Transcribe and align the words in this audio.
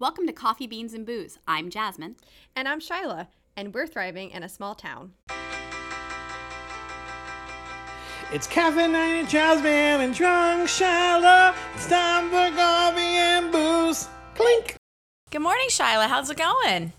Welcome 0.00 0.28
to 0.28 0.32
Coffee, 0.32 0.68
Beans, 0.68 0.94
and 0.94 1.04
Booze. 1.04 1.40
I'm 1.48 1.70
Jasmine. 1.70 2.14
And 2.54 2.68
I'm 2.68 2.78
Shyla, 2.78 3.26
and 3.56 3.74
we're 3.74 3.88
thriving 3.88 4.30
in 4.30 4.44
a 4.44 4.48
small 4.48 4.76
town. 4.76 5.14
It's 8.32 8.46
caffeinated 8.46 9.28
Jasmine 9.28 10.00
and 10.00 10.14
drunk 10.14 10.68
Shyla. 10.68 11.52
It's 11.74 11.88
time 11.88 12.28
for 12.28 12.56
coffee 12.56 13.00
and 13.00 13.50
booze. 13.50 14.06
Clink. 14.36 14.76
Good 15.32 15.42
morning, 15.42 15.66
Shyla. 15.68 16.06
How's 16.06 16.30
it 16.30 16.36
going? 16.36 16.92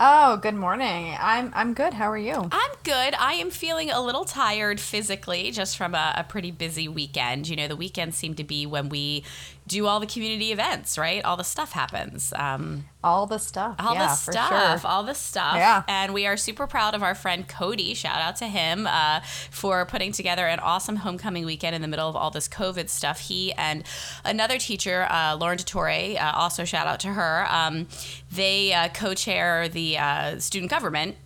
Oh, 0.00 0.36
good 0.36 0.54
morning. 0.54 1.16
I'm 1.18 1.50
I'm 1.56 1.74
good. 1.74 1.92
How 1.92 2.08
are 2.08 2.16
you? 2.16 2.48
I'm 2.52 2.70
good. 2.84 3.14
I 3.18 3.32
am 3.32 3.50
feeling 3.50 3.90
a 3.90 4.00
little 4.00 4.24
tired 4.24 4.78
physically 4.78 5.50
just 5.50 5.76
from 5.76 5.92
a, 5.92 6.14
a 6.16 6.22
pretty 6.22 6.52
busy 6.52 6.86
weekend. 6.86 7.48
You 7.48 7.56
know, 7.56 7.66
the 7.66 7.74
weekends 7.74 8.16
seem 8.16 8.34
to 8.34 8.44
be 8.44 8.64
when 8.64 8.90
we 8.90 9.24
do 9.68 9.86
all 9.86 10.00
the 10.00 10.06
community 10.06 10.50
events, 10.50 10.96
right? 10.96 11.22
All 11.24 11.36
the 11.36 11.44
stuff 11.44 11.72
happens. 11.72 12.32
Um, 12.34 12.86
all 13.04 13.26
the 13.26 13.38
stuff. 13.38 13.76
all 13.78 13.94
yeah, 13.94 14.08
the 14.08 14.16
for 14.16 14.32
stuff. 14.32 14.80
Sure. 14.80 14.90
All 14.90 15.04
the 15.04 15.14
stuff. 15.14 15.56
Yeah. 15.56 15.82
And 15.86 16.12
we 16.12 16.26
are 16.26 16.36
super 16.36 16.66
proud 16.66 16.94
of 16.94 17.02
our 17.02 17.14
friend 17.14 17.46
Cody. 17.46 17.94
Shout 17.94 18.20
out 18.20 18.36
to 18.36 18.46
him 18.46 18.86
uh, 18.86 19.20
for 19.50 19.84
putting 19.86 20.10
together 20.10 20.46
an 20.46 20.58
awesome 20.58 20.96
homecoming 20.96 21.44
weekend 21.44 21.76
in 21.76 21.82
the 21.82 21.88
middle 21.88 22.08
of 22.08 22.16
all 22.16 22.30
this 22.30 22.48
COVID 22.48 22.88
stuff. 22.88 23.20
He 23.20 23.52
and 23.52 23.84
another 24.24 24.58
teacher, 24.58 25.06
uh, 25.10 25.36
Lauren 25.36 25.58
DeTore, 25.58 26.20
uh, 26.20 26.32
also 26.34 26.64
shout 26.64 26.86
out 26.86 27.00
to 27.00 27.08
her. 27.08 27.46
Um, 27.48 27.86
they 28.32 28.72
uh, 28.72 28.88
co 28.88 29.14
chair 29.14 29.68
the 29.68 29.98
uh, 29.98 30.38
student 30.38 30.70
government 30.70 31.16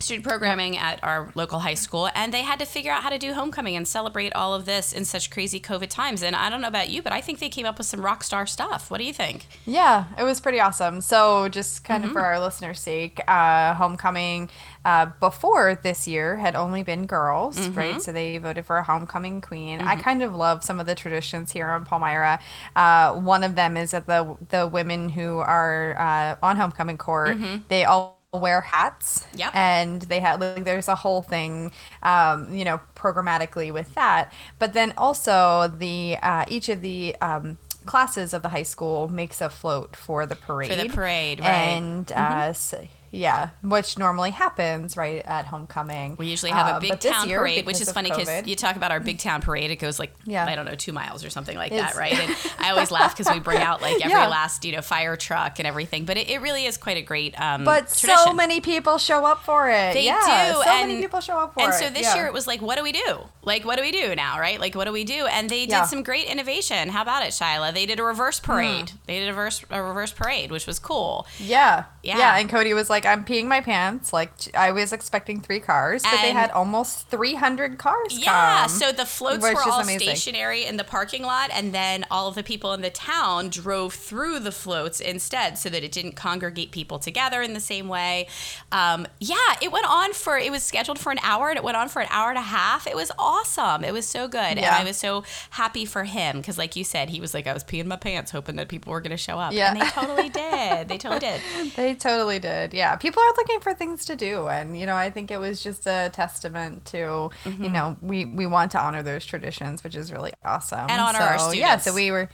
student 0.00 0.24
programming 0.24 0.76
at 0.76 1.02
our 1.02 1.30
local 1.34 1.58
high 1.60 1.74
school 1.74 2.08
and 2.14 2.32
they 2.32 2.42
had 2.42 2.58
to 2.58 2.64
figure 2.64 2.92
out 2.92 3.02
how 3.02 3.10
to 3.10 3.18
do 3.18 3.32
homecoming 3.34 3.74
and 3.76 3.86
celebrate 3.88 4.32
all 4.34 4.54
of 4.54 4.64
this 4.64 4.92
in 4.92 5.04
such 5.04 5.30
crazy 5.30 5.58
covid 5.58 5.88
times 5.88 6.22
and 6.22 6.36
i 6.36 6.48
don't 6.48 6.60
know 6.60 6.68
about 6.68 6.88
you 6.88 7.02
but 7.02 7.12
i 7.12 7.20
think 7.20 7.38
they 7.40 7.48
came 7.48 7.66
up 7.66 7.78
with 7.78 7.86
some 7.86 8.00
rock 8.00 8.22
star 8.22 8.46
stuff 8.46 8.90
what 8.90 8.98
do 8.98 9.04
you 9.04 9.12
think 9.12 9.46
Yeah, 9.66 10.04
it 10.18 10.22
was 10.22 10.40
pretty 10.40 10.60
awesome. 10.60 11.00
So, 11.00 11.48
just 11.48 11.84
kind 11.84 12.04
Mm-hmm. 12.04 12.10
of 12.10 12.12
for 12.12 12.20
our 12.22 12.38
listeners' 12.40 12.80
sake, 12.80 13.20
uh, 13.28 13.74
homecoming 13.74 14.50
uh, 14.84 15.06
before 15.20 15.78
this 15.82 16.06
year 16.08 16.36
had 16.36 16.54
only 16.54 16.82
been 16.82 17.06
girls, 17.06 17.56
Mm-hmm. 17.58 17.78
right? 17.78 18.00
So 18.00 18.12
they 18.12 18.38
voted 18.38 18.64
for 18.66 18.78
a 18.78 18.84
homecoming 18.84 19.40
queen. 19.40 19.80
I 19.80 19.96
kind 19.96 20.22
of 20.22 20.34
love 20.34 20.64
some 20.64 20.80
of 20.80 20.86
the 20.86 20.94
traditions 20.94 21.52
here 21.52 21.68
in 21.74 21.84
Palmyra. 21.84 22.40
Uh, 22.76 23.14
one 23.14 23.42
of 23.44 23.54
them 23.56 23.76
is 23.76 23.90
that 23.90 24.06
the 24.06 24.36
the 24.48 24.66
women 24.68 25.08
who 25.10 25.38
are 25.38 25.96
uh, 25.98 26.36
on 26.46 26.56
homecoming 26.56 26.98
court 26.98 27.42
they 27.68 27.84
all 27.84 28.17
wear 28.32 28.60
hats 28.60 29.26
Mm-hmm. 29.28 29.38
Yep. 29.38 29.50
and 29.54 30.02
they 30.02 30.20
had 30.20 30.40
like 30.40 30.64
there's 30.64 30.88
a 30.88 30.94
whole 30.94 31.22
thing 31.22 31.72
um, 32.02 32.54
you 32.54 32.64
know 32.64 32.78
programmatically 32.94 33.72
with 33.72 33.94
that 33.94 34.32
but 34.58 34.74
then 34.74 34.92
also 34.98 35.68
the 35.68 36.18
uh, 36.22 36.44
each 36.48 36.68
of 36.68 36.82
the 36.82 37.16
um, 37.22 37.56
classes 37.86 38.34
of 38.34 38.42
the 38.42 38.50
high 38.50 38.62
school 38.64 39.08
makes 39.08 39.40
a 39.40 39.48
float 39.48 39.96
for 39.96 40.26
the 40.26 40.36
parade 40.36 40.68
For 40.68 40.76
the 40.76 40.84
parade, 40.86 41.40
right. 41.40 41.46
Mm-hmm. 41.46 41.78
and 41.78 42.12
uh, 42.12 42.48
s 42.50 42.74
yeah 43.10 43.50
which 43.62 43.98
normally 43.98 44.30
happens 44.30 44.96
right 44.96 45.22
at 45.24 45.46
homecoming 45.46 46.16
We 46.18 46.26
usually 46.26 46.52
have 46.52 46.76
a 46.76 46.80
big 46.80 46.90
but 46.90 47.00
town 47.00 47.28
year, 47.28 47.38
parade, 47.38 47.66
which 47.66 47.80
is 47.80 47.90
funny 47.90 48.10
because 48.10 48.46
you 48.46 48.54
talk 48.56 48.76
about 48.76 48.90
our 48.90 49.00
big 49.10 49.18
town 49.18 49.40
parade. 49.40 49.70
It 49.70 49.76
goes 49.76 49.98
like 49.98 50.12
Yeah. 50.24 50.44
I 50.46 50.54
don't 50.54 50.64
know 50.66 50.74
two 50.74 50.92
miles 50.92 51.24
or 51.24 51.30
something 51.30 51.56
like 51.56 51.72
that, 51.72 51.94
right? 51.96 52.12
And 52.12 52.36
I 52.58 52.70
always 52.70 52.90
laugh 52.90 53.16
because 53.16 53.32
we 53.32 53.40
bring 53.40 53.58
out 53.62 53.80
like 53.82 53.96
every 54.04 54.10
Yeah. 54.10 54.26
last 54.28 54.64
you 54.64 54.72
know 54.72 54.82
fire 54.82 55.16
truck 55.16 55.58
and 55.58 55.66
everything. 55.66 56.04
But 56.04 56.16
it, 56.18 56.28
it 56.28 56.40
really 56.40 56.64
is 56.66 56.76
quite 56.76 56.96
a 56.96 57.02
great 57.02 57.38
um, 57.40 57.64
but 57.64 57.90
so 57.90 58.32
many 58.32 58.60
people 58.60 58.98
show 58.98 59.24
up 59.24 59.42
for 59.44 59.68
it 59.70 59.94
They 59.94 60.04
yeah, 60.04 60.48
do, 60.52 60.54
so 60.62 60.68
and, 60.68 60.88
many 60.88 61.00
people 61.00 61.20
show 61.20 61.38
up 61.38 61.54
for 61.54 61.60
and 61.60 61.72
it 61.72 61.76
And 61.76 61.84
so 61.84 61.90
this 61.90 62.14
year 62.14 62.26
it 62.26 62.32
was 62.32 62.46
like, 62.46 62.60
what 62.60 62.76
do 62.76 62.82
we 62.82 62.92
do? 62.92 63.20
Like, 63.42 63.64
what 63.64 63.76
do 63.76 63.82
we 63.82 63.90
do 63.92 64.14
now, 64.14 64.38
right? 64.38 64.60
Like, 64.60 64.74
what 64.74 64.84
do 64.84 64.92
we 64.92 65.04
do? 65.04 65.26
And 65.26 65.48
they 65.48 65.66
did 65.66 65.86
some 65.86 66.02
great 66.02 66.26
innovation. 66.26 66.88
How 66.90 67.02
about 67.02 67.22
it, 67.24 67.30
Shyla? 67.30 67.72
They 67.72 67.86
did 67.86 67.98
a 68.00 68.02
reverse 68.04 68.38
Hmm. 68.38 68.44
parade. 68.46 68.92
They 69.06 69.20
did 69.20 69.28
a 69.28 69.32
reverse 69.32 69.64
a 69.70 69.82
reverse 69.82 70.12
parade, 70.12 70.50
which 70.50 70.66
was 70.66 70.78
cool. 70.78 71.26
Yeah. 71.38 71.84
Yeah. 72.02 72.18
yeah. 72.18 72.38
And 72.38 72.48
Cody 72.50 72.74
was 72.74 72.90
like, 72.90 72.97
I'm 73.06 73.24
peeing 73.24 73.46
my 73.46 73.60
pants. 73.60 74.12
Like, 74.12 74.30
I 74.54 74.72
was 74.72 74.92
expecting 74.92 75.40
three 75.40 75.60
cars, 75.60 76.02
but 76.02 76.20
they 76.22 76.32
had 76.32 76.50
almost 76.50 77.08
300 77.08 77.78
cars 77.78 78.18
Yeah, 78.18 78.60
come, 78.62 78.68
so 78.70 78.92
the 78.92 79.04
floats 79.06 79.42
were 79.42 79.60
all 79.60 79.80
amazing. 79.80 80.00
stationary 80.00 80.64
in 80.64 80.76
the 80.76 80.84
parking 80.84 81.22
lot, 81.22 81.50
and 81.52 81.72
then 81.74 82.04
all 82.10 82.28
of 82.28 82.34
the 82.34 82.42
people 82.42 82.72
in 82.72 82.80
the 82.82 82.90
town 82.90 83.48
drove 83.48 83.94
through 83.94 84.38
the 84.40 84.52
floats 84.52 85.00
instead, 85.00 85.58
so 85.58 85.68
that 85.68 85.82
it 85.84 85.92
didn't 85.92 86.12
congregate 86.12 86.70
people 86.70 86.98
together 86.98 87.42
in 87.42 87.54
the 87.54 87.60
same 87.60 87.88
way. 87.88 88.26
Um, 88.72 89.06
yeah, 89.20 89.36
it 89.62 89.72
went 89.72 89.86
on 89.88 90.12
for 90.12 90.38
it 90.38 90.50
was 90.50 90.62
scheduled 90.62 90.98
for 90.98 91.12
an 91.12 91.18
hour, 91.22 91.48
and 91.48 91.56
it 91.56 91.64
went 91.64 91.76
on 91.76 91.88
for 91.88 92.00
an 92.02 92.08
hour 92.10 92.28
and 92.30 92.38
a 92.38 92.42
half. 92.42 92.86
It 92.86 92.96
was 92.96 93.10
awesome. 93.18 93.84
It 93.84 93.92
was 93.92 94.06
so 94.06 94.28
good, 94.28 94.38
and 94.58 94.64
I 94.64 94.84
was 94.84 94.96
so 94.96 95.24
happy 95.50 95.84
for 95.84 96.04
him 96.04 96.38
because, 96.38 96.58
like 96.58 96.76
you 96.76 96.84
said, 96.84 97.10
he 97.10 97.20
was 97.20 97.34
like, 97.34 97.46
I 97.46 97.52
was 97.52 97.64
peeing 97.64 97.86
my 97.86 97.96
pants, 97.96 98.30
hoping 98.30 98.56
that 98.56 98.68
people 98.68 98.92
were 98.92 99.00
going 99.00 99.10
to 99.10 99.16
show 99.16 99.38
up, 99.38 99.52
Yeah. 99.52 99.72
and 99.72 99.80
they 99.80 99.86
totally 99.86 100.28
did. 100.30 100.88
They 100.88 100.98
totally 100.98 101.20
did. 101.20 101.40
They 101.76 101.94
totally 101.94 102.38
did. 102.38 102.74
Yeah. 102.74 102.87
People 102.96 103.22
are 103.22 103.32
looking 103.36 103.60
for 103.60 103.74
things 103.74 104.04
to 104.06 104.16
do. 104.16 104.48
And, 104.48 104.78
you 104.78 104.86
know, 104.86 104.96
I 104.96 105.10
think 105.10 105.30
it 105.30 105.38
was 105.38 105.62
just 105.62 105.86
a 105.86 106.10
testament 106.12 106.84
to, 106.86 106.98
Mm-hmm. 107.44 107.64
you 107.64 107.70
know, 107.70 107.96
we, 108.02 108.24
we 108.24 108.46
want 108.46 108.72
to 108.72 108.80
honor 108.80 109.02
those 109.02 109.24
traditions, 109.24 109.82
which 109.84 109.94
is 109.94 110.12
really 110.12 110.32
awesome. 110.44 110.86
And 110.88 111.00
honor 111.00 111.18
our 111.18 111.38
So, 111.38 111.52
Yeah. 111.52 111.76
So 111.78 111.94
we 111.94 112.10
were. 112.10 112.28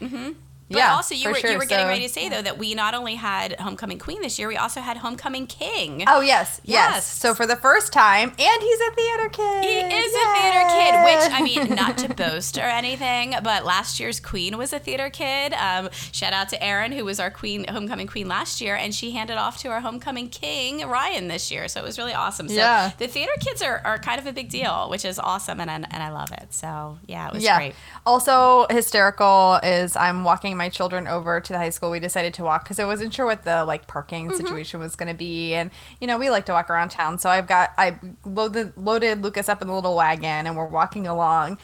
But 0.70 0.78
yeah, 0.78 0.94
also, 0.94 1.14
you 1.14 1.28
were 1.28 1.34
sure. 1.36 1.50
you 1.52 1.58
were 1.58 1.66
getting 1.66 1.84
So- 1.84 1.88
ready 1.90 2.02
to 2.04 2.08
say 2.08 2.28
though 2.30 2.40
that 2.42 2.56
we 2.58 2.74
not 2.74 2.94
only 2.94 3.16
had 3.16 3.60
homecoming 3.60 3.98
queen 3.98 4.22
this 4.22 4.38
year, 4.38 4.48
we 4.48 4.56
also 4.56 4.80
had 4.80 4.96
homecoming 4.96 5.46
king. 5.46 6.04
Oh, 6.06 6.20
yes, 6.20 6.60
yes. 6.64 6.94
Yes. 6.94 7.06
So 7.06 7.34
for 7.34 7.46
the 7.46 7.56
first 7.56 7.92
time, 7.92 8.30
and 8.38 8.62
he's 8.62 8.80
a 8.80 8.90
theater 8.92 9.28
kid. 9.28 9.64
He 9.64 9.78
is 9.96 10.14
a 10.14 10.34
theater 10.34 10.64
kid, 10.68 11.04
which 11.04 11.32
I 11.32 11.42
mean, 11.42 11.74
not 11.74 11.98
to 11.98 12.14
boast 12.14 12.56
or 12.56 12.62
anything, 12.62 13.34
but 13.42 13.64
last 13.66 14.00
year's 14.00 14.20
queen 14.20 14.56
was 14.56 14.72
a 14.72 14.78
theater 14.78 15.10
kid. 15.10 15.52
Um, 15.52 15.90
shout 16.12 16.32
out 16.32 16.48
to 16.48 16.62
Erin, 16.64 16.92
who 16.92 17.04
was 17.04 17.20
our 17.20 17.30
queen, 17.30 17.66
homecoming 17.68 18.06
queen 18.06 18.26
last 18.28 18.60
year, 18.62 18.74
and 18.74 18.94
she 18.94 19.10
handed 19.10 19.36
off 19.36 19.58
to 19.58 19.68
our 19.68 19.80
homecoming 19.80 20.28
king 20.28 20.86
Ryan 20.88 21.28
this 21.28 21.50
year. 21.50 21.68
So 21.68 21.80
it 21.80 21.84
was 21.84 21.98
really 21.98 22.14
awesome. 22.14 22.48
So 22.48 22.54
Yeah. 22.54 22.90
the 22.98 23.06
theater 23.06 23.32
kids 23.40 23.60
are, 23.62 23.82
are 23.84 23.98
kind 23.98 24.18
of 24.18 24.26
a 24.26 24.32
big 24.32 24.48
deal, 24.48 24.88
which 24.88 25.04
is 25.04 25.18
awesome, 25.18 25.60
and 25.60 25.70
I, 25.70 25.74
and 25.74 26.02
I 26.02 26.10
love 26.10 26.32
it. 26.32 26.54
So 26.54 26.98
yeah, 27.06 27.28
it 27.28 27.34
was 27.34 27.42
yeah. 27.44 27.58
great. 27.58 27.74
Also 28.06 28.66
hysterical 28.70 29.60
is 29.62 29.94
I'm 29.96 30.24
walking 30.24 30.53
my 30.56 30.68
children 30.68 31.06
over 31.06 31.40
to 31.40 31.52
the 31.52 31.58
high 31.58 31.70
school. 31.70 31.90
We 31.90 32.00
decided 32.00 32.34
to 32.34 32.44
walk 32.44 32.64
because 32.64 32.78
I 32.78 32.84
wasn't 32.84 33.12
sure 33.14 33.26
what 33.26 33.42
the 33.44 33.64
like 33.64 33.86
parking 33.86 34.28
Mm-hmm. 34.28 34.36
situation 34.36 34.80
was 34.80 34.96
going 34.96 35.08
to 35.08 35.14
be, 35.14 35.54
and 35.54 35.70
you 36.00 36.06
know 36.06 36.18
we 36.18 36.30
like 36.30 36.46
to 36.46 36.52
walk 36.52 36.70
around 36.70 36.90
town. 36.90 37.18
So 37.18 37.28
I've 37.30 37.46
got 37.46 37.72
I 37.76 37.98
loaded 38.24 38.72
loaded 38.76 39.22
Lucas 39.22 39.48
up 39.48 39.60
in 39.62 39.68
the 39.68 39.74
little 39.74 39.96
wagon, 39.96 40.46
and 40.46 40.56
we're 40.56 40.66
walking 40.66 41.06
along, 41.06 41.58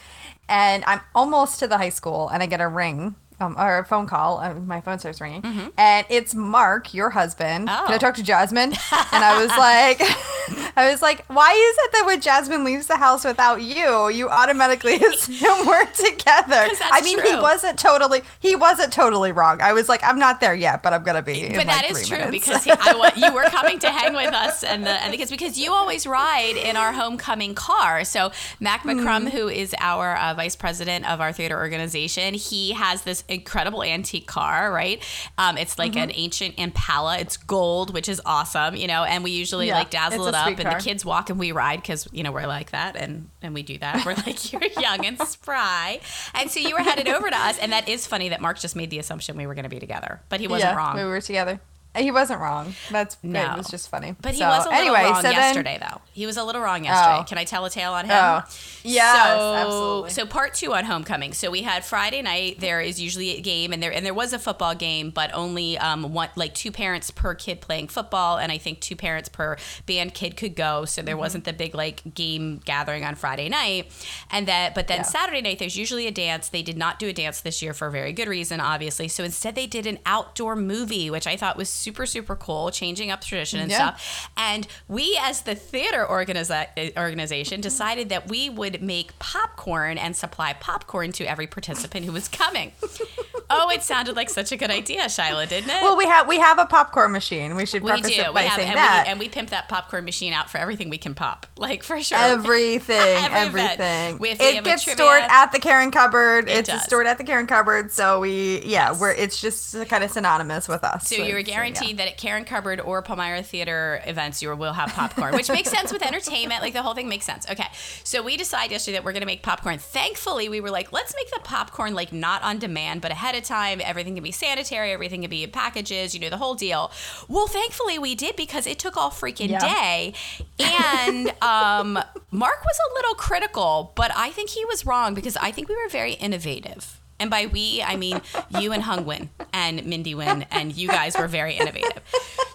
and 0.49 0.83
I'm 0.85 1.01
almost 1.15 1.59
to 1.59 1.67
the 1.67 1.77
high 1.77 1.89
school, 1.89 2.29
and 2.29 2.43
I 2.43 2.45
get 2.45 2.61
a 2.61 2.67
ring. 2.67 3.15
Um, 3.41 3.55
or 3.57 3.79
a 3.79 3.85
phone 3.85 4.05
call. 4.05 4.39
Uh, 4.39 4.53
my 4.53 4.81
phone 4.81 4.99
starts 4.99 5.19
ringing, 5.19 5.43
and 5.77 6.05
it's 6.09 6.35
Mark, 6.35 6.93
your 6.93 7.09
husband. 7.09 7.67
Mm-hmm. 7.67 7.83
Oh. 7.83 7.85
Can 7.87 7.95
I 7.95 7.97
talk 7.97 8.15
to 8.15 8.23
Jasmine? 8.23 8.71
and 9.11 9.23
I 9.23 9.41
was 9.41 9.49
like, 9.49 9.99
I 10.77 10.91
was 10.91 11.01
like, 11.01 11.25
why 11.25 11.51
is 11.51 11.85
it 11.85 11.91
that 11.93 12.05
when 12.05 12.21
Jasmine 12.21 12.63
leaves 12.63 12.87
the 12.87 12.97
house 12.97 13.25
without 13.25 13.61
you, 13.61 14.09
you 14.09 14.29
automatically 14.29 14.95
assume 15.03 15.65
we're 15.65 15.85
together? 15.85 16.67
I 16.81 17.01
mean, 17.03 17.19
he 17.25 17.35
wasn't 17.35 17.79
totally 17.79 18.21
he 18.39 18.55
wasn't 18.55 18.93
totally 18.93 19.31
wrong. 19.31 19.59
I 19.59 19.73
was 19.73 19.89
like, 19.89 20.03
I'm 20.03 20.19
not 20.19 20.39
there 20.39 20.53
yet, 20.53 20.83
but 20.83 20.93
I'm 20.93 21.03
gonna 21.03 21.23
be. 21.23 21.47
But 21.47 21.57
like 21.57 21.67
that 21.67 21.89
is 21.89 21.99
three 21.99 22.17
true 22.17 22.25
minutes. 22.25 22.45
because 22.45 22.63
he, 22.63 22.71
I, 22.71 23.11
you 23.15 23.33
were 23.33 23.43
coming 23.45 23.79
to 23.79 23.89
hang 23.89 24.13
with 24.13 24.33
us, 24.33 24.63
and 24.63 24.85
the 24.85 24.91
and 24.91 25.11
because 25.11 25.31
because 25.31 25.57
you 25.57 25.73
always 25.73 26.05
ride 26.05 26.57
in 26.57 26.77
our 26.77 26.93
homecoming 26.93 27.55
car. 27.55 28.03
So 28.03 28.31
Mac. 28.59 28.81
McCrum, 28.81 29.29
who 29.29 29.47
is 29.47 29.75
our 29.79 30.15
uh, 30.17 30.33
vice 30.33 30.55
president 30.55 31.09
of 31.09 31.21
our 31.21 31.31
theater 31.31 31.57
organization, 31.57 32.33
he 32.33 32.73
has 32.73 33.03
this 33.03 33.23
incredible 33.31 33.83
antique 33.83 34.27
car. 34.27 34.71
Right, 34.71 35.01
um, 35.37 35.57
it's 35.57 35.77
like 35.79 35.91
Mm-hmm. 35.93 36.01
an 36.03 36.11
ancient 36.13 36.55
Impala. 36.57 37.17
It's 37.19 37.37
gold, 37.37 37.93
which 37.93 38.07
is 38.09 38.21
awesome, 38.25 38.75
you 38.75 38.87
know. 38.87 39.03
And 39.03 39.23
we 39.23 39.31
usually 39.31 39.67
Yeah, 39.67 39.75
like 39.79 39.89
dazzle 39.89 40.27
it 40.27 40.35
up, 40.35 40.47
and 40.47 40.57
car. 40.59 40.77
the 40.77 40.83
kids 40.83 41.03
walk 41.03 41.29
and 41.29 41.39
we 41.39 41.51
ride 41.51 41.81
because 41.81 42.07
you 42.11 42.23
know 42.23 42.31
we're 42.31 42.47
like 42.47 42.71
that, 42.71 42.95
and 42.95 43.29
and 43.41 43.53
we 43.53 43.63
do 43.63 43.77
that. 43.79 44.05
We're 44.05 44.13
like 44.15 44.51
you're 44.53 44.61
young 44.79 45.05
and 45.05 45.19
spry, 45.27 45.99
and 46.35 46.49
so 46.51 46.59
you 46.59 46.73
were 46.75 46.81
headed 46.83 47.07
over 47.07 47.29
to 47.29 47.37
us, 47.37 47.57
and 47.59 47.71
that 47.71 47.89
is 47.89 48.07
funny 48.07 48.29
that 48.29 48.41
Mark 48.41 48.59
just 48.59 48.75
made 48.75 48.89
the 48.89 48.99
assumption 48.99 49.35
we 49.37 49.47
were 49.47 49.55
going 49.55 49.63
to 49.63 49.69
be 49.69 49.79
together, 49.79 50.21
but 50.29 50.39
he 50.39 50.47
wasn't 50.47 50.71
yeah, 50.71 50.77
wrong. 50.77 50.95
We 50.95 51.03
were 51.03 51.21
together. 51.21 51.59
He 51.95 52.09
wasn't 52.09 52.39
wrong. 52.39 52.73
That's 52.89 53.17
No. 53.21 53.51
it 53.53 53.57
was 53.57 53.67
just 53.69 53.89
funny. 53.89 54.15
But 54.21 54.31
he 54.33 54.39
So, 54.39 54.47
was 54.47 54.65
a 54.65 54.69
little 54.69 54.81
anyway, 54.95 55.03
wrong 55.11 55.15
so 55.17 55.21
then- 55.23 55.33
yesterday, 55.33 55.77
though. 55.81 55.99
He 56.13 56.25
was 56.25 56.37
a 56.37 56.43
little 56.43 56.61
wrong 56.61 56.85
yesterday. 56.85 57.17
Oh. 57.19 57.23
Can 57.23 57.37
I 57.37 57.43
tell 57.43 57.65
a 57.65 57.69
tale 57.69 57.91
on 57.93 58.05
him? 58.05 58.11
Oh. 58.15 58.43
Yes, 58.83 59.13
so, 59.15 59.53
absolutely. 59.55 60.09
So 60.11 60.25
part 60.25 60.53
two 60.53 60.73
on 60.73 60.85
homecoming. 60.85 61.33
So 61.33 61.51
we 61.51 61.63
had 61.63 61.83
Friday 61.83 62.21
night. 62.21 62.59
There 62.59 62.79
is 62.81 62.99
usually 63.01 63.37
a 63.37 63.41
game, 63.41 63.73
and 63.73 63.83
there 63.83 63.91
and 63.91 64.05
there 64.05 64.13
was 64.13 64.31
a 64.33 64.39
football 64.39 64.73
game, 64.73 65.09
but 65.09 65.31
only 65.33 65.77
um 65.77 66.13
one 66.13 66.29
like 66.35 66.53
two 66.53 66.71
parents 66.71 67.11
per 67.11 67.35
kid 67.35 67.59
playing 67.61 67.89
football, 67.89 68.37
and 68.37 68.51
I 68.51 68.57
think 68.57 68.79
two 68.79 68.95
parents 68.95 69.27
per 69.29 69.57
band 69.85 70.13
kid 70.13 70.37
could 70.37 70.55
go. 70.55 70.85
So 70.85 71.01
Mm-hmm. 71.01 71.05
there 71.07 71.17
wasn't 71.17 71.43
the 71.45 71.53
big 71.53 71.75
like 71.75 72.13
game 72.13 72.61
gathering 72.63 73.03
on 73.03 73.15
Friday 73.15 73.49
night, 73.49 73.91
and 74.31 74.47
that 74.47 74.73
but 74.75 74.87
then 74.87 74.99
Yeah. 74.99 75.03
Saturday 75.03 75.41
night 75.41 75.59
there's 75.59 75.75
usually 75.77 76.07
a 76.07 76.11
dance. 76.11 76.47
They 76.49 76.63
did 76.63 76.77
not 76.77 76.99
do 76.99 77.07
a 77.09 77.13
dance 77.13 77.41
this 77.41 77.61
year 77.61 77.73
for 77.73 77.87
a 77.87 77.91
very 77.91 78.13
good 78.13 78.27
reason, 78.29 78.59
obviously. 78.61 79.07
So 79.07 79.23
instead 79.23 79.55
they 79.55 79.67
did 79.67 79.85
an 79.85 79.99
outdoor 80.05 80.55
movie, 80.55 81.09
which 81.09 81.27
I 81.27 81.35
thought 81.35 81.57
was 81.57 81.69
super 81.81 82.05
super 82.05 82.35
cool, 82.35 82.71
changing 82.71 83.11
up 83.11 83.21
tradition 83.21 83.59
and 83.59 83.71
Yeah. 83.71 83.95
stuff. 83.95 84.29
And 84.37 84.67
we, 84.87 85.17
as 85.21 85.41
the 85.41 85.55
theater 85.55 86.05
organiza- 86.09 86.95
organization, 86.97 87.61
decided 87.61 88.09
that 88.09 88.29
we 88.29 88.49
would 88.49 88.81
make 88.81 89.17
popcorn 89.19 89.97
and 89.97 90.15
supply 90.15 90.53
popcorn 90.53 91.11
to 91.13 91.25
every 91.25 91.47
participant 91.47 92.05
who 92.05 92.11
was 92.11 92.27
coming. 92.27 92.71
oh, 93.49 93.69
it 93.69 93.83
sounded 93.83 94.15
like 94.15 94.29
such 94.29 94.51
a 94.51 94.57
good 94.57 94.71
idea, 94.71 95.05
Shyla, 95.05 95.47
didn't 95.47 95.69
it? 95.69 95.81
Well, 95.81 95.97
we 95.97 96.05
have 96.05 96.27
we 96.27 96.39
have 96.39 96.59
a 96.59 96.65
popcorn 96.65 97.11
machine. 97.11 97.55
We 97.55 97.65
should 97.65 97.83
we 97.83 97.91
do. 98.01 98.07
it 98.09 98.33
We 98.33 98.41
have, 98.41 98.55
saying 98.55 98.69
and, 98.69 98.77
that. 98.77 99.03
we, 99.05 99.11
and 99.11 99.19
we 99.19 99.29
pimp 99.29 99.49
that 99.49 99.67
popcorn 99.69 100.05
machine 100.05 100.33
out 100.33 100.49
for 100.49 100.57
everything 100.57 100.89
we 100.89 100.97
can 100.97 101.13
pop, 101.15 101.45
like 101.57 101.83
for 101.83 102.01
sure. 102.01 102.17
Everything, 102.17 102.95
Every 103.31 103.61
everything. 103.61 104.17
We 104.19 104.29
it 104.31 104.63
gets 104.63 104.89
stored 104.89 105.23
at 105.23 105.51
the 105.51 105.59
Caring 105.59 105.91
cupboard. 105.91 106.49
It 106.49 106.59
it's 106.59 106.69
does. 106.69 106.83
stored 106.83 107.07
at 107.07 107.17
the 107.17 107.23
Caring 107.23 107.47
cupboard. 107.47 107.91
So 107.91 108.19
we, 108.19 108.61
yeah, 108.63 108.97
we're 108.97 109.11
it's 109.11 109.41
just 109.41 109.73
kind 109.87 110.03
of 110.03 110.11
synonymous 110.11 110.67
with 110.67 110.83
us. 110.83 111.07
So 111.07 111.15
you 111.15 111.35
were 111.79 111.85
yeah. 111.85 111.95
that 111.97 112.07
at 112.07 112.17
Caring 112.17 112.45
Cupboard 112.45 112.79
or 112.79 113.01
Palmyra 113.01 113.43
Theater 113.43 114.01
events, 114.05 114.41
you 114.41 114.55
will 114.55 114.73
have 114.73 114.89
popcorn, 114.89 115.33
which 115.33 115.49
makes 115.49 115.69
sense 115.69 115.91
with 115.91 116.01
entertainment. 116.05 116.61
Like 116.61 116.73
the 116.73 116.81
whole 116.81 116.93
thing 116.93 117.09
makes 117.09 117.25
sense. 117.25 117.49
Okay, 117.49 117.67
so 118.03 118.21
we 118.21 118.37
decided 118.37 118.71
yesterday 118.71 118.97
that 118.97 119.03
we're 119.03 119.13
going 119.13 119.21
to 119.21 119.27
make 119.27 119.41
popcorn. 119.43 119.77
Thankfully, 119.77 120.49
we 120.49 120.61
were 120.61 120.69
like, 120.69 120.91
let's 120.91 121.13
make 121.15 121.29
the 121.31 121.39
popcorn 121.43 121.93
like 121.93 122.13
not 122.13 122.43
on 122.43 122.59
demand, 122.59 123.01
but 123.01 123.11
ahead 123.11 123.35
of 123.35 123.43
time. 123.43 123.81
Everything 123.83 124.15
can 124.15 124.23
be 124.23 124.31
sanitary. 124.31 124.91
Everything 124.91 125.21
can 125.21 125.29
be 125.29 125.43
in 125.43 125.51
packages. 125.51 126.13
You 126.13 126.21
know 126.21 126.29
the 126.29 126.37
whole 126.37 126.55
deal. 126.55 126.91
Well, 127.27 127.47
thankfully 127.47 127.99
we 127.99 128.15
did 128.15 128.35
because 128.35 128.67
it 128.67 128.79
took 128.79 128.97
all 128.97 129.11
freaking 129.11 129.49
Yeah. 129.49 129.59
day, 129.59 130.13
and 130.59 131.29
um, 131.41 131.93
Mark 132.31 132.63
was 132.63 132.79
a 132.91 132.93
little 132.95 133.15
critical, 133.15 133.91
but 133.95 134.11
I 134.15 134.29
think 134.29 134.49
he 134.49 134.65
was 134.65 134.85
wrong 134.85 135.13
because 135.13 135.37
I 135.37 135.51
think 135.51 135.69
we 135.69 135.75
were 135.75 135.89
very 135.89 136.13
innovative. 136.13 137.00
And 137.21 137.29
by 137.29 137.45
we, 137.45 137.83
I 137.83 137.95
mean 137.95 138.19
you 138.59 138.73
and 138.73 138.83
Hung 138.83 139.05
Win 139.05 139.29
and 139.53 139.85
Mindy 139.85 140.15
Win, 140.15 140.45
and 140.51 140.75
you 140.75 140.87
guys 140.87 141.15
were 141.17 141.27
very 141.27 141.53
innovative. 141.53 142.01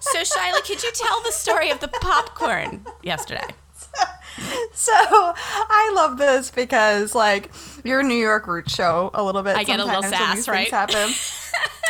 So, 0.00 0.18
Shyla, 0.20 0.62
could 0.64 0.82
you 0.82 0.90
tell 0.92 1.22
the 1.22 1.32
story 1.32 1.70
of 1.70 1.80
the 1.80 1.88
popcorn 1.88 2.84
yesterday? 3.02 3.46
So 4.74 4.92
I 4.92 5.92
love 5.94 6.18
this 6.18 6.50
because 6.50 7.14
like 7.14 7.50
your 7.84 8.02
New 8.02 8.14
York 8.14 8.46
roots 8.46 8.74
show 8.74 9.10
a 9.14 9.22
little 9.24 9.42
bit. 9.42 9.56
I 9.56 9.64
get 9.64 9.80
a 9.80 9.84
little 9.84 10.02
sass, 10.02 10.46
right? 10.48 10.70
Happen. 10.70 11.10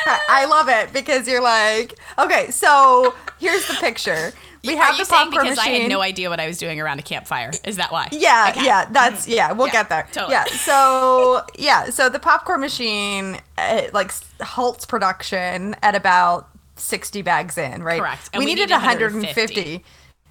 I, 0.07 0.21
I 0.29 0.45
love 0.47 0.69
it 0.69 0.93
because 0.93 1.27
you're 1.27 1.43
like, 1.43 1.99
okay, 2.19 2.51
so 2.53 3.15
here's 3.41 3.67
the 3.67 3.75
picture. 3.75 4.33
We 4.67 4.75
Are 4.75 4.83
have 4.85 4.99
the 4.99 5.05
popcorn 5.05 5.45
because 5.45 5.57
machine. 5.59 5.75
I 5.75 5.79
had 5.81 5.89
no 5.89 6.01
idea 6.01 6.29
what 6.31 6.41
I 6.41 6.47
was 6.47 6.59
doing 6.59 6.81
around 6.81 6.99
a 6.99 7.03
campfire? 7.03 7.51
Is 7.65 7.77
that 7.77 7.93
why? 7.93 8.09
Yeah, 8.13 8.49
Okay. 8.51 8.65
yeah, 8.65 8.87
that's 8.91 9.29
yeah. 9.29 9.53
We'll 9.53 9.67
Yeah, 9.69 9.73
get 9.73 9.89
there. 9.89 10.09
totally. 10.13 10.33
Yeah, 10.33 10.45
so 10.65 11.43
yeah, 11.59 11.91
so 11.91 12.09
the 12.09 12.19
popcorn 12.19 12.61
machine 12.61 13.39
uh, 13.59 13.83
like 13.93 14.13
halts 14.41 14.85
production 14.87 15.77
at 15.83 15.95
about 15.95 16.49
sixty 16.77 17.23
bags 17.23 17.57
in, 17.59 17.83
right? 17.83 18.01
Correct. 18.01 18.31
And 18.33 18.41
we, 18.41 18.47
we 18.47 18.55
needed 18.55 18.69
need 18.69 18.75
150. 18.75 19.85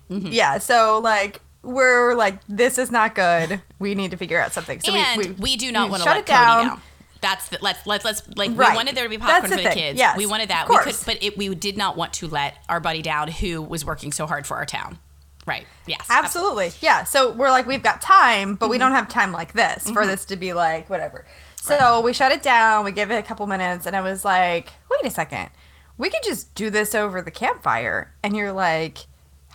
Yeah, 0.10 0.60
so 0.60 1.00
like 1.04 1.42
we're 1.64 2.14
like 2.14 2.40
this 2.48 2.78
is 2.78 2.92
not 2.92 3.16
good. 3.16 3.62
We 3.80 3.96
need 3.96 4.12
to 4.12 4.18
figure 4.18 4.40
out 4.40 4.54
something. 4.54 4.80
So 4.82 4.94
and 4.94 5.18
we, 5.20 5.28
we, 5.30 5.34
we, 5.42 5.58
do 5.58 5.72
not 5.72 5.90
want 5.90 6.04
to 6.04 6.10
shut 6.10 6.18
it 6.18 6.26
down. 6.26 6.68
down. 6.68 6.82
That's 7.26 7.50
the, 7.50 7.58
let's 7.62 7.86
let's 7.88 8.06
let's 8.06 8.22
like 8.36 8.52
we 8.52 8.56
wanted 8.58 8.96
there 8.96 9.04
to 9.06 9.10
be 9.10 9.18
popcorn 9.18 9.42
the 9.44 9.48
for 9.50 9.56
the 9.58 9.64
thing. 9.70 9.74
kids. 9.78 9.98
Yes, 10.00 10.16
we 10.16 10.28
wanted 10.28 10.50
that. 10.50 10.70
We 10.70 10.78
could, 10.78 10.96
but 11.08 11.24
it, 11.24 11.36
we 11.38 11.54
did 11.56 11.76
not 11.76 11.98
want 11.98 12.14
to 12.14 12.28
let 12.28 12.58
our 12.70 12.80
buddy 12.80 13.02
down 13.02 13.30
who 13.30 13.62
was 13.64 13.84
working 13.84 14.12
so 14.12 14.28
hard 14.28 14.46
for 14.46 14.58
our 14.58 14.66
town. 14.66 15.00
Right. 15.48 15.66
Yes. 15.88 16.06
Absolutely. 16.10 16.72
Yeah. 16.82 17.04
So 17.04 17.32
we're 17.32 17.50
like, 17.52 17.66
we've 17.68 17.84
got 17.84 18.02
time, 18.02 18.56
but 18.56 18.70
we 18.70 18.78
Mm-hmm. 18.78 18.82
don't 18.88 18.92
have 18.94 19.10
time 19.10 19.32
like 19.32 19.54
this 19.54 19.90
for 19.90 20.06
this 20.06 20.26
to 20.26 20.36
be 20.36 20.54
like, 20.54 20.90
whatever. 20.90 21.26
So 21.62 22.02
we 22.02 22.14
shut 22.14 22.32
it 22.32 22.42
down. 22.44 22.84
We 22.86 22.92
give 22.92 23.10
it 23.12 23.16
a 23.16 23.24
couple 23.24 23.46
minutes. 23.48 23.86
And 23.88 23.96
I 23.96 24.02
was 24.02 24.24
like, 24.26 24.70
wait 24.90 25.06
a 25.06 25.10
second. 25.12 25.50
We 25.98 26.10
could 26.10 26.24
just 26.24 26.54
do 26.56 26.70
this 26.70 26.94
over 26.96 27.22
the 27.22 27.32
campfire. 27.32 28.14
And 28.24 28.36
you're 28.36 28.52
like, 28.54 29.06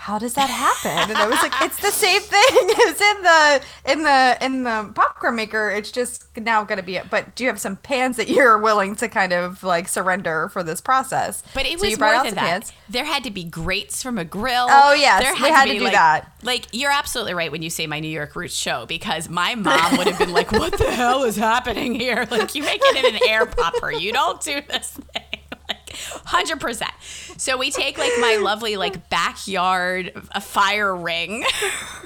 how 0.00 0.18
does 0.18 0.32
that 0.32 0.48
happen? 0.48 1.10
And 1.10 1.18
I 1.18 1.28
was 1.28 1.42
like, 1.42 1.52
it's 1.60 1.78
the 1.78 1.90
same 1.90 2.22
thing 2.22 2.70
as 2.88 3.00
in 3.02 3.22
the 3.22 3.62
in 3.84 4.02
the 4.02 4.38
in 4.40 4.62
the 4.62 4.92
popcorn 4.94 5.36
maker. 5.36 5.68
It's 5.68 5.90
just 5.92 6.24
now 6.38 6.64
gonna 6.64 6.82
be 6.82 6.96
it. 6.96 7.10
But 7.10 7.34
do 7.34 7.44
you 7.44 7.50
have 7.50 7.60
some 7.60 7.76
pans 7.76 8.16
that 8.16 8.30
you're 8.30 8.56
willing 8.56 8.96
to 8.96 9.08
kind 9.08 9.34
of 9.34 9.62
like 9.62 9.88
surrender 9.88 10.48
for 10.48 10.62
this 10.62 10.80
process? 10.80 11.42
But 11.52 11.66
it 11.66 11.78
So 11.78 11.84
was 11.84 11.90
you 11.90 11.96
brought 11.98 12.14
more 12.14 12.24
than 12.24 12.34
that. 12.36 12.48
pans. 12.48 12.72
There 12.88 13.04
had 13.04 13.24
to 13.24 13.30
be 13.30 13.44
grates 13.44 14.02
from 14.02 14.16
a 14.16 14.24
grill. 14.24 14.68
Oh, 14.70 14.94
yes, 14.94 15.22
there 15.22 15.34
we 15.34 15.50
had 15.50 15.66
to 15.66 15.74
do 15.74 15.84
like, 15.84 15.92
that. 15.92 16.32
Like 16.42 16.68
you're 16.72 16.90
absolutely 16.90 17.34
right 17.34 17.52
when 17.52 17.60
you 17.60 17.68
say 17.68 17.86
my 17.86 18.00
New 18.00 18.08
York 18.08 18.34
roots 18.34 18.56
show 18.56 18.86
because 18.86 19.28
my 19.28 19.54
mom 19.54 19.98
would 19.98 20.06
have 20.06 20.18
been 20.18 20.32
like, 20.32 20.50
"What 20.50 20.78
the 20.78 20.90
hell 20.90 21.24
is 21.24 21.36
happening 21.36 21.94
here? 21.94 22.26
Like 22.30 22.54
you 22.54 22.62
make 22.62 22.80
it 22.82 23.04
in 23.04 23.14
an 23.16 23.20
air 23.28 23.44
popper. 23.44 23.92
You 23.92 24.14
don't 24.14 24.40
do 24.40 24.62
this 24.66 24.92
thing." 25.12 25.39
Hundred 26.24 26.60
percent. 26.60 26.90
So 27.36 27.56
we 27.56 27.70
take 27.70 27.98
like 27.98 28.12
my 28.20 28.36
lovely 28.42 28.76
like 28.76 29.08
backyard 29.10 30.12
a 30.32 30.40
fire 30.40 30.94
ring. 30.94 31.44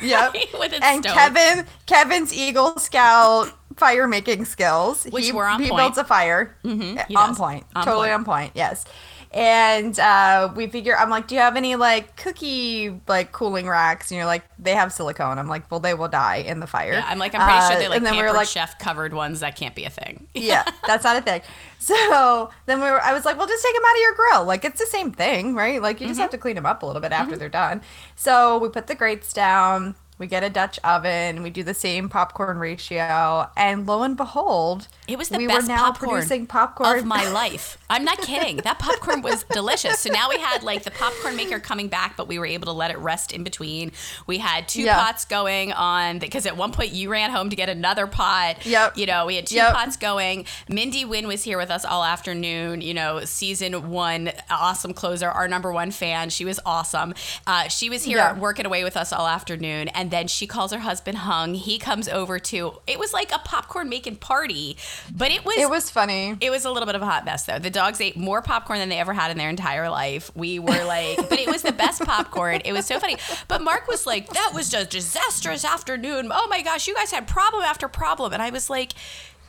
Yep. 0.03 0.35
right, 0.35 0.47
with 0.59 0.73
its 0.75 0.85
and. 0.85 1.03
Kevin, 1.05 1.67
Kevin's 1.87 2.35
Eagle 2.35 2.77
Scout 2.79 3.53
fire 3.77 4.07
making 4.07 4.45
skills, 4.45 5.05
Which 5.05 5.27
he, 5.27 5.33
were 5.33 5.47
on 5.47 5.63
he 5.63 5.69
point. 5.71 5.81
builds 5.81 5.99
a 5.99 6.05
fire, 6.05 6.57
mm-hmm, 6.65 6.99
on 7.17 7.29
does. 7.29 7.39
point, 7.39 7.65
On 7.75 7.85
totally 7.85 8.09
point. 8.09 8.19
on 8.19 8.25
point. 8.25 8.53
Yes. 8.55 8.85
And 9.33 9.99
uh, 9.99 10.53
we 10.55 10.69
figure, 10.69 10.97
I'm 10.97 11.11
like, 11.11 11.27
do 11.27 11.35
you 11.35 11.41
have 11.41 11.57
any 11.57 11.75
like 11.75 12.17
cookie 12.17 13.01
like 13.09 13.33
cooling 13.33 13.67
racks? 13.67 14.11
And 14.13 14.17
you're 14.17 14.27
like, 14.27 14.45
they 14.61 14.75
have 14.75 14.93
silicone. 14.93 15.39
I'm 15.41 15.49
like, 15.49 15.69
well, 15.73 15.81
they 15.81 15.93
will 15.95 16.07
die 16.09 16.37
in 16.37 16.61
the 16.61 16.69
fire. 16.69 16.93
Yeah, 16.93 17.05
I'm 17.09 17.19
like, 17.19 17.35
I'm 17.35 17.41
pretty 17.41 17.59
Uh, 17.59 17.71
sure 17.71 17.79
they're 17.81 17.89
like 17.89 17.97
and 17.97 18.07
then 18.07 18.15
we 18.17 18.23
were 18.23 18.33
like, 18.33 18.47
chef 18.47 18.79
covered 18.79 19.13
ones. 19.13 19.41
That 19.41 19.57
can't 19.57 19.75
be 19.75 19.85
a 19.87 19.91
thing. 19.91 20.29
yeah, 20.35 20.65
that's 20.87 21.03
not 21.03 21.17
a 21.17 21.21
thing. 21.23 21.41
So 21.85 22.51
then 22.67 22.81
we 22.81 22.91
were, 22.91 23.01
I 23.03 23.13
was 23.13 23.25
like, 23.27 23.37
well, 23.37 23.47
just 23.47 23.63
take 23.63 23.75
them 23.75 23.83
out 23.87 23.95
of 23.95 24.01
your 24.01 24.15
grill. 24.15 24.45
Like, 24.47 24.65
it's 24.65 24.81
the 24.81 24.87
same 24.87 25.13
thing, 25.13 25.55
right? 25.55 25.83
Like, 25.83 26.01
you 26.01 26.07
just 26.07 26.17
Mm-hmm. 26.17 26.23
have 26.23 26.31
to 26.31 26.39
clean 26.39 26.55
them 26.57 26.65
up 26.65 26.83
a 26.83 26.87
little 26.87 27.03
bit 27.03 27.13
after 27.13 27.37
they're 27.37 27.49
done. 27.51 27.83
So 28.17 28.57
we 28.59 28.69
put 28.71 28.87
the 28.87 28.95
grates 28.95 29.33
down. 29.35 29.95
We 30.25 30.29
get 30.29 30.43
a 30.43 30.49
Dutch 30.49 30.79
oven. 30.83 31.43
We 31.43 31.51
do 31.51 31.63
the 31.63 31.75
same 31.75 32.09
popcorn 32.09 32.57
ratio, 32.57 33.47
and 33.59 33.87
lo 33.87 34.05
and 34.05 34.17
behold, 34.17 34.89
It 35.07 35.19
was 35.19 35.29
the 35.29 35.37
we 35.37 35.47
best 35.47 35.65
were 35.69 35.75
now 35.75 35.85
popcorn 35.93 36.11
producing 36.13 36.47
popcorn 36.47 36.99
of 36.99 37.05
my 37.05 37.29
life. 37.29 37.77
I'm 37.91 38.07
not 38.07 38.17
kidding. 38.23 38.57
That 38.57 38.79
popcorn 38.79 39.21
was 39.21 39.45
delicious. 39.51 40.01
So 40.01 40.11
now 40.11 40.31
we 40.31 40.39
had 40.39 40.63
like 40.63 40.85
the 40.85 40.91
popcorn 40.93 41.37
maker 41.37 41.61
coming 41.61 41.89
back, 41.89 42.17
but 42.17 42.27
we 42.27 42.39
were 42.39 42.47
able 42.47 42.65
to 42.65 42.73
let 42.73 42.91
it 42.91 42.97
rest 42.97 43.33
in 43.35 43.45
between. 43.45 43.93
We 44.27 44.39
had 44.39 44.67
two 44.67 44.85
Yeah. 44.85 44.99
pots 44.99 45.27
going 45.27 45.73
on 45.75 46.21
because 46.21 46.47
at 46.47 46.57
one 46.57 46.73
point 46.73 46.93
you 46.93 47.11
ran 47.11 47.31
home 47.31 47.51
to 47.51 47.57
get 47.57 47.69
another 47.69 48.07
pot. 48.07 48.65
Yep. 48.65 48.97
You 48.97 49.05
know, 49.05 49.27
we 49.27 49.37
had 49.37 49.47
two 49.47 49.57
Yep. 49.57 49.75
pots 49.75 49.99
going. 49.99 50.47
Mindy 50.71 51.05
Wynn 51.05 51.29
was 51.29 51.43
here 51.45 51.59
with 51.59 51.71
us 51.71 51.85
all 51.85 52.03
afternoon. 52.03 52.81
You 52.81 52.95
know, 52.95 53.27
season 53.27 53.91
one, 53.91 54.33
awesome 54.49 54.95
closer, 54.95 55.29
our 55.29 55.49
number 55.49 55.71
one 55.71 55.91
fan. 55.91 56.31
She 56.31 56.47
was 56.47 56.59
awesome. 56.65 57.13
Uh, 57.47 57.69
she 57.69 57.91
was 57.91 58.05
here 58.05 58.17
Yeah. 58.17 58.33
working 58.39 58.65
away 58.65 58.85
with 58.85 58.97
us 58.97 59.13
all 59.13 59.27
afternoon, 59.29 59.89
and 59.89 60.11
then 60.15 60.29
she 60.29 60.47
calls 60.47 60.73
her 60.73 60.79
husband 60.79 61.19
Hung. 61.19 61.55
He 61.55 61.79
comes 61.79 62.09
over 62.09 62.39
to. 62.39 62.81
It 62.87 62.99
was 62.99 63.13
like 63.13 63.33
a 63.33 63.39
popcorn 63.41 63.89
making 63.89 64.17
party, 64.17 64.77
but 65.15 65.31
it 65.33 65.45
was 65.45 65.57
It 65.59 65.69
was 65.69 65.91
funny. 65.91 66.37
it 66.41 66.51
was 66.51 66.65
a 66.65 66.71
little 66.71 66.87
bit 66.87 66.95
of 66.95 67.03
a 67.03 67.07
hot 67.07 67.25
mess, 67.25 67.45
though. 67.45 67.59
The 67.59 67.71
dogs 67.71 68.01
ate 68.01 68.17
more 68.17 68.41
popcorn 68.41 68.79
than 68.79 68.89
they 68.89 68.99
ever 68.99 69.13
had 69.13 69.31
in 69.31 69.37
their 69.39 69.51
entire 69.51 69.91
life. 69.91 70.31
We 70.37 70.59
were 70.61 70.85
like, 70.87 71.17
but 71.29 71.39
it 71.41 71.49
was 71.49 71.63
the 71.63 71.73
best 71.73 72.03
popcorn. 72.03 72.63
It 72.65 72.73
was 72.73 72.87
so 72.87 72.99
funny. 73.01 73.17
But 73.49 73.61
Mark 73.63 73.89
was 73.89 74.07
like, 74.07 74.29
that 74.31 74.53
was 74.55 74.73
a 74.73 74.85
disastrous 74.87 75.65
afternoon. 75.65 76.31
Oh 76.33 76.47
my 76.49 76.63
gosh, 76.63 76.87
you 76.87 76.95
guys 76.95 77.11
had 77.11 77.27
problem 77.27 77.63
after 77.65 77.89
problem. 77.89 78.33
And 78.33 78.41
I 78.43 78.51
was 78.51 78.71
like, 78.71 78.93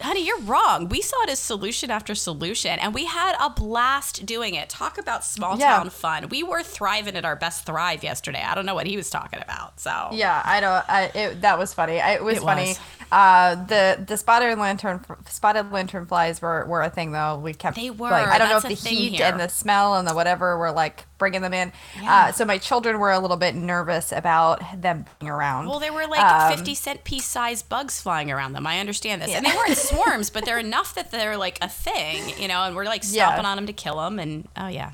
honey, 0.02 0.26
you're 0.26 0.40
wrong. 0.42 0.90
We 0.90 1.02
saw 1.02 1.22
it 1.24 1.30
as 1.30 1.40
solution 1.40 1.90
after 1.90 2.16
solution, 2.16 2.72
and 2.80 2.94
we 2.94 3.06
had 3.06 3.36
a 3.40 3.50
blast 3.50 4.26
doing 4.26 4.56
it. 4.56 4.70
Talk 4.70 4.98
about 4.98 5.24
small 5.24 5.58
Yeah. 5.58 5.78
town 5.78 5.90
fun. 5.90 6.30
We 6.30 6.44
were 6.44 6.64
thriving 6.64 7.16
at 7.16 7.26
our 7.26 7.36
best 7.36 7.66
thrive 7.66 8.04
yesterday. 8.04 8.44
I 8.46 8.56
don't 8.56 8.66
know 8.66 8.76
what 8.76 8.88
he 8.88 8.98
was 8.98 9.10
talking 9.10 9.42
about. 9.42 9.80
So 9.80 10.10
Yeah, 10.12 10.42
I 10.44 10.60
don't. 10.60 10.90
I 10.90 11.04
it, 11.16 11.42
that 11.42 11.58
was 11.58 11.74
funny. 11.74 12.00
I, 12.02 12.14
it 12.16 12.24
was 12.24 12.38
It 12.38 12.44
funny. 12.44 12.68
was. 12.70 12.80
Uh, 13.16 13.56
the 13.66 14.04
the 14.06 14.18
spotted 14.18 14.58
lantern 14.60 15.00
spotted 15.30 15.72
lantern 15.72 16.06
flies 16.06 16.42
were, 16.42 16.66
were 16.66 16.82
a 16.82 16.90
thing 16.90 17.14
though. 17.14 17.38
We 17.38 17.54
kept 17.54 17.78
They 17.78 17.90
were. 17.90 18.10
Like, 18.10 18.28
I 18.28 18.38
don't 18.38 18.50
know 18.50 18.58
if 18.58 18.64
the 18.64 18.74
heat 18.74 19.14
here. 19.14 19.26
and 19.28 19.40
the 19.40 19.48
smell 19.48 19.96
and 19.96 20.06
the 20.06 20.14
whatever 20.14 20.58
were 20.58 20.72
like 20.74 21.06
bringing 21.18 21.42
them 21.42 21.54
in. 21.54 21.72
Yeah. 22.02 22.14
Uh, 22.14 22.32
so 22.34 22.44
my 22.44 22.58
children 22.58 23.00
were 23.00 23.12
a 23.12 23.20
little 23.20 23.38
bit 23.38 23.56
nervous 23.56 24.12
about 24.12 24.62
them 24.82 25.06
being 25.22 25.32
around. 25.32 25.68
Well, 25.68 25.80
there 25.80 25.94
were 25.94 26.08
like 26.08 26.20
Um, 26.20 26.58
50 26.58 26.76
cent 26.76 27.04
piece 27.06 27.24
size 27.26 27.64
bugs 27.64 28.02
flying 28.02 28.30
around 28.30 28.52
them. 28.52 28.68
I 28.68 28.80
understand 28.80 29.22
this. 29.22 29.30
And 29.32 29.46
they 29.46 29.56
weren't 29.56 29.78
swarms, 29.78 30.30
but 30.30 30.44
they're 30.44 30.60
enough 30.60 30.94
that 30.96 31.10
they're 31.12 31.38
like 31.38 31.58
a 31.62 31.70
thing, 31.70 32.38
you 32.38 32.50
know, 32.50 32.64
and 32.64 32.76
we're 32.76 32.84
like 32.84 33.04
Yeah. 33.06 33.28
stomping 33.28 33.46
on 33.46 33.56
them 33.56 33.68
to 33.68 33.74
kill 33.74 33.96
them. 33.96 34.20
And 34.20 34.46
oh, 34.58 34.68
yeah. 34.68 34.92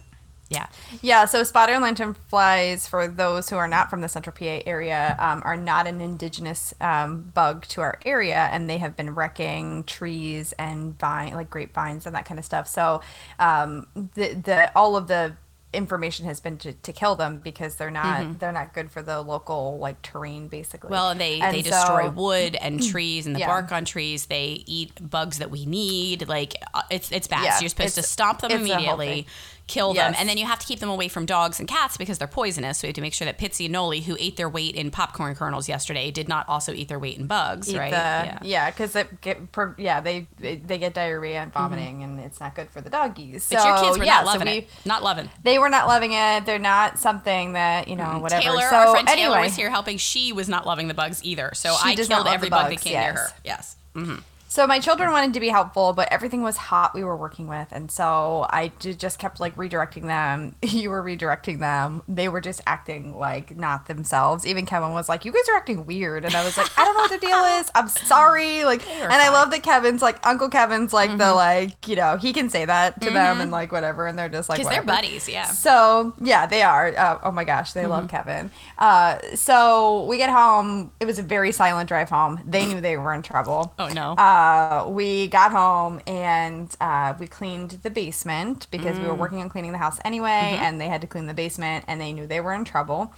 Yeah. 0.52 0.68
Yeah, 1.02 1.24
so 1.26 1.44
spotted 1.44 1.80
lantern 1.80 2.14
flies, 2.14 2.86
for 2.86 3.08
those 3.08 3.50
who 3.50 3.56
are 3.56 3.70
not 3.70 3.90
from 3.90 4.02
the 4.02 4.10
Central 4.10 4.36
PA 4.38 4.60
area, 4.66 5.16
um, 5.18 5.42
are 5.46 5.56
not 5.56 5.88
an 5.88 6.02
indigenous 6.02 6.74
um, 6.82 7.32
bug 7.34 7.66
to 7.70 7.80
our 7.80 7.98
area, 8.06 8.50
and 8.52 8.70
they 8.70 8.78
have 8.78 8.98
been 8.98 9.16
wrecking 9.16 9.86
trees 9.86 10.52
and 10.60 11.00
vine, 11.00 11.34
like 11.36 11.50
grapevines 11.50 12.06
and 12.06 12.14
that 12.16 12.26
kind 12.26 12.38
of 12.38 12.44
stuff. 12.44 12.68
So, 12.68 13.00
um, 13.40 13.88
the 13.96 14.34
the 14.34 14.78
all 14.78 14.98
of 14.98 15.08
the 15.08 15.38
information 15.74 16.26
has 16.26 16.42
been 16.42 16.58
to, 16.58 16.74
to 16.74 16.92
kill 16.92 17.16
them 17.16 17.38
because 17.38 17.76
they're 17.76 17.90
not 17.90 18.40
they're 18.40 18.52
not 18.52 18.74
good 18.74 18.92
for 18.92 19.02
the 19.02 19.22
local 19.22 19.78
like 19.80 20.02
terrain 20.02 20.50
basically. 20.50 20.88
Mm-hmm. 20.88 20.94
Well, 20.94 21.10
and 21.12 21.22
they, 21.22 21.40
And 21.40 21.56
they 21.56 21.64
so- 21.64 21.70
destroy 21.70 22.10
wood 22.10 22.58
and 22.60 22.84
trees 22.92 23.26
and 23.26 23.34
the 23.34 23.40
Yeah. 23.40 23.48
bark 23.48 23.72
on 23.72 23.86
trees. 23.86 24.26
They 24.26 24.64
eat 24.66 24.92
bugs 25.10 25.38
that 25.38 25.50
we 25.50 25.66
need. 25.66 26.28
Like 26.28 26.56
uh, 26.74 26.82
it's 26.90 27.10
it's 27.14 27.28
bad. 27.28 27.46
Yeah, 27.46 27.56
so 27.56 27.62
you're 27.62 27.70
supposed 27.70 27.96
to 27.96 28.04
stomp 28.04 28.42
them 28.42 28.52
it's 28.52 28.56
a 28.56 28.58
whole 28.66 28.74
immediately, 28.76 29.28
kill 29.72 29.94
them. 29.94 30.14
And 30.18 30.28
then 30.28 30.38
you 30.38 30.46
have 30.46 30.60
to 30.60 30.68
keep 30.68 30.80
them 30.80 30.90
away 30.90 31.08
from 31.08 31.26
dogs 31.26 31.60
and 31.60 31.68
cats 31.68 31.98
because 31.98 32.18
they're 32.18 32.28
poisonous. 32.28 32.80
So 32.80 32.88
you 32.88 32.90
have 32.90 32.96
to 32.96 33.02
make 33.02 33.14
sure 33.14 33.26
that 33.26 33.40
Pitsy 33.40 33.66
and 33.66 33.74
Noli, 33.74 34.02
who 34.02 34.18
ate 34.20 34.36
their 34.38 34.50
weight 34.50 34.76
in 34.76 34.92
popcorn 34.92 35.36
kernels 35.36 35.70
yesterday, 35.70 36.12
did 36.12 36.28
not 36.28 36.48
also 36.50 36.74
eat 36.74 36.90
their 36.90 37.00
weight 37.00 37.18
in 37.18 37.28
bugs, 37.28 37.70
Eat 37.70 37.78
right? 37.78 37.92
the- 37.92 38.48
yeah, 38.48 38.70
because 38.70 38.96
it 38.96 39.22
get 39.22 39.52
per- 39.52 39.76
yeah 39.78 40.02
they 40.02 40.28
they 40.40 40.78
get 40.78 40.94
diarrhea 40.94 41.42
and 41.42 41.54
vomiting, 41.54 42.04
and 42.04 42.20
it's 42.20 42.40
not 42.40 42.56
good 42.56 42.70
for 42.70 42.82
the 42.82 42.90
doggies. 42.90 43.44
So 43.44 43.56
But 43.56 43.66
your 43.66 43.78
kids 43.84 43.98
were 43.98 44.06
yeah, 44.06 44.22
not 44.24 44.40
so 44.40 44.46
we, 44.46 44.52
it. 44.52 44.70
Not 44.86 45.04
loving. 45.04 45.30
They 45.44 45.58
were 45.58 45.70
not 45.70 45.88
loving 45.88 46.14
it. 46.14 46.46
They're 46.46 46.60
not 46.60 47.00
something 47.00 47.54
that 47.54 47.88
you 47.88 47.96
know 47.96 48.04
mm. 48.04 48.22
whatever. 48.22 48.42
Taylor, 48.42 48.70
so 48.70 48.76
our 48.76 48.92
friend 48.92 49.10
anyway, 49.10 49.28
Taylor 49.28 49.42
was 49.42 49.56
here 49.56 49.70
helping. 49.70 49.98
She 49.98 50.34
was 50.34 50.50
not 50.50 50.66
loving 50.66 50.88
the 50.88 50.94
bugs 50.94 51.24
either. 51.24 51.52
So 51.54 51.76
She 51.84 51.90
I 51.90 51.96
killed 51.96 52.28
every 52.28 52.50
bug 52.50 52.70
that 52.70 52.82
came 52.82 52.94
near 52.94 53.02
yes. 53.02 53.18
her. 53.18 53.36
Yes. 53.44 53.76
Mm-hmm. 53.96 54.20
So 54.52 54.68
my 54.68 54.80
children 54.80 55.10
wanted 55.12 55.34
to 55.36 55.40
be 55.40 55.48
helpful, 55.48 55.94
but 55.94 56.10
everything 56.12 56.42
was 56.44 56.58
hot 56.58 56.94
we 56.94 57.06
were 57.06 57.16
working 57.16 57.48
with, 57.48 57.70
and 57.72 57.90
so 57.90 58.46
I 58.50 58.74
just 58.82 59.18
kept 59.18 59.40
like 59.40 59.56
redirecting 59.56 60.08
them. 60.08 60.56
You 60.82 60.90
were 60.90 61.02
redirecting 61.02 61.60
them. 61.60 62.02
They 62.10 62.28
were 62.28 62.42
just 62.42 62.60
acting 62.68 63.18
like 63.18 63.56
not 63.56 63.86
themselves. 63.86 64.46
Even 64.46 64.66
Kevin 64.66 64.92
was 64.92 65.08
like, 65.08 65.24
"You 65.24 65.32
guys 65.32 65.48
are 65.54 65.56
acting 65.56 65.86
weird," 65.86 66.26
and 66.26 66.36
I 66.36 66.44
was 66.44 66.58
like, 66.58 66.68
"I 66.78 66.84
don't 66.84 66.96
know 66.96 67.02
what 67.04 67.12
the 67.12 67.26
deal 67.26 67.38
is. 67.62 67.72
I'm 67.76 67.88
sorry." 68.12 68.66
Like, 68.66 68.86
and 68.90 69.14
I 69.14 69.30
love 69.30 69.52
that 69.52 69.64
Kevin's 69.64 70.02
like 70.02 70.20
Uncle 70.28 70.50
Kevin's 70.50 70.92
like 70.92 71.12
Mm-hmm. 71.12 71.20
the 71.20 71.34
like 71.34 71.88
you 71.88 71.96
know 71.96 72.18
he 72.18 72.34
can 72.34 72.50
say 72.50 72.66
that 72.66 73.00
to 73.02 73.10
them 73.10 73.40
and 73.40 73.52
like 73.52 73.72
whatever, 73.72 74.06
and 74.06 74.20
they're 74.20 74.28
just 74.28 74.50
like 74.50 74.60
Because 74.60 74.74
they're 74.74 74.84
buddies, 74.84 75.30
yeah. 75.30 75.46
So 75.46 76.14
yeah, 76.20 76.46
they 76.46 76.62
are. 76.62 76.88
Uh, 76.98 77.20
oh 77.24 77.32
my 77.32 77.46
gosh, 77.46 77.72
they 77.72 77.84
Mm-hmm. 77.84 77.90
love 77.92 78.08
Kevin. 78.10 78.52
Uh, 78.78 79.18
so 79.36 80.04
we 80.08 80.18
get 80.18 80.30
home. 80.30 80.92
It 81.00 81.06
was 81.06 81.20
a 81.20 81.24
very 81.24 81.54
silent 81.54 81.88
drive 81.88 82.10
home. 82.10 82.42
They 82.46 82.66
knew 82.66 82.82
they 82.82 82.98
were 82.98 83.14
in 83.14 83.22
trouble. 83.22 83.74
Oh, 83.80 83.88
no. 83.90 84.14
Uh, 84.14 84.41
we 84.90 85.28
got 85.28 85.52
home 85.52 86.00
and 86.08 86.76
uh, 86.82 87.14
we 87.20 87.28
cleaned 87.28 87.72
the 87.84 87.90
basement 87.90 88.68
because 88.72 88.96
Mm. 88.98 89.02
we 89.04 89.08
were 89.08 89.14
working 89.16 89.42
on 89.42 89.50
cleaning 89.50 89.72
the 89.72 89.78
house 89.78 90.00
anyway, 90.06 90.54
Mm-hmm. 90.56 90.64
and 90.64 90.82
they 90.82 90.88
had 90.88 91.02
to 91.02 91.08
clean 91.08 91.28
the 91.28 91.34
basement, 91.34 91.86
and 91.88 92.00
they 92.02 92.12
knew 92.14 92.26
they 92.28 92.40
were 92.42 92.54
in 92.54 92.64
trouble. 92.66 93.14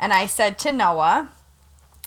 And 0.00 0.12
I 0.12 0.26
said 0.26 0.58
to 0.60 0.72
Noah. 0.72 1.28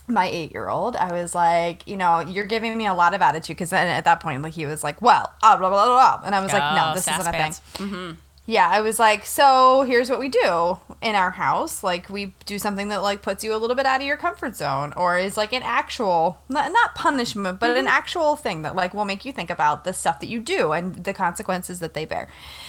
My 0.08 0.27
eight-year-old, 0.27 0.98
I 0.98 1.13
was 1.13 1.34
like, 1.36 1.88
you 1.88 1.96
know, 1.96 2.20
you're 2.20 2.46
giving 2.46 2.75
me 2.77 2.86
a 2.86 2.93
lot 2.93 3.13
of 3.13 3.22
attitude 3.22 3.55
because 3.55 3.70
then 3.70 3.88
at 3.88 4.03
that 4.03 4.20
point, 4.20 4.41
like 4.41 4.53
he 4.53 4.65
was 4.65 4.84
like, 4.84 5.01
well, 5.01 5.31
uh, 5.41 5.55
blah 5.55 5.70
blah 5.70 5.86
blah, 5.86 6.17
blah. 6.17 6.25
and 6.25 6.36
I 6.36 6.41
was 6.41 6.51
like, 6.51 6.63
Oh, 6.63 6.75
no, 6.75 6.93
this 6.96 7.08
isn't 7.08 7.27
a 7.27 7.31
thing. 7.31 8.17
Yeah, 8.46 8.67
I 8.67 8.81
was 8.81 9.00
like, 9.00 9.25
so 9.25 9.84
here's 9.84 10.10
what 10.10 10.20
we 10.20 10.27
do 10.27 10.79
in 11.01 11.15
our 11.15 11.31
house. 11.31 11.84
Like, 11.84 12.10
we 12.10 12.34
do 12.46 12.60
something 12.60 12.89
that 12.89 13.01
like 13.01 13.22
puts 13.22 13.43
you 13.43 13.55
a 13.55 13.58
little 13.58 13.75
bit 13.75 13.86
out 13.86 14.01
of 14.01 14.08
your 14.08 14.17
comfort 14.17 14.55
zone, 14.55 14.93
or 14.96 15.17
is 15.17 15.38
like 15.38 15.53
an 15.53 15.63
actual, 15.63 16.39
not, 16.48 16.72
not 16.72 16.96
punishment, 16.96 17.60
but 17.60 17.75
an 17.75 17.88
actual 17.88 18.36
thing 18.36 18.62
that 18.62 18.75
like 18.75 18.93
will 18.93 19.05
make 19.05 19.25
you 19.25 19.31
think 19.31 19.50
about 19.50 19.84
the 19.84 19.93
stuff 19.93 20.20
that 20.20 20.27
you 20.27 20.39
do 20.39 20.72
and 20.72 21.03
the 21.03 21.13
consequences 21.13 21.79
that 21.79 21.93
they 21.93 22.05
bear. 22.05 22.27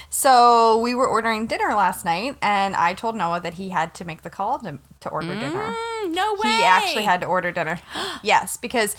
So 0.09 0.79
we 0.79 0.95
were 0.95 1.07
ordering 1.07 1.47
dinner 1.47 1.75
last 1.75 2.05
night, 2.05 2.37
and 2.41 2.75
I 2.75 2.95
told 2.95 3.17
Noah 3.17 3.41
that 3.41 3.55
he 3.55 3.69
had 3.71 3.95
to 3.95 4.05
make 4.05 4.23
the 4.23 4.31
call 4.31 4.59
to, 4.61 4.79
to 5.01 5.09
order 5.09 5.35
dinner. 5.35 5.75
Mm, 5.75 6.15
no 6.15 6.35
way. 6.35 6.51
He 6.51 6.63
actually 6.65 7.05
had 7.05 7.21
to 7.21 7.27
order 7.27 7.53
dinner. 7.53 7.81
yes, 8.23 8.57
because 8.57 8.97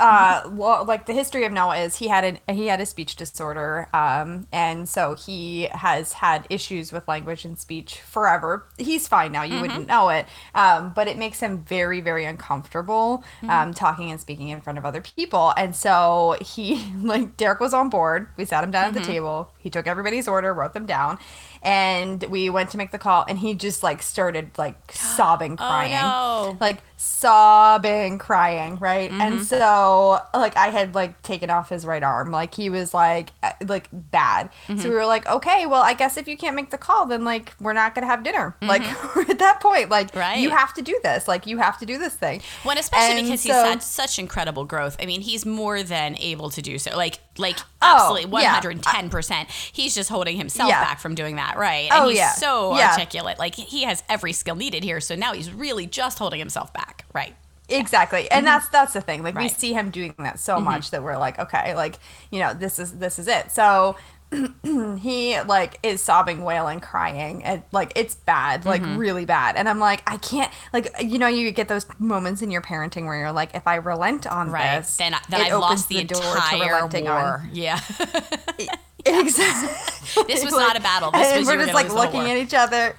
uh 0.00 0.42
well, 0.50 0.84
like 0.84 1.06
the 1.06 1.12
history 1.12 1.44
of 1.44 1.52
Noah 1.52 1.78
is 1.78 1.96
he 1.96 2.08
had 2.08 2.40
a 2.46 2.52
he 2.52 2.66
had 2.66 2.80
a 2.80 2.86
speech 2.86 3.16
disorder 3.16 3.88
um 3.94 4.46
and 4.52 4.88
so 4.88 5.14
he 5.14 5.68
has 5.72 6.14
had 6.14 6.46
issues 6.50 6.92
with 6.92 7.06
language 7.08 7.44
and 7.44 7.58
speech 7.58 8.00
forever. 8.00 8.66
He's 8.78 9.06
fine 9.08 9.32
now. 9.32 9.42
You 9.42 9.60
wouldn't 9.60 9.86
know 9.86 10.08
it. 10.10 10.26
Um 10.54 10.92
but 10.94 11.08
it 11.08 11.16
makes 11.18 11.40
him 11.40 11.64
very 11.64 12.00
very 12.00 12.24
uncomfortable 12.24 13.24
um 13.48 13.74
talking 13.74 14.10
and 14.10 14.20
speaking 14.20 14.48
in 14.48 14.60
front 14.60 14.78
of 14.78 14.84
other 14.84 15.00
people. 15.00 15.52
And 15.56 15.74
so 15.76 16.36
he 16.40 16.84
like 17.02 17.36
Derek 17.36 17.60
was 17.60 17.74
on 17.74 17.88
board. 17.88 18.28
We 18.36 18.44
sat 18.44 18.64
him 18.64 18.70
down 18.70 18.84
at 18.88 18.94
the 18.94 19.00
table. 19.06 19.52
He 19.58 19.70
took 19.70 19.86
everybody's 19.86 20.28
order, 20.28 20.52
wrote 20.52 20.74
them 20.74 20.86
down. 20.86 21.18
And 21.64 22.22
we 22.24 22.50
went 22.50 22.70
to 22.70 22.76
make 22.76 22.90
the 22.90 22.98
call 22.98 23.24
and 23.28 23.38
he 23.38 23.54
just 23.54 23.82
like 23.82 24.02
started 24.02 24.50
like 24.58 24.76
sobbing 24.92 25.56
crying 25.56 25.92
no. 25.92 26.56
like 26.60 26.82
sobbing 26.96 28.18
crying 28.18 28.76
right 28.76 29.10
Mm-hmm. 29.10 29.20
and 29.20 29.42
so 29.44 30.18
like 30.32 30.56
i 30.56 30.68
had 30.68 30.94
like 30.94 31.20
taken 31.22 31.50
off 31.50 31.68
his 31.68 31.84
right 31.84 32.02
arm 32.02 32.30
like 32.30 32.54
he 32.54 32.70
was 32.70 32.94
like 32.94 33.30
uh, 33.42 33.52
like 33.66 33.88
bad 33.92 34.50
Mm-hmm. 34.68 34.80
so 34.80 34.88
we 34.88 34.94
were 34.94 35.04
like 35.06 35.26
okay 35.26 35.66
well 35.66 35.82
i 35.82 35.92
guess 35.94 36.16
if 36.16 36.26
you 36.28 36.36
can't 36.36 36.54
make 36.56 36.70
the 36.70 36.78
call 36.78 37.06
then 37.06 37.24
like 37.24 37.54
we're 37.60 37.72
not 37.74 37.94
gonna 37.94 38.06
have 38.06 38.22
dinner 38.22 38.56
like 38.62 38.82
Mm-hmm. 38.84 39.30
at 39.30 39.38
that 39.38 39.60
point 39.60 39.90
like 39.90 40.14
Right. 40.14 40.38
you 40.38 40.50
have 40.50 40.72
to 40.74 40.82
do 40.82 40.98
this 41.02 41.26
like 41.28 41.46
you 41.46 41.58
have 41.58 41.78
to 41.80 41.86
do 41.86 41.98
this 41.98 42.14
thing 42.14 42.40
Well, 42.64 42.78
especially 42.78 43.18
And 43.18 43.26
because 43.26 43.42
he's 43.42 43.52
had 43.52 43.82
such 43.82 44.18
incredible 44.18 44.64
growth. 44.64 44.96
I 45.00 45.06
mean, 45.06 45.20
he's 45.22 45.44
more 45.46 45.82
than 45.82 46.16
able 46.18 46.50
to 46.50 46.62
do 46.62 46.78
so. 46.78 46.96
Like, 46.96 47.18
like 47.38 47.58
Oh, 47.82 47.96
absolutely 47.96 48.30
one 48.30 48.44
hundred 48.44 48.70
and 48.72 48.82
ten 48.82 49.10
percent. 49.10 49.48
He's 49.50 49.94
just 49.94 50.08
holding 50.10 50.36
himself 50.36 50.68
Yeah. 50.68 50.82
back 50.82 51.00
from 51.00 51.14
doing 51.14 51.36
that, 51.36 51.56
right? 51.58 51.88
Oh, 51.92 52.02
and 52.02 52.10
he's 52.10 52.18
yeah. 52.18 52.32
so 52.32 52.76
Yeah. 52.76 52.90
articulate. 52.92 53.38
Like 53.38 53.54
he 53.54 53.82
has 53.84 54.02
every 54.08 54.32
skill 54.32 54.54
needed 54.56 54.84
here. 54.84 55.00
So 55.00 55.14
now 55.14 55.32
he's 55.34 55.52
really 55.52 55.86
just 55.86 56.18
holding 56.18 56.38
himself 56.38 56.72
back, 56.72 57.04
right? 57.12 57.34
exactly 57.70 58.30
and 58.30 58.46
that's 58.46 58.68
that's 58.68 58.92
the 58.92 59.00
thing 59.00 59.22
like 59.22 59.34
we 59.34 59.38
Mm-hmm. 59.38 59.44
Right. 59.46 59.50
Mm-hmm. 59.50 59.58
see 59.58 59.72
him 59.72 59.90
doing 59.90 60.14
that 60.18 60.38
so 60.38 60.60
much 60.60 60.90
that 60.90 61.02
we're 61.02 61.16
like 61.16 61.38
okay 61.38 61.74
like 61.74 61.98
you 62.30 62.38
know 62.38 62.52
this 62.52 62.78
is 62.78 62.92
this 62.98 63.18
is 63.18 63.26
it 63.26 63.50
so 63.50 63.96
he 65.00 65.40
like 65.42 65.78
is 65.82 66.02
sobbing 66.02 66.42
wailing 66.44 66.80
crying 66.80 67.44
and 67.44 67.62
like 67.72 67.92
it's 67.96 68.14
bad 68.14 68.64
like 68.64 68.82
Mm-hmm. 68.82 68.96
really 68.96 69.24
bad 69.24 69.56
and 69.56 69.68
i'm 69.68 69.78
like 69.78 70.02
i 70.10 70.16
can't 70.16 70.50
like 70.72 70.90
you 71.02 71.18
know 71.18 71.26
you 71.28 71.50
get 71.52 71.68
those 71.68 71.86
moments 71.98 72.42
in 72.42 72.50
your 72.50 72.60
parenting 72.62 73.06
where 73.06 73.18
you're 73.18 73.32
like 73.32 73.54
if 73.54 73.66
i 73.66 73.76
relent 73.76 74.26
on 74.26 74.50
Right. 74.50 74.78
this 74.80 74.96
then, 74.96 75.14
I- 75.14 75.20
then 75.28 75.40
I've 75.42 75.60
lost 75.60 75.88
the, 75.88 76.02
door 76.04 76.20
to 76.20 76.28
entire 76.28 76.74
relenting 76.74 77.08
on- 77.08 77.48
Yeah. 77.52 77.80
exactly 79.06 80.24
this 80.28 80.44
was 80.44 80.52
not 80.52 80.76
a 80.76 80.80
battle. 80.80 81.10
This 81.14 81.28
and 81.28 81.38
was 81.40 81.48
we're 81.48 81.56
just 81.62 81.74
like 81.74 81.88
the 81.88 81.94
looking 81.94 82.30
at 82.30 82.36
each 82.36 82.54
other. 82.54 82.96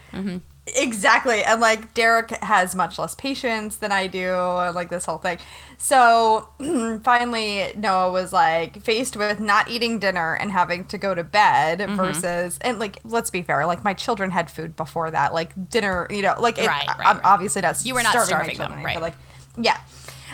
Exactly, 0.67 1.43
and 1.43 1.61
like 1.61 1.93
Derek 1.93 2.31
has 2.43 2.73
much 2.73 2.97
less 2.97 3.13
patience 3.13 3.75
than 3.75 3.91
I 3.91 4.07
do, 4.07 4.33
like 4.33 4.89
this 4.89 5.05
whole 5.05 5.19
thing. 5.19 5.37
So 5.77 6.49
finally, 7.03 7.71
Noah 7.77 8.11
was 8.11 8.33
like 8.33 8.81
faced 8.81 9.15
with 9.15 9.39
not 9.39 9.69
eating 9.69 9.99
dinner 9.99 10.33
and 10.33 10.51
having 10.51 10.85
to 10.85 10.97
go 10.97 11.13
to 11.13 11.23
bed 11.23 11.79
Mm-hmm. 11.79 11.95
versus, 11.95 12.57
and 12.61 12.79
like 12.79 12.97
let's 13.03 13.29
be 13.29 13.43
fair, 13.43 13.67
like 13.67 13.83
my 13.83 13.93
children 13.93 14.31
had 14.31 14.49
food 14.49 14.75
before 14.75 15.11
that, 15.11 15.35
like 15.35 15.69
dinner, 15.69 16.07
you 16.09 16.23
know, 16.23 16.33
like 16.39 16.57
it, 16.57 16.65
Right, 16.67 16.87
right, 16.97 16.97
right. 16.97 17.21
obviously 17.23 17.61
not 17.61 17.85
You 17.85 17.93
were 17.93 18.01
not 18.03 18.19
starving 18.23 18.57
them, 18.57 18.67
children, 18.67 18.83
right. 18.83 18.95
But 18.95 19.03
like, 19.03 19.15
yeah. 19.61 19.79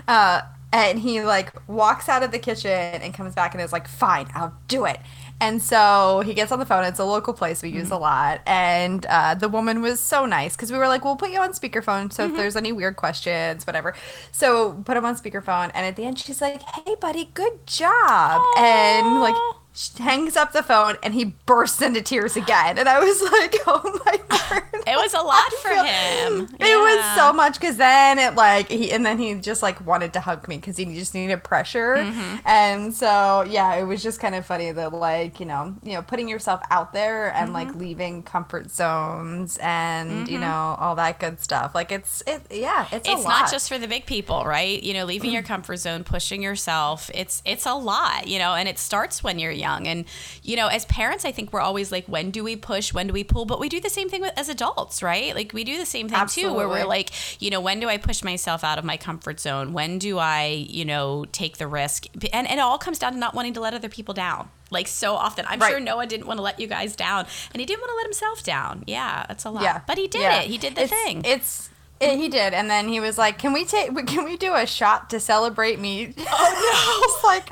Uh, 0.07 0.41
and 0.73 0.97
he 0.99 1.21
like 1.23 1.51
walks 1.67 2.07
out 2.07 2.23
of 2.23 2.31
the 2.31 2.39
kitchen 2.39 2.71
and 2.71 3.13
comes 3.13 3.35
back 3.35 3.53
and 3.53 3.61
is 3.61 3.73
like, 3.73 3.87
"Fine, 3.89 4.27
I'll 4.33 4.53
do 4.69 4.85
it." 4.85 4.99
And 5.41 5.61
so 5.61 6.21
he 6.23 6.33
gets 6.33 6.51
on 6.51 6.59
the 6.59 6.65
phone. 6.65 6.83
It's 6.85 6.99
a 6.99 7.03
local 7.03 7.33
place 7.33 7.61
we 7.63 7.69
use 7.69 7.85
Mm-hmm. 7.85 7.93
a 7.93 7.97
lot, 7.97 8.41
and 8.45 9.05
uh, 9.07 9.33
the 9.35 9.49
woman 9.49 9.81
was 9.81 9.99
so 9.99 10.25
nice 10.27 10.55
because 10.55 10.71
we 10.71 10.77
were 10.77 10.87
like, 10.87 11.03
"We'll 11.03 11.15
put 11.17 11.31
you 11.31 11.39
on 11.39 11.51
speakerphone, 11.51 12.13
so 12.13 12.23
Mm-hmm. 12.23 12.33
if 12.35 12.37
there's 12.37 12.55
any 12.55 12.71
weird 12.71 12.95
questions, 12.95 13.65
whatever." 13.67 13.93
So 14.31 14.73
put 14.85 14.95
him 14.97 15.03
on 15.03 15.15
speakerphone, 15.17 15.71
and 15.73 15.85
at 15.85 15.95
the 15.95 16.05
end, 16.05 16.19
she's 16.19 16.41
like, 16.41 16.61
"Hey, 16.61 16.95
buddy, 17.01 17.31
good 17.33 17.65
job," 17.67 18.41
and 18.57 19.19
like. 19.19 19.35
She 19.73 20.03
hangs 20.03 20.35
up 20.35 20.51
the 20.51 20.63
phone 20.63 20.97
and 21.01 21.13
he 21.13 21.25
bursts 21.45 21.81
into 21.81 22.01
tears 22.01 22.35
again. 22.35 22.77
And 22.77 22.89
I 22.89 22.99
was 22.99 23.21
like, 23.21 23.55
oh 23.67 24.01
my 24.05 24.19
word. 24.51 24.63
It 24.85 24.95
was 24.97 25.13
a 25.13 25.21
lot 25.21 25.51
for 25.61 25.69
him. 25.69 26.49
It 26.59 26.75
was 26.77 27.15
so 27.15 27.31
much 27.31 27.53
because 27.59 27.77
then 27.77 28.19
it 28.19 28.35
like 28.35 28.67
he 28.69 28.91
and 28.91 29.05
then 29.05 29.17
he 29.19 29.35
just 29.35 29.61
like 29.61 29.85
wanted 29.85 30.11
to 30.13 30.19
hug 30.19 30.47
me 30.47 30.57
because 30.57 30.75
he 30.75 30.85
just 30.85 31.13
needed 31.13 31.43
pressure, 31.43 31.95
Mm-hmm. 31.97 32.37
and 32.45 32.93
so 32.93 33.45
yeah, 33.47 33.75
it 33.75 33.83
was 33.83 34.01
just 34.03 34.19
kind 34.19 34.33
of 34.35 34.45
funny 34.45 34.71
that 34.71 34.91
like 34.91 35.39
you 35.39 35.45
know 35.45 35.75
you 35.83 35.93
know 35.93 36.01
putting 36.01 36.27
yourself 36.27 36.61
out 36.71 36.93
there 36.93 37.31
and 37.33 37.45
Mm-hmm. 37.51 37.53
like 37.53 37.75
leaving 37.75 38.23
comfort 38.23 38.71
zones 38.71 39.57
and 39.61 40.27
you 40.27 40.39
know 40.39 40.75
all 40.79 40.95
that 40.95 41.19
good 41.19 41.39
stuff. 41.39 41.73
Like 41.75 41.91
it's 41.91 42.21
it 42.27 42.41
yeah 42.51 42.87
it's 42.91 43.07
a 43.07 43.11
it's 43.11 43.23
not 43.23 43.51
just 43.51 43.69
for 43.69 43.77
the 43.77 43.87
big 43.87 44.05
people 44.05 44.43
right 44.45 44.81
you 44.81 44.93
know 44.93 45.05
leaving 45.05 45.31
your 45.31 45.43
comfort 45.53 45.77
zone 45.77 46.03
pushing 46.03 46.41
yourself 46.41 47.09
it's 47.13 47.41
it's 47.45 47.65
a 47.65 47.73
lot 47.73 48.27
you 48.27 48.39
know 48.39 48.53
and 48.55 48.67
it 48.67 48.79
starts 48.79 49.23
when 49.23 49.37
you're 49.39 49.51
young. 49.61 49.87
And 49.87 50.05
you 50.43 50.55
know 50.59 50.67
as 50.67 50.83
parents 50.85 51.23
i 51.25 51.31
think 51.31 51.53
we're 51.53 51.61
always 51.69 51.91
like 51.91 52.05
when 52.07 52.31
do 52.31 52.43
we 52.43 52.55
push? 52.55 52.93
When 52.93 53.07
do 53.07 53.13
we 53.13 53.23
pull? 53.23 53.45
But 53.45 53.59
we 53.59 53.69
do 53.69 53.79
the 53.79 53.89
same 53.97 54.09
thing 54.09 54.21
with, 54.21 54.33
as 54.37 54.49
adults 54.49 55.01
right? 55.11 55.33
Like 55.39 55.53
we 55.53 55.63
do 55.63 55.77
the 55.77 55.85
same 55.95 56.09
thing 56.09 56.25
too 56.27 56.53
where 56.53 56.67
we're 56.67 56.85
like 56.97 57.09
you 57.41 57.49
know 57.49 57.61
when 57.61 57.79
do 57.79 57.87
i 57.87 57.97
push 57.97 58.23
myself 58.23 58.63
out 58.63 58.77
of 58.79 58.83
my 58.91 58.97
comfort 58.97 59.39
zone? 59.39 59.71
When 59.73 59.99
do 59.99 60.17
i 60.17 60.45
you 60.77 60.85
know 60.91 61.25
take 61.31 61.57
the 61.57 61.67
risk? 61.67 62.05
And, 62.33 62.45
and 62.49 62.59
it 62.59 62.63
all 62.67 62.77
comes 62.77 62.99
down 62.99 63.13
to 63.13 63.19
not 63.19 63.33
wanting 63.33 63.53
to 63.53 63.61
let 63.61 63.73
other 63.73 63.89
people 63.89 64.13
down. 64.13 64.49
Like 64.77 64.87
so 64.87 65.15
often 65.15 65.45
i'm 65.49 65.59
Right. 65.59 65.69
sure 65.71 65.79
noah 65.79 66.07
didn't 66.07 66.27
want 66.27 66.37
to 66.37 66.43
let 66.43 66.59
you 66.59 66.67
guys 66.67 66.95
down 66.95 67.25
and 67.53 67.59
he 67.59 67.65
didn't 67.65 67.81
want 67.81 67.91
to 67.91 67.97
let 67.97 68.05
himself 68.05 68.43
down. 68.43 68.83
Yeah 68.87 69.25
that's 69.27 69.45
a 69.45 69.51
lot. 69.51 69.63
Yeah, 69.63 69.81
but 69.87 69.97
he 69.97 70.07
did 70.07 70.21
Yeah. 70.21 70.41
it. 70.41 70.47
He 70.47 70.57
did 70.57 70.75
the 70.75 70.83
It's- 70.83 71.03
thing. 71.03 71.21
It's. 71.25 71.69
It, 72.01 72.17
he 72.17 72.27
did, 72.29 72.53
and 72.55 72.69
then 72.69 72.87
he 72.87 72.99
was 72.99 73.17
like, 73.17 73.37
"Can 73.37 73.53
we 73.53 73.63
take? 73.63 73.95
Can 74.07 74.25
we 74.25 74.35
do 74.35 74.55
a 74.55 74.65
shot 74.65 75.09
to 75.11 75.19
celebrate 75.19 75.79
me?" 75.79 76.13
Oh 76.17 77.19
no! 77.23 77.27
like, 77.29 77.51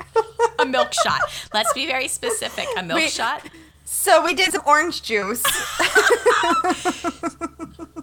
a 0.58 0.66
milk 0.66 0.92
shot. 1.04 1.20
Let's 1.54 1.72
be 1.72 1.86
very 1.86 2.08
specific. 2.08 2.66
A 2.76 2.82
milk 2.82 2.98
We- 3.00 3.08
shot. 3.08 3.42
so 3.84 4.24
we 4.24 4.34
did 4.34 4.52
some 4.52 4.62
orange 4.66 5.02
juice. 5.02 5.42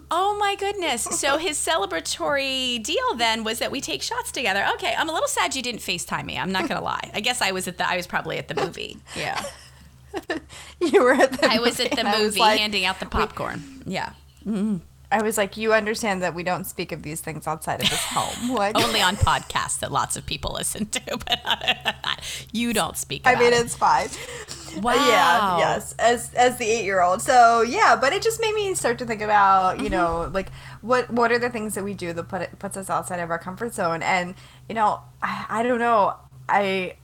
Oh 0.09 0.37
my 0.39 0.55
goodness. 0.57 1.03
So 1.03 1.37
his 1.37 1.57
celebratory 1.57 2.81
deal 2.81 3.15
then 3.17 3.43
was 3.43 3.59
that 3.59 3.71
we 3.71 3.81
take 3.81 4.01
shots 4.01 4.31
together. 4.31 4.65
Okay, 4.75 4.93
I'm 4.97 5.09
a 5.09 5.11
little 5.13 5.27
sad 5.27 5.53
you 5.55 5.61
didn't 5.61 5.81
FaceTime 5.81 6.25
me. 6.25 6.37
I'm 6.37 6.51
not 6.51 6.67
gonna 6.69 6.81
lie. 6.83 7.11
I 7.13 7.19
guess 7.19 7.41
I 7.41 7.51
was 7.51 7.67
at 7.67 7.77
the 7.77 7.89
I 7.89 7.97
was 7.97 8.07
probably 8.07 8.37
at 8.37 8.47
the 8.47 8.55
movie. 8.55 8.97
Yeah. 9.17 9.43
you 10.79 11.03
were 11.03 11.13
at 11.13 11.33
the 11.33 11.47
I 11.51 11.59
was 11.59 11.79
at 11.81 11.91
the 11.91 11.99
and 11.99 12.07
I 12.07 12.19
was 12.19 12.29
movie 12.29 12.39
like- 12.39 12.59
handing 12.59 12.85
out 12.85 12.99
the 13.01 13.05
popcorn. 13.05 13.83
yeah. 13.85 14.13
Mm-hmm. 14.45 14.77
I 15.11 15.21
was 15.21 15.37
like, 15.37 15.55
you 15.57 15.73
understand 15.73 16.21
that 16.21 16.33
we 16.35 16.43
don't 16.43 16.65
speak 16.65 16.91
of 16.91 17.01
these 17.03 17.21
things 17.21 17.47
outside 17.47 17.81
of 17.81 17.89
this 17.89 18.03
home. 18.09 18.49
Like, 18.49 18.75
Only 18.75 19.01
on 19.01 19.15
podcasts 19.17 19.79
that 19.79 19.91
lots 19.91 20.17
of 20.17 20.25
people 20.25 20.53
listen 20.53 20.85
to, 20.87 21.01
but 21.25 21.39
other 21.45 21.65
than 21.83 21.95
that, 22.03 22.21
you 22.51 22.73
don't 22.73 22.97
speak 22.97 23.25
I 23.25 23.35
mean, 23.35 23.53
it. 23.53 23.53
it's 23.53 23.75
fine. 23.75 24.09
Wow. 24.73 24.93
Yeah, 24.93 25.41
yes, 25.57 25.95
as 25.97 26.33
as 26.33 26.57
the 26.57 26.65
eight 26.65 26.83
year 26.85 27.01
old. 27.01 27.21
So 27.21 27.61
yeah, 27.61 27.95
but 27.99 28.13
it 28.13 28.21
just 28.21 28.39
made 28.41 28.53
me 28.53 28.73
start 28.75 28.99
to 28.99 29.05
think 29.05 29.21
about, 29.21 29.79
you 29.79 29.89
Mm-hmm. 29.89 29.91
know, 29.91 30.29
like 30.33 30.51
what 30.81 31.09
what 31.09 31.31
are 31.31 31.39
the 31.39 31.49
things 31.49 31.75
that 31.75 31.83
we 31.83 31.93
do 31.93 32.13
that 32.13 32.23
put 32.27 32.59
puts 32.59 32.77
us 32.77 32.89
outside 32.89 33.19
of 33.19 33.29
our 33.31 33.39
comfort 33.39 33.73
zone, 33.73 34.03
and 34.03 34.35
you 34.69 34.75
know, 34.75 35.01
I, 35.21 35.45
I 35.49 35.63
don't 35.63 35.79
know, 35.79 36.15
I 36.49 36.97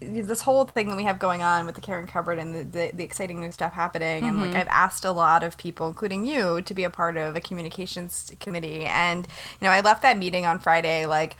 this 0.00 0.42
whole 0.42 0.64
thing 0.64 0.88
that 0.88 0.96
we 0.96 1.04
have 1.04 1.18
going 1.18 1.42
on 1.42 1.66
with 1.66 1.74
the 1.74 1.80
Caring 1.80 2.06
cupboard 2.06 2.38
and 2.38 2.54
the, 2.54 2.64
the, 2.64 2.90
the 2.94 3.04
exciting 3.04 3.40
new 3.40 3.50
stuff 3.52 3.72
happening 3.72 4.26
and 4.28 4.38
Mm-hmm. 4.38 4.40
like 4.40 4.54
I've 4.54 4.68
asked 4.68 5.04
a 5.04 5.12
lot 5.12 5.42
of 5.42 5.56
people 5.58 5.88
including 5.88 6.24
you 6.24 6.62
to 6.62 6.74
be 6.74 6.84
a 6.84 6.90
part 6.90 7.16
of 7.16 7.34
a 7.36 7.40
communications 7.40 8.32
committee. 8.40 8.84
And 8.84 9.26
you 9.60 9.66
know 9.66 9.70
I 9.72 9.80
left 9.80 10.02
that 10.02 10.18
meeting 10.18 10.46
on 10.46 10.58
Friday 10.60 11.06
like 11.06 11.36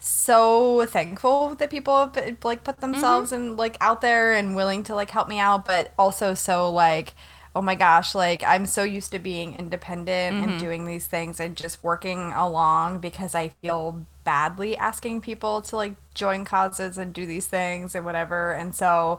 so 0.00 0.86
thankful 0.86 1.54
that 1.56 1.70
people 1.70 1.98
have 1.98 2.38
like 2.44 2.62
put 2.64 2.80
themselves 2.80 3.32
and 3.32 3.56
like 3.56 3.76
out 3.80 4.00
there 4.00 4.32
and 4.32 4.54
willing 4.54 4.82
to 4.84 4.94
like 4.94 5.10
help 5.10 5.28
me 5.28 5.38
out 5.40 5.64
but 5.66 5.92
also 5.98 6.34
so 6.34 6.70
like 6.70 7.14
oh 7.56 7.62
my 7.62 7.74
gosh 7.74 8.14
like 8.14 8.42
i'm 8.44 8.64
so 8.66 8.84
used 8.84 9.10
to 9.10 9.18
being 9.18 9.56
independent 9.56 10.38
and 10.38 10.56
doing 10.56 10.84
these 10.86 11.06
things 11.06 11.40
and 11.40 11.56
just 11.56 11.82
working 11.82 12.32
along 12.32 12.98
because 13.00 13.34
i 13.34 13.48
feel 13.60 14.06
badly 14.24 14.76
asking 14.76 15.20
people 15.20 15.60
to 15.62 15.74
like 15.74 15.94
join 16.18 16.44
causes 16.44 16.98
and 16.98 17.14
do 17.14 17.24
these 17.24 17.46
things 17.46 17.94
and 17.94 18.04
whatever 18.04 18.52
and 18.52 18.74
so 18.74 19.18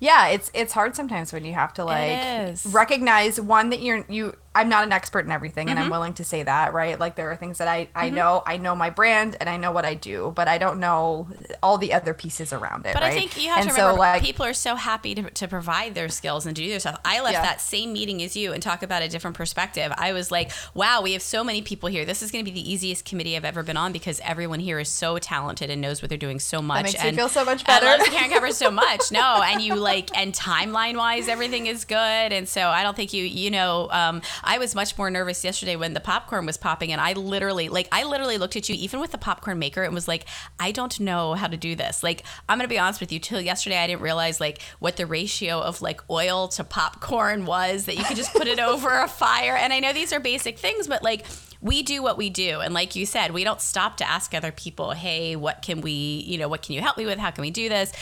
yeah 0.00 0.28
it's 0.28 0.50
it's 0.54 0.72
hard 0.72 0.96
sometimes 0.96 1.32
when 1.32 1.44
you 1.44 1.52
have 1.52 1.72
to 1.72 1.84
like 1.84 2.56
recognize 2.70 3.40
one 3.40 3.70
that 3.70 3.80
you're 3.80 4.04
you 4.08 4.34
i'm 4.54 4.68
not 4.68 4.82
an 4.82 4.92
expert 4.92 5.24
in 5.24 5.30
everything 5.30 5.68
and 5.68 5.78
i'm 5.78 5.84
mm-hmm. 5.84 5.92
willing 5.92 6.14
to 6.14 6.24
say 6.24 6.42
that 6.42 6.72
right 6.72 6.98
like 6.98 7.14
there 7.14 7.30
are 7.30 7.36
things 7.36 7.58
that 7.58 7.68
i 7.68 7.88
i 7.94 8.06
mm-hmm. 8.06 8.16
know 8.16 8.42
i 8.46 8.56
know 8.56 8.74
my 8.74 8.90
brand 8.90 9.36
and 9.40 9.48
i 9.48 9.56
know 9.56 9.70
what 9.70 9.84
i 9.84 9.94
do 9.94 10.32
but 10.34 10.48
i 10.48 10.58
don't 10.58 10.80
know 10.80 11.28
all 11.62 11.78
the 11.78 11.92
other 11.92 12.14
pieces 12.14 12.52
around 12.52 12.86
it 12.86 12.94
But 12.94 13.02
right? 13.02 13.12
I 13.12 13.14
think 13.14 13.40
you 13.42 13.48
have 13.50 13.58
and 13.58 13.68
to 13.68 13.74
so, 13.74 13.82
remember 13.82 13.98
like, 14.00 14.22
people 14.22 14.44
are 14.44 14.54
so 14.54 14.74
happy 14.74 15.14
to, 15.14 15.30
to 15.30 15.48
provide 15.48 15.94
their 15.94 16.08
skills 16.08 16.46
and 16.46 16.56
to 16.56 16.62
do 16.62 16.68
their 16.68 16.80
stuff. 16.80 17.00
I 17.04 17.20
left 17.20 17.34
Yeah. 17.34 17.42
that 17.42 17.60
same 17.60 17.92
meeting 17.92 18.22
as 18.22 18.36
you 18.36 18.52
and 18.52 18.62
talk 18.62 18.82
about 18.82 19.02
a 19.02 19.08
different 19.08 19.36
perspective. 19.36 19.92
I 19.96 20.12
was 20.12 20.30
like, 20.30 20.50
wow, 20.74 21.02
we 21.02 21.12
have 21.12 21.22
so 21.22 21.44
many 21.44 21.62
people 21.62 21.88
here. 21.88 22.04
This 22.04 22.22
is 22.22 22.30
going 22.30 22.44
to 22.44 22.50
be 22.50 22.54
the 22.54 22.72
easiest 22.72 23.04
committee 23.04 23.36
I've 23.36 23.44
ever 23.44 23.62
been 23.62 23.76
on 23.76 23.92
because 23.92 24.20
everyone 24.24 24.60
here 24.60 24.78
is 24.78 24.88
so 24.88 25.18
talented 25.18 25.70
and 25.70 25.80
knows 25.80 26.02
what 26.02 26.08
they're 26.08 26.18
doing 26.18 26.37
so 26.38 26.62
much. 26.62 26.84
makes 26.84 26.94
you 26.94 27.08
and 27.08 27.16
feel 27.16 27.28
so 27.28 27.44
much 27.44 27.62
I 27.66 27.80
better. 27.80 28.04
the 28.04 28.10
Karen 28.10 28.30
cover 28.30 28.50
so 28.52 28.70
much. 28.70 29.00
No, 29.18 29.42
and 29.42 29.60
you 29.60 29.74
like, 29.74 30.16
and 30.16 30.32
timeline 30.32 30.96
wise, 30.96 31.28
everything 31.28 31.66
is 31.66 31.84
good. 31.84 31.96
And 31.98 32.48
so 32.48 32.68
I 32.68 32.82
don't 32.82 32.94
think 32.94 33.12
you, 33.12 33.24
you 33.24 33.50
know, 33.50 33.88
um, 33.90 34.22
I 34.44 34.58
was 34.58 34.74
much 34.74 34.96
more 34.96 35.10
nervous 35.10 35.42
yesterday 35.42 35.76
when 35.76 35.94
the 35.94 36.00
popcorn 36.00 36.46
was 36.46 36.56
popping 36.56 36.92
and 36.92 37.00
I 37.00 37.14
literally, 37.14 37.68
like, 37.68 37.88
I 37.90 38.04
literally 38.04 38.38
looked 38.38 38.54
at 38.54 38.68
you, 38.68 38.76
even 38.76 39.00
with 39.00 39.10
the 39.10 39.18
popcorn 39.18 39.58
maker, 39.58 39.82
and 39.82 39.94
was 39.94 40.06
like, 40.06 40.26
I 40.60 40.72
don't 40.72 41.00
know 41.00 41.34
how 41.34 41.46
to 41.48 41.56
do 41.56 41.74
this. 41.74 42.02
Like, 42.02 42.22
I'm 42.48 42.58
going 42.58 42.68
to 42.68 42.72
be 42.72 42.78
honest 42.78 43.00
with 43.00 43.10
you, 43.10 43.18
till 43.18 43.40
yesterday, 43.40 43.78
I 43.78 43.86
didn't 43.86 44.02
realize 44.02 44.40
like 44.40 44.60
what 44.78 44.96
the 44.96 45.06
ratio 45.06 45.60
of 45.60 45.82
like 45.82 46.00
oil 46.10 46.48
to 46.48 46.64
popcorn 46.64 47.44
was 47.46 47.86
that 47.86 47.96
you 47.96 48.04
could 48.04 48.16
just 48.16 48.32
put 48.32 48.46
it 48.46 48.60
over 48.60 49.00
a 49.00 49.08
fire. 49.08 49.56
And 49.56 49.72
I 49.72 49.80
know 49.80 49.92
these 49.92 50.12
are 50.12 50.20
basic 50.20 50.58
things, 50.58 50.86
but 50.86 51.02
like, 51.02 51.26
we 51.60 51.82
do 51.82 52.02
what 52.02 52.16
we 52.16 52.30
do. 52.30 52.60
And 52.60 52.72
like 52.72 52.94
you 52.94 53.06
said 53.06 53.32
we 53.32 53.44
don't 53.44 53.60
stop 53.60 53.96
to 53.98 54.08
ask 54.08 54.34
other 54.34 54.52
people 54.52 54.92
hey 54.92 55.36
what 55.36 55.62
can 55.62 55.80
we 55.80 55.92
you 56.26 56.38
know 56.38 56.48
what 56.48 56.62
can 56.62 56.74
you 56.74 56.80
help 56.80 56.96
me 56.96 57.06
with? 57.06 57.18
How 57.18 57.30
can 57.30 57.42
we 57.42 57.50
do 57.50 57.68
this 57.68 57.92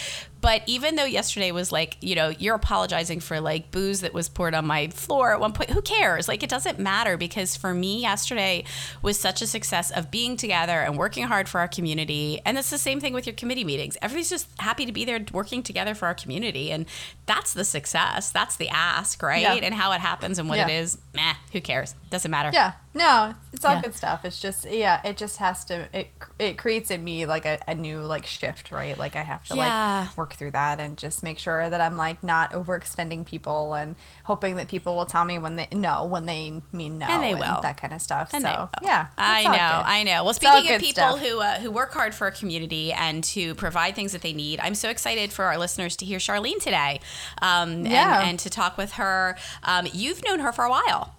but 0.47 0.63
even 0.67 0.95
though 0.95 1.05
yesterday 1.05 1.51
was 1.51 1.73
like 1.73 1.97
you 2.01 2.15
know 2.15 2.29
you're 2.29 2.55
apologizing 2.55 3.19
for 3.19 3.41
like 3.41 3.73
booze 3.73 4.03
that 4.03 4.15
was 4.15 4.29
poured 4.29 4.55
on 4.55 4.65
my 4.65 4.87
floor 4.87 5.33
at 5.33 5.41
one 5.41 5.53
point 5.53 5.71
who 5.71 5.83
cares? 5.83 6.29
Like 6.29 6.45
it 6.45 6.49
doesn't 6.49 6.79
matter 6.79 7.17
because 7.17 7.57
for 7.57 7.75
me 7.75 8.01
yesterday 8.01 8.63
was 9.03 9.19
such 9.19 9.43
a 9.43 9.47
success 9.49 9.91
of 9.91 10.09
being 10.13 10.37
together 10.37 10.79
and 10.83 10.97
working 10.97 11.25
hard 11.25 11.49
for 11.49 11.59
our 11.59 11.67
community. 11.67 12.41
And 12.47 12.57
it's 12.59 12.71
the 12.71 12.79
same 12.79 13.01
thing 13.01 13.13
with 13.13 13.27
your 13.27 13.35
committee 13.35 13.65
meetings. 13.65 13.99
Everybody's 14.01 14.31
just 14.31 14.47
happy 14.61 14.87
to 14.87 14.93
be 14.93 15.05
there 15.05 15.19
working 15.33 15.65
together 15.65 15.97
for 15.97 16.07
our 16.07 16.15
community. 16.15 16.71
And 16.71 16.87
that's 17.27 17.53
the 17.53 17.65
success. 17.65 18.31
That's 18.31 18.55
the 18.55 18.69
ask 18.69 19.21
right? 19.25 19.43
Yeah. 19.43 19.55
and 19.55 19.75
how 19.75 19.91
it 19.93 20.01
happens 20.01 20.39
and 20.39 20.49
what 20.49 20.61
it 20.61 20.69
Yeah. 20.69 20.81
is 20.81 20.97
meh 21.13 21.35
who 21.53 21.61
cares? 21.61 21.97
Doesn't 22.11 22.31
matter. 22.31 22.51
Yeah. 22.53 22.75
No 22.95 23.35
it's 23.53 23.65
all 23.65 23.75
Yeah. 23.75 23.83
good 23.83 23.97
stuff. 23.97 24.25
It's 24.25 24.41
just 24.41 24.65
yeah 24.71 25.01
it 25.05 25.17
just 25.17 25.39
has 25.39 25.65
to 25.67 25.89
it 25.93 26.09
it 26.39 26.57
creates 26.57 26.93
in 26.93 27.03
me 27.03 27.27
like 27.27 27.47
a, 27.47 27.59
a 27.67 27.75
new 27.75 27.99
like 28.01 28.27
shift 28.27 28.71
right? 28.71 28.97
Like 28.97 29.17
i 29.17 29.23
have 29.23 29.45
to 29.49 29.55
like 29.57 30.17
work 30.17 30.36
through 30.37 30.51
that 30.53 30.79
and 30.81 30.97
just 30.97 31.23
make 31.23 31.39
sure 31.39 31.69
that 31.69 31.81
i'm 31.81 31.97
like 31.97 32.23
not 32.23 32.53
overextending 32.53 33.25
people 33.27 33.75
and 33.75 33.97
hoping 34.25 34.57
that 34.57 34.69
people 34.69 34.95
will 34.95 35.07
tell 35.07 35.25
me 35.25 35.39
when 35.39 35.57
they 35.57 35.67
no 35.73 36.05
when 36.05 36.27
they 36.27 36.61
mean 36.73 36.99
no 36.99 37.07
And 37.07 37.23
they 37.23 37.35
will. 37.35 37.61
that 37.63 37.77
kind 37.81 37.93
of 37.93 38.01
stuff 38.01 38.31
And 38.33 38.43
so 38.43 38.69
yeah 38.83 39.07
I 39.19 39.43
know. 39.45 39.83
I 39.85 40.03
know. 40.03 40.25
Well, 40.25 40.35
speaking 40.35 40.73
of 40.75 40.81
people 40.81 41.17
stuff. 41.17 41.21
who 41.21 41.41
uh, 41.41 41.59
who 41.61 41.71
work 41.71 41.93
hard 41.93 42.15
for 42.15 42.27
a 42.27 42.33
community 42.33 42.93
and 42.93 43.25
to 43.25 43.55
provide 43.55 43.95
things 43.95 44.13
that 44.13 44.23
they 44.23 44.33
need, 44.33 44.61
I'm 44.61 44.75
so 44.75 44.89
excited 44.91 45.33
for 45.33 45.45
our 45.47 45.59
listeners 45.59 45.97
to 45.97 46.05
hear 46.05 46.19
Charlene 46.19 46.61
today, 46.63 47.01
um, 47.43 47.85
Yeah. 47.87 48.21
and, 48.21 48.31
and 48.31 48.39
to 48.41 48.51
talk 48.51 48.77
with 48.77 48.93
her. 48.93 49.37
Um, 49.63 49.87
you've 49.93 50.23
known 50.25 50.41
her 50.41 50.53
for 50.53 50.65
a 50.65 50.71
while. 50.71 51.16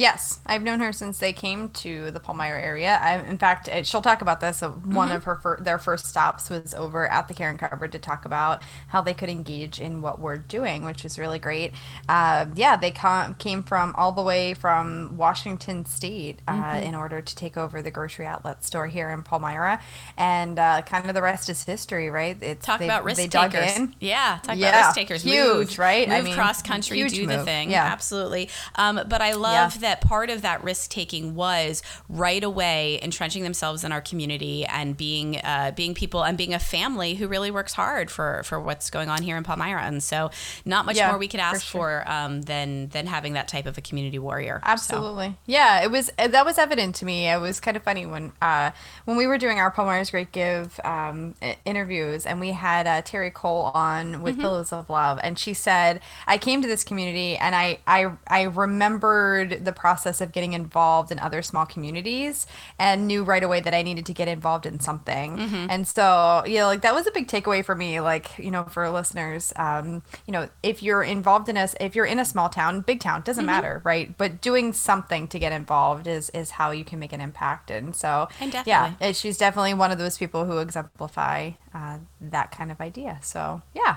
Yes, 0.00 0.40
I've 0.46 0.62
known 0.62 0.80
her 0.80 0.94
since 0.94 1.18
they 1.18 1.34
came 1.34 1.68
to 1.84 2.10
the 2.10 2.20
Palmyra 2.20 2.62
area. 2.62 2.98
I, 3.02 3.18
in 3.18 3.36
fact, 3.36 3.68
uh, 3.68 3.82
she'll 3.82 4.00
talk 4.00 4.22
about 4.22 4.40
this. 4.40 4.62
Uh, 4.62 4.70
One 4.70 5.08
Mm-hmm. 5.08 5.16
of 5.16 5.24
her 5.24 5.36
fir- 5.36 5.60
their 5.60 5.78
first 5.78 6.06
stops 6.06 6.48
was 6.48 6.72
over 6.72 7.06
at 7.06 7.28
the 7.28 7.34
Caring 7.34 7.58
Cupboard 7.58 7.92
to 7.92 7.98
talk 7.98 8.24
about 8.24 8.62
how 8.88 9.02
they 9.02 9.12
could 9.12 9.28
engage 9.28 9.78
in 9.78 10.00
what 10.00 10.18
we're 10.18 10.38
doing, 10.38 10.84
which 10.86 11.04
is 11.04 11.18
really 11.18 11.38
great. 11.38 11.74
Uh, 12.08 12.46
yeah, 12.54 12.76
they 12.76 12.90
com- 12.90 13.34
came 13.34 13.62
from 13.62 13.94
all 13.98 14.12
the 14.12 14.22
way 14.22 14.54
from 14.54 15.18
Washington 15.18 15.84
State 15.84 16.38
uh, 16.48 16.52
Mm-hmm. 16.52 16.82
in 16.88 16.94
order 16.94 17.20
to 17.20 17.36
take 17.36 17.58
over 17.58 17.82
the 17.82 17.90
grocery 17.90 18.24
outlet 18.26 18.64
store 18.64 18.86
here 18.86 19.10
in 19.10 19.22
Palmyra, 19.22 19.82
and 20.16 20.58
uh, 20.58 20.80
kind 20.82 21.08
of 21.08 21.14
the 21.14 21.20
rest 21.22 21.50
is 21.50 21.62
history, 21.64 22.08
right? 22.08 22.38
It's 22.42 22.64
Talk 22.64 22.78
they- 22.78 22.86
about 22.86 23.04
risk 23.04 23.20
they 23.20 23.26
dug 23.28 23.50
takers. 23.52 23.76
in. 23.76 23.94
Yeah, 24.00 24.38
talk 24.42 24.56
about 24.56 24.84
risk 24.86 24.94
takers. 24.94 25.22
huge, 25.22 25.68
move, 25.72 25.78
right? 25.78 26.08
Move 26.08 26.16
I 26.16 26.20
mean, 26.22 26.34
cross 26.34 26.62
country, 26.62 27.06
do 27.06 27.26
the 27.26 27.44
thing. 27.44 27.70
Yeah. 27.70 27.84
absolutely. 27.84 28.48
Um, 28.76 29.00
but 29.06 29.20
I 29.20 29.32
love 29.34 29.74
Yeah. 29.74 29.80
that 29.80 29.89
part 29.96 30.30
of 30.30 30.42
that 30.42 30.62
risk 30.64 30.90
taking 30.90 31.34
was 31.34 31.82
right 32.08 32.42
away 32.42 32.98
entrenching 33.02 33.42
themselves 33.42 33.84
in 33.84 33.92
our 33.92 34.00
community 34.00 34.64
and 34.66 34.96
being 34.96 35.36
uh, 35.38 35.72
being 35.74 35.94
people 35.94 36.22
and 36.24 36.36
being 36.38 36.54
a 36.54 36.58
family 36.58 37.14
who 37.14 37.28
really 37.28 37.50
works 37.50 37.74
hard 37.74 38.10
for 38.10 38.42
for 38.44 38.60
what's 38.60 38.90
going 38.90 39.08
on 39.08 39.22
here 39.22 39.36
in 39.36 39.42
Palmyra. 39.44 39.82
And 39.82 40.02
so, 40.02 40.30
not 40.64 40.86
much 40.86 40.96
Yeah, 40.96 41.08
more 41.10 41.18
we 41.18 41.28
could 41.28 41.40
for 41.40 41.46
ask 41.46 41.66
sure. 41.66 42.02
for 42.04 42.10
um, 42.10 42.42
than 42.42 42.88
than 42.88 43.06
having 43.06 43.32
that 43.34 43.48
type 43.48 43.66
of 43.66 43.76
a 43.78 43.80
community 43.80 44.18
warrior. 44.18 44.60
So- 44.64 44.70
Absolutely. 44.70 45.36
Yeah, 45.46 45.82
it 45.82 45.90
was 45.90 46.10
uh, 46.18 46.28
that 46.28 46.44
was 46.44 46.58
evident 46.58 46.94
to 46.96 47.04
me. 47.04 47.28
It 47.28 47.40
was 47.40 47.60
kind 47.60 47.76
of 47.76 47.82
funny 47.82 48.06
when 48.06 48.32
uh, 48.42 48.70
when 49.04 49.16
we 49.16 49.26
were 49.26 49.38
doing 49.38 49.58
our 49.58 49.70
Palmyra's 49.70 50.10
Great 50.10 50.32
Give 50.32 50.78
um, 50.84 51.34
interviews, 51.64 52.26
and 52.26 52.40
we 52.40 52.50
had 52.50 52.86
uh, 52.86 53.02
Terry 53.02 53.30
Cole 53.30 53.70
on 53.74 54.22
with 54.22 54.38
Pillows 54.38 54.72
of 54.72 54.88
Love, 54.90 55.18
and 55.22 55.38
she 55.38 55.54
said, 55.54 56.00
"I 56.26 56.38
came 56.38 56.62
to 56.62 56.68
this 56.68 56.84
community, 56.84 57.36
and 57.36 57.54
I 57.54 57.78
I 57.86 58.10
I 58.26 58.42
remembered 58.42 59.64
the 59.64 59.72
process 59.80 60.20
of 60.20 60.32
getting 60.32 60.52
involved 60.52 61.10
in 61.10 61.18
other 61.18 61.40
small 61.42 61.66
communities, 61.66 62.46
and 62.78 63.06
knew 63.08 63.24
right 63.24 63.42
away 63.42 63.60
that 63.60 63.74
I 63.74 63.82
needed 63.82 64.04
to 64.06 64.14
get 64.20 64.28
involved 64.28 64.66
in 64.66 64.78
something. 64.80 65.38
And 65.70 65.88
so, 65.88 66.42
yeah, 66.46 66.66
like 66.66 66.82
that 66.82 66.94
was 66.94 67.06
a 67.06 67.10
big 67.12 67.26
takeaway 67.28 67.64
for 67.64 67.74
me. 67.74 68.00
Like 68.00 68.26
you 68.38 68.50
know, 68.50 68.64
for 68.64 68.88
listeners, 68.90 69.52
um, 69.56 70.02
you 70.26 70.32
know, 70.32 70.48
if 70.62 70.82
you're 70.82 71.02
involved 71.02 71.48
in 71.48 71.56
a 71.56 71.66
if 71.80 71.94
you're 71.96 72.10
in 72.14 72.18
a 72.18 72.24
small 72.24 72.48
town, 72.48 72.82
big 72.82 73.00
town, 73.00 73.22
doesn't 73.22 73.46
matter, 73.46 73.80
right? 73.84 74.16
But 74.18 74.40
doing 74.40 74.72
something 74.72 75.26
to 75.28 75.38
get 75.38 75.52
involved 75.52 76.06
is 76.06 76.30
is 76.30 76.50
how 76.50 76.70
you 76.72 76.84
can 76.84 76.98
make 76.98 77.12
an 77.12 77.20
impact. 77.20 77.70
And 77.70 77.96
so, 77.96 78.28
And 78.40 78.52
yeah, 78.66 78.92
it, 79.00 79.16
she's 79.16 79.38
definitely 79.38 79.74
one 79.74 79.90
of 79.90 79.98
those 79.98 80.18
people 80.18 80.44
who 80.44 80.58
exemplify 80.58 81.52
uh, 81.74 81.98
that 82.20 82.50
kind 82.50 82.70
of 82.70 82.80
idea. 82.80 83.18
So, 83.22 83.62
yeah, 83.74 83.96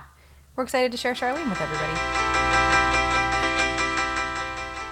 we're 0.55 0.63
excited 0.63 0.91
to 0.91 0.97
share 0.97 1.13
Charlene 1.13 1.49
with 1.49 1.61
everybody. 1.61 2.32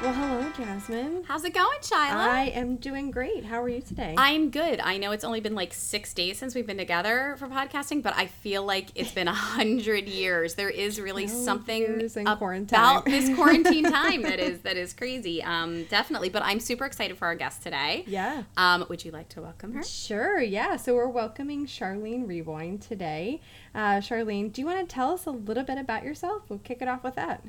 Well, 0.02 0.14
hello, 0.14 0.52
Jasmine. 0.58 1.24
How's 1.28 1.44
it 1.44 1.54
going, 1.54 1.78
Shyla? 1.82 2.10
I 2.10 2.46
am 2.56 2.78
doing 2.78 3.12
great. 3.12 3.46
How 3.46 3.62
are 3.62 3.70
you 3.70 3.82
today? 3.84 4.16
I'm 4.18 4.50
good. 4.50 4.80
I 4.80 4.98
know 4.98 5.12
it's 5.12 5.24
only 5.24 5.42
been 5.42 5.54
like 5.54 5.74
six 5.76 6.12
days 6.16 6.40
since 6.40 6.56
we've 6.56 6.66
been 6.66 6.80
together 6.80 7.36
for 7.38 7.48
podcasting, 7.48 8.02
but 8.02 8.16
I 8.18 8.26
feel 8.26 8.66
like 8.66 8.88
it's 8.96 9.12
been 9.12 9.28
a 9.28 9.34
hundred 9.34 10.08
years. 10.08 10.56
There 10.56 10.72
is 10.72 11.00
really 11.00 11.28
something 11.28 12.10
about 12.16 12.40
quarantine. 12.40 13.02
this 13.06 13.36
quarantine 13.36 13.84
time 13.92 14.24
that 14.24 14.40
is 14.40 14.62
that 14.62 14.76
is 14.76 14.94
crazy. 14.94 15.44
Um, 15.44 15.84
definitely. 15.84 16.30
But 16.30 16.42
I'm 16.44 16.60
super 16.60 16.86
excited 16.86 17.16
for 17.20 17.26
our 17.26 17.36
guest 17.36 17.62
today. 17.62 18.04
yeah. 18.08 18.42
Um, 18.58 18.88
would 18.90 19.06
you 19.06 19.12
like 19.12 19.30
to 19.30 19.42
welcome 19.44 19.74
her? 19.74 19.84
Sure, 19.84 20.42
yeah. 20.42 20.78
So 20.78 20.96
we're 20.96 21.10
welcoming 21.10 21.68
Charlene 21.68 22.28
Rewind 22.28 22.82
today. 22.82 23.40
Uh, 23.76 23.98
Charlene, 23.98 24.52
do 24.52 24.62
you 24.62 24.66
want 24.66 24.80
to 24.80 24.92
tell 24.92 25.12
us 25.12 25.28
a 25.28 25.32
little 25.32 25.64
bit 25.64 25.78
about 25.78 26.04
yourself? 26.04 26.42
We'll 26.50 26.58
kick 26.60 26.82
it 26.82 26.88
off 26.88 27.04
with 27.04 27.14
that. 27.16 27.44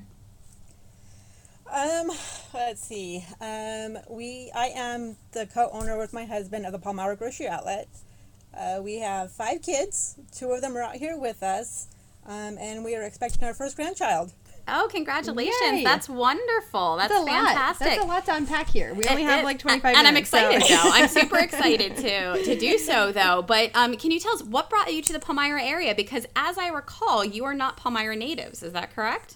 Um, 1.73 2.11
let's 2.53 2.83
see. 2.87 3.25
Um, 3.41 3.97
we 4.11 4.51
I 4.55 4.67
am 4.75 5.17
the 5.33 5.47
co-owner 5.47 5.97
with 5.99 6.13
my 6.13 6.25
husband 6.25 6.67
of 6.67 6.73
the 6.73 6.79
Palmyra 6.79 7.17
Grocery 7.17 7.49
Outlet. 7.49 7.89
Uh, 8.57 8.81
we 8.83 8.99
have 8.99 9.33
five 9.33 9.63
kids. 9.63 10.17
Two 10.37 10.51
of 10.53 10.61
them 10.61 10.77
are 10.77 10.83
out 10.83 10.97
here 10.97 11.17
with 11.19 11.43
us. 11.43 11.89
um, 12.27 12.57
and 12.61 12.85
we 12.85 12.95
are 12.95 13.03
expecting 13.03 13.43
our 13.45 13.55
first 13.55 13.75
grandchild. 13.77 14.33
Oh, 14.69 14.87
congratulations. 14.93 15.57
Yay. 15.73 15.83
That's 15.83 16.09
wonderful. 16.09 16.97
That's, 16.97 17.09
That's 17.13 17.21
a 17.21 17.27
lot. 17.27 17.47
fantastic. 17.49 17.87
That's 17.89 18.05
a 18.05 18.07
lot 18.07 18.25
to 18.27 18.35
unpack 18.37 18.69
here. 18.69 18.95
We 18.95 19.05
only 19.09 19.23
It- 19.23 19.27
have 19.27 19.41
it- 19.41 19.45
like 19.45 19.59
25 19.59 19.97
and 19.97 20.07
I'm 20.07 20.15
minutes. 20.15 20.31
so- 20.31 20.39
excited 20.51 20.63
though. 20.79 20.91
I'm 20.93 21.09
super 21.09 21.39
excited 21.49 21.97
to 21.97 22.45
to 22.45 22.59
do 22.61 22.79
so 22.79 23.11
though. 23.13 23.43
But 23.43 23.75
um, 23.75 23.97
can 23.97 24.11
you 24.13 24.21
tell 24.21 24.35
us 24.35 24.43
what 24.45 24.71
brought 24.71 24.93
you 24.95 25.03
to 25.03 25.13
the 25.13 25.19
Palmyra 25.19 25.63
area? 25.65 25.95
Because 25.97 26.27
as 26.37 26.59
I 26.59 26.69
recall, 26.69 27.25
you 27.25 27.45
are 27.45 27.55
not 27.55 27.77
Palmyra 27.79 28.15
natives. 28.15 28.63
Is 28.63 28.73
that 28.75 28.95
correct? 28.95 29.35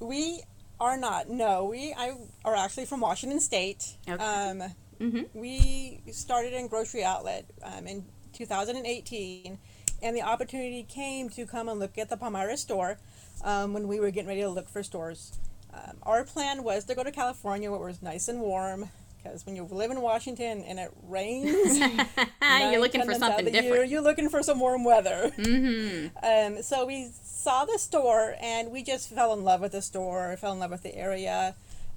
We 0.00 0.42
are 0.82 0.96
not. 0.96 1.30
No, 1.30 1.64
we 1.64 1.94
I, 1.96 2.12
are 2.44 2.56
actually 2.56 2.86
from 2.86 3.00
Washington 3.00 3.40
State. 3.40 3.96
Okay. 4.08 4.22
Um, 4.22 4.62
Mhm. 5.00 5.28
We 5.34 6.00
started 6.12 6.52
in 6.52 6.68
grocery 6.68 7.02
outlet 7.02 7.46
um, 7.64 7.88
in 7.88 8.04
2018, 8.34 9.58
and 10.00 10.16
the 10.16 10.22
opportunity 10.22 10.84
came 10.84 11.28
to 11.30 11.44
come 11.44 11.68
and 11.68 11.80
look 11.80 11.98
at 11.98 12.08
the 12.08 12.16
Palmyra 12.16 12.56
store 12.56 12.98
um, 13.42 13.72
when 13.74 13.88
we 13.88 13.98
were 13.98 14.12
getting 14.12 14.28
ready 14.28 14.42
to 14.42 14.48
look 14.48 14.68
for 14.68 14.84
stores. 14.84 15.32
Um, 15.74 15.96
our 16.04 16.22
plan 16.22 16.62
was 16.62 16.84
to 16.84 16.94
go 16.94 17.02
to 17.02 17.10
California 17.10 17.68
where 17.70 17.80
it 17.80 17.84
was 17.84 18.02
nice 18.02 18.28
and 18.28 18.40
warm. 18.40 18.90
Because 19.22 19.46
when 19.46 19.54
you 19.54 19.64
live 19.64 19.90
in 19.90 20.00
Washington 20.00 20.64
and 20.64 20.78
it 20.78 20.90
rains, 21.04 21.78
you're 21.78 22.80
looking 22.80 23.02
for 23.02 23.12
10 23.12 23.20
months 23.20 23.22
out 23.22 23.30
of 23.30 23.36
something 23.36 23.44
the 23.44 23.52
year, 23.52 23.62
different. 23.62 23.90
you're 23.90 24.00
looking 24.00 24.28
for 24.28 24.42
some 24.42 24.58
warm 24.58 24.84
weather. 24.84 25.30
Mm-hmm. 25.38 26.56
Um, 26.56 26.62
so 26.62 26.84
we 26.86 27.10
saw 27.22 27.64
the 27.64 27.78
store 27.78 28.34
and 28.40 28.70
we 28.72 28.82
just 28.82 29.08
fell 29.08 29.32
in 29.32 29.44
love 29.44 29.60
with 29.60 29.72
the 29.72 29.82
store, 29.82 30.36
fell 30.36 30.52
in 30.52 30.58
love 30.58 30.70
with 30.70 30.82
the 30.82 30.94
area, 30.94 31.54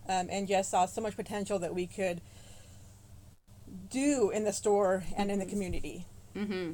um, 0.07 0.27
and 0.29 0.47
just 0.47 0.69
saw 0.69 0.85
so 0.85 1.01
much 1.01 1.15
potential 1.15 1.57
that 1.59 1.73
we 1.73 1.87
could 1.87 2.21
do 3.89 4.29
in 4.29 4.43
the 4.43 4.53
store 4.53 5.03
and 5.17 5.31
in 5.31 5.39
the 5.39 5.45
community. 5.45 6.05
Mm-hmm. 6.35 6.73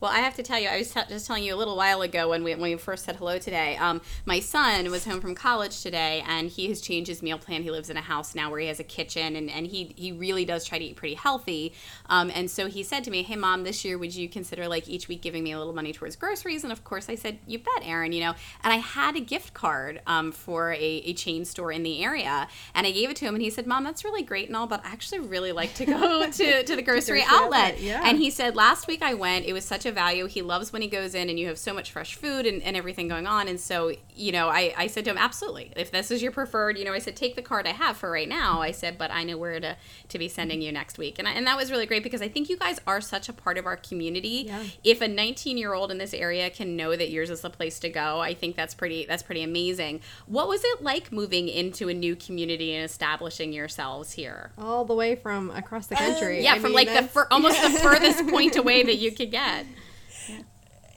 Well, 0.00 0.12
I 0.12 0.20
have 0.20 0.36
to 0.36 0.44
tell 0.44 0.60
you, 0.60 0.68
I 0.68 0.78
was 0.78 0.92
t- 0.92 1.00
just 1.08 1.26
telling 1.26 1.42
you 1.42 1.52
a 1.52 1.56
little 1.56 1.76
while 1.76 2.02
ago 2.02 2.28
when 2.28 2.44
we, 2.44 2.54
when 2.54 2.70
we 2.70 2.76
first 2.76 3.04
said 3.04 3.16
hello 3.16 3.38
today. 3.38 3.76
Um, 3.78 4.00
my 4.26 4.38
son 4.38 4.92
was 4.92 5.04
home 5.04 5.20
from 5.20 5.34
college 5.34 5.82
today, 5.82 6.22
and 6.24 6.48
he 6.48 6.68
has 6.68 6.80
changed 6.80 7.08
his 7.08 7.20
meal 7.20 7.36
plan. 7.36 7.64
He 7.64 7.70
lives 7.72 7.90
in 7.90 7.96
a 7.96 8.02
house 8.02 8.32
now 8.32 8.48
where 8.48 8.60
he 8.60 8.68
has 8.68 8.78
a 8.78 8.84
kitchen, 8.84 9.34
and, 9.34 9.50
and 9.50 9.66
he, 9.66 9.92
he 9.96 10.12
really 10.12 10.44
does 10.44 10.64
try 10.64 10.78
to 10.78 10.84
eat 10.84 10.94
pretty 10.94 11.16
healthy. 11.16 11.72
Um, 12.08 12.30
and 12.32 12.48
so 12.48 12.68
he 12.68 12.84
said 12.84 13.02
to 13.04 13.10
me, 13.10 13.24
Hey, 13.24 13.34
mom, 13.34 13.64
this 13.64 13.84
year 13.84 13.98
would 13.98 14.14
you 14.14 14.28
consider 14.28 14.68
like 14.68 14.88
each 14.88 15.08
week 15.08 15.20
giving 15.20 15.42
me 15.42 15.50
a 15.50 15.58
little 15.58 15.74
money 15.74 15.92
towards 15.92 16.14
groceries? 16.14 16.62
And 16.62 16.72
of 16.72 16.84
course, 16.84 17.08
I 17.08 17.16
said, 17.16 17.38
You 17.46 17.58
bet, 17.58 17.82
Aaron, 17.82 18.12
you 18.12 18.20
know. 18.20 18.34
And 18.62 18.72
I 18.72 18.76
had 18.76 19.16
a 19.16 19.20
gift 19.20 19.52
card 19.52 20.00
um, 20.06 20.30
for 20.30 20.72
a, 20.74 20.78
a 20.78 21.12
chain 21.12 21.44
store 21.44 21.72
in 21.72 21.82
the 21.82 22.04
area, 22.04 22.46
and 22.72 22.86
I 22.86 22.92
gave 22.92 23.10
it 23.10 23.16
to 23.16 23.24
him, 23.24 23.34
and 23.34 23.42
he 23.42 23.50
said, 23.50 23.66
Mom, 23.66 23.82
that's 23.82 24.04
really 24.04 24.22
great 24.22 24.46
and 24.46 24.56
all, 24.56 24.68
but 24.68 24.84
I 24.86 24.90
actually 24.90 25.20
really 25.20 25.50
like 25.50 25.74
to 25.74 25.86
go 25.86 26.30
to, 26.30 26.62
to 26.62 26.76
the 26.76 26.82
grocery 26.82 27.18
grocery 27.18 27.22
outlet. 27.28 27.72
outlet, 27.72 27.82
yeah. 27.82 28.02
And 28.04 28.18
he 28.18 28.30
said, 28.30 28.54
Last 28.54 28.86
week 28.86 29.02
I 29.02 29.14
went, 29.14 29.44
it 29.44 29.52
was 29.52 29.64
such 29.64 29.86
a 29.86 29.87
value. 29.92 30.26
He 30.26 30.42
loves 30.42 30.72
when 30.72 30.82
he 30.82 30.88
goes 30.88 31.14
in 31.14 31.28
and 31.28 31.38
you 31.38 31.46
have 31.48 31.58
so 31.58 31.72
much 31.74 31.92
fresh 31.92 32.14
food 32.14 32.46
and, 32.46 32.62
and 32.62 32.76
everything 32.76 33.08
going 33.08 33.26
on. 33.26 33.48
And 33.48 33.58
so, 33.58 33.92
you 34.14 34.32
know, 34.32 34.48
I, 34.48 34.74
I 34.76 34.86
said 34.86 35.04
to 35.04 35.10
him, 35.10 35.18
Absolutely. 35.18 35.72
If 35.76 35.90
this 35.90 36.10
is 36.10 36.22
your 36.22 36.32
preferred, 36.32 36.78
you 36.78 36.84
know, 36.84 36.92
I 36.92 36.98
said, 36.98 37.16
Take 37.16 37.36
the 37.36 37.42
card 37.42 37.66
I 37.66 37.72
have 37.72 37.96
for 37.96 38.10
right 38.10 38.28
now. 38.28 38.60
I 38.60 38.70
said, 38.70 38.98
But 38.98 39.10
I 39.10 39.24
know 39.24 39.36
where 39.36 39.58
to, 39.60 39.76
to 40.08 40.18
be 40.18 40.28
sending 40.28 40.62
you 40.62 40.72
next 40.72 40.98
week. 40.98 41.18
And, 41.18 41.26
I, 41.26 41.32
and 41.32 41.46
that 41.46 41.56
was 41.56 41.70
really 41.70 41.86
great 41.86 42.02
because 42.02 42.22
I 42.22 42.28
think 42.28 42.48
you 42.48 42.56
guys 42.56 42.80
are 42.86 43.00
such 43.00 43.28
a 43.28 43.32
part 43.32 43.58
of 43.58 43.66
our 43.66 43.76
community. 43.76 44.44
Yeah. 44.46 44.62
If 44.84 45.00
a 45.00 45.08
19 45.08 45.58
year 45.58 45.72
old 45.72 45.90
in 45.90 45.98
this 45.98 46.14
area 46.14 46.50
can 46.50 46.76
know 46.76 46.94
that 46.94 47.10
yours 47.10 47.30
is 47.30 47.40
the 47.40 47.50
place 47.50 47.78
to 47.80 47.88
go, 47.88 48.20
I 48.20 48.34
think 48.34 48.56
that's 48.56 48.74
pretty 48.74 49.06
that's 49.06 49.22
pretty 49.22 49.42
amazing. 49.42 50.00
What 50.26 50.48
was 50.48 50.62
it 50.64 50.82
like 50.82 51.10
moving 51.12 51.48
into 51.48 51.88
a 51.88 51.94
new 51.94 52.16
community 52.16 52.74
and 52.74 52.84
establishing 52.84 53.52
yourselves 53.52 54.12
here? 54.12 54.52
all 54.58 54.84
the 54.84 54.94
way 54.94 55.14
from 55.16 55.50
across 55.50 55.86
the 55.86 55.94
country. 55.94 56.42
Yeah, 56.42 56.52
I 56.52 56.58
from 56.58 56.72
mean, 56.72 56.86
like 56.86 56.92
the 56.92 57.08
fur- 57.08 57.26
almost 57.30 57.60
the 57.62 57.70
furthest 57.82 58.26
point 58.28 58.56
away 58.56 58.82
that 58.82 58.96
you 58.96 59.12
could 59.12 59.30
get. 59.30 59.66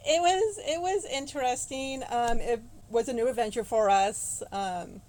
It 0.06 0.22
was 0.22 0.60
it 0.66 0.82
was 0.82 1.06
interesting. 1.06 2.04
Um, 2.10 2.40
it 2.40 2.62
was 2.90 3.08
a 3.08 3.14
new 3.14 3.28
adventure 3.28 3.64
for 3.64 3.90
us. 3.90 4.44
Um, 4.52 5.02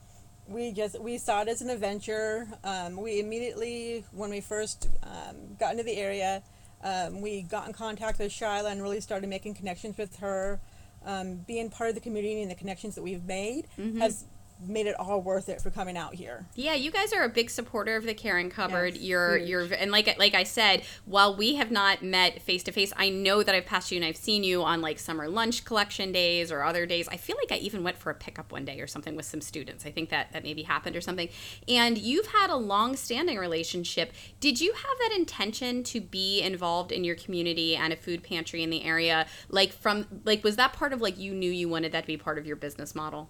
we 0.46 0.72
just 0.72 1.00
we 1.00 1.18
saw 1.18 1.42
it 1.42 1.48
as 1.48 1.62
an 1.62 1.70
adventure. 1.70 2.46
Um, 2.62 3.00
we 3.00 3.20
immediately 3.20 4.04
when 4.12 4.30
we 4.30 4.40
first 4.40 4.88
um, 5.02 5.56
got 5.58 5.72
into 5.72 5.84
the 5.84 5.96
area, 5.96 6.42
um, 6.82 7.20
we 7.20 7.42
got 7.42 7.66
in 7.66 7.72
contact 7.72 8.18
with 8.18 8.30
Shyla 8.32 8.70
and 8.70 8.82
really 8.82 9.00
started 9.00 9.28
making 9.28 9.54
connections 9.54 9.96
with 9.96 10.16
her. 10.16 10.60
Um, 11.04 11.38
being 11.48 11.68
part 11.68 11.88
of 11.88 11.96
the 11.96 12.00
community 12.00 12.42
and 12.42 12.50
the 12.50 12.54
connections 12.54 12.94
that 12.94 13.02
we've 13.02 13.24
made 13.24 13.66
has 13.98 14.24
made 14.66 14.86
it 14.86 14.98
all 14.98 15.20
worth 15.20 15.48
it 15.48 15.60
for 15.60 15.70
coming 15.70 15.96
out 15.96 16.14
here. 16.14 16.46
Yeah, 16.54 16.74
you 16.74 16.90
guys 16.90 17.12
are 17.12 17.22
a 17.22 17.28
big 17.28 17.50
supporter 17.50 17.96
of 17.96 18.04
the 18.04 18.14
Caring 18.14 18.50
Cupboard. 18.50 18.94
Yes, 18.94 19.02
you're 19.02 19.36
huge. 19.38 19.48
you're 19.48 19.62
and 19.74 19.90
like 19.90 20.18
like 20.18 20.34
I 20.34 20.44
said, 20.44 20.82
while 21.04 21.36
we 21.36 21.56
have 21.56 21.70
not 21.70 22.02
met 22.02 22.42
face 22.42 22.62
to 22.64 22.72
face, 22.72 22.92
I 22.96 23.08
know 23.08 23.42
that 23.42 23.54
I've 23.54 23.66
passed 23.66 23.90
you 23.90 23.96
and 23.96 24.04
I've 24.04 24.16
seen 24.16 24.44
you 24.44 24.62
on 24.62 24.80
like 24.80 24.98
summer 24.98 25.28
lunch 25.28 25.64
collection 25.64 26.12
days 26.12 26.52
or 26.52 26.62
other 26.62 26.86
days. 26.86 27.08
I 27.08 27.16
feel 27.16 27.36
like 27.36 27.52
I 27.52 27.62
even 27.62 27.82
went 27.82 27.98
for 27.98 28.10
a 28.10 28.14
pickup 28.14 28.52
one 28.52 28.64
day 28.64 28.80
or 28.80 28.86
something 28.86 29.16
with 29.16 29.26
some 29.26 29.40
students. 29.40 29.86
I 29.86 29.90
think 29.90 30.10
that 30.10 30.32
that 30.32 30.42
maybe 30.42 30.62
happened 30.62 30.96
or 30.96 31.00
something. 31.00 31.28
And 31.68 31.98
you've 31.98 32.26
had 32.26 32.50
a 32.50 32.56
long-standing 32.56 33.38
relationship. 33.38 34.12
Did 34.40 34.60
you 34.60 34.72
have 34.72 34.98
that 35.00 35.16
intention 35.16 35.82
to 35.84 36.00
be 36.00 36.40
involved 36.40 36.92
in 36.92 37.04
your 37.04 37.16
community 37.16 37.76
and 37.76 37.92
a 37.92 37.96
food 37.96 38.22
pantry 38.22 38.62
in 38.62 38.70
the 38.70 38.84
area? 38.84 39.26
Like 39.48 39.72
from 39.72 40.06
like 40.24 40.44
was 40.44 40.56
that 40.56 40.72
part 40.72 40.92
of 40.92 41.00
like 41.00 41.18
you 41.18 41.32
knew 41.32 41.50
you 41.50 41.68
wanted 41.68 41.92
that 41.92 42.02
to 42.02 42.06
be 42.06 42.16
part 42.16 42.38
of 42.38 42.46
your 42.46 42.56
business 42.56 42.94
model? 42.94 43.28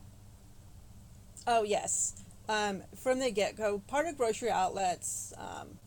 Oh 1.46 1.62
yes, 1.62 2.14
um, 2.48 2.82
from 2.96 3.18
the 3.18 3.30
get 3.30 3.56
go, 3.56 3.82
part 3.86 4.06
of 4.06 4.16
grocery 4.16 4.50
outlets 4.50 5.32
um, 5.38 5.78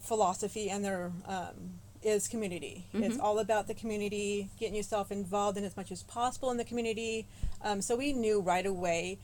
philosophy 0.00 0.70
and 0.70 0.84
their 0.84 1.12
um, 1.26 1.80
is 2.02 2.28
community. 2.28 2.86
It's 2.92 3.18
all 3.18 3.38
about 3.38 3.66
the 3.66 3.74
community, 3.74 4.50
getting 4.60 4.76
yourself 4.76 5.10
involved 5.10 5.56
in 5.56 5.64
as 5.64 5.76
much 5.76 5.90
as 5.90 6.02
possible 6.02 6.50
in 6.50 6.58
the 6.58 6.64
community. 6.64 7.26
Um, 7.62 7.80
so 7.80 7.96
we 7.96 8.12
knew 8.12 8.40
right 8.40 8.66
away 8.66 9.18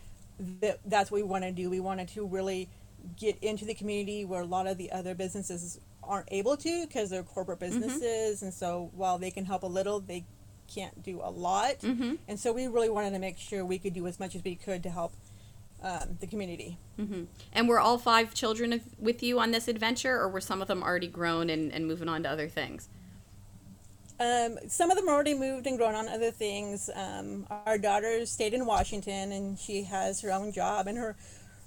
that 0.61 0.81
that's 0.87 1.11
what 1.11 1.19
we 1.19 1.23
want 1.23 1.45
to 1.45 1.53
do. 1.53 1.69
We 1.69 1.81
wanted 1.81 2.09
to 2.09 2.27
really 2.27 2.69
get 3.19 3.39
into 3.43 3.65
the 3.67 3.75
community 3.75 4.25
where 4.25 4.41
a 4.41 4.47
lot 4.47 4.67
of 4.67 4.79
the 4.79 4.91
other 4.93 5.15
businesses 5.15 5.79
aren't 6.03 6.29
able 6.33 6.57
to 6.57 6.87
because 6.87 7.11
they're 7.11 7.23
corporate 7.23 7.61
businesses, 7.61 8.43
and 8.43 8.53
so 8.53 8.91
while 8.95 9.19
they 9.19 9.31
can 9.31 9.45
help 9.45 9.63
a 9.63 9.67
little, 9.67 10.01
they 10.01 10.25
can't 10.73 11.03
do 11.03 11.21
a 11.23 11.31
lot. 11.31 11.81
Mm-hmm. 11.81 12.15
And 12.29 12.39
so 12.39 12.53
we 12.53 12.67
really 12.67 12.91
wanted 12.91 13.13
to 13.13 13.19
make 13.19 13.39
sure 13.39 13.65
we 13.65 13.79
could 13.79 13.95
do 13.95 14.07
as 14.07 14.21
much 14.21 14.35
as 14.35 14.45
we 14.45 14.55
could 14.55 14.83
to 14.85 14.91
help 14.91 15.13
um, 15.83 16.19
the 16.21 16.27
community. 16.27 16.79
hmm 16.97 17.25
And 17.53 17.69
were 17.69 17.81
all 17.81 17.99
five 17.99 18.35
children 18.35 18.73
of, 18.73 18.83
with 18.99 19.23
you 19.23 19.41
on 19.41 19.51
this 19.51 19.69
adventure, 19.69 20.19
or 20.19 20.29
were 20.29 20.41
some 20.41 20.61
of 20.63 20.69
them 20.69 20.83
already 20.83 21.09
grown 21.09 21.51
and, 21.51 21.73
and 21.73 21.87
moving 21.87 22.09
on 22.09 22.23
to 22.25 22.31
other 22.31 22.49
things? 22.49 22.89
Um, 24.19 24.59
some 24.69 24.91
of 24.91 24.99
them 24.99 25.09
already 25.09 25.33
moved 25.33 25.67
and 25.67 25.79
grown 25.79 25.95
on 25.95 26.07
other 26.07 26.31
things. 26.31 26.91
Um, 26.95 27.47
our 27.65 27.79
daughter 27.79 28.27
stayed 28.27 28.53
in 28.53 28.67
Washington, 28.67 29.33
and 29.33 29.59
she 29.59 29.85
has 29.85 30.21
her 30.21 30.31
own 30.31 30.53
job 30.53 30.87
and 30.87 30.99
her 30.99 31.17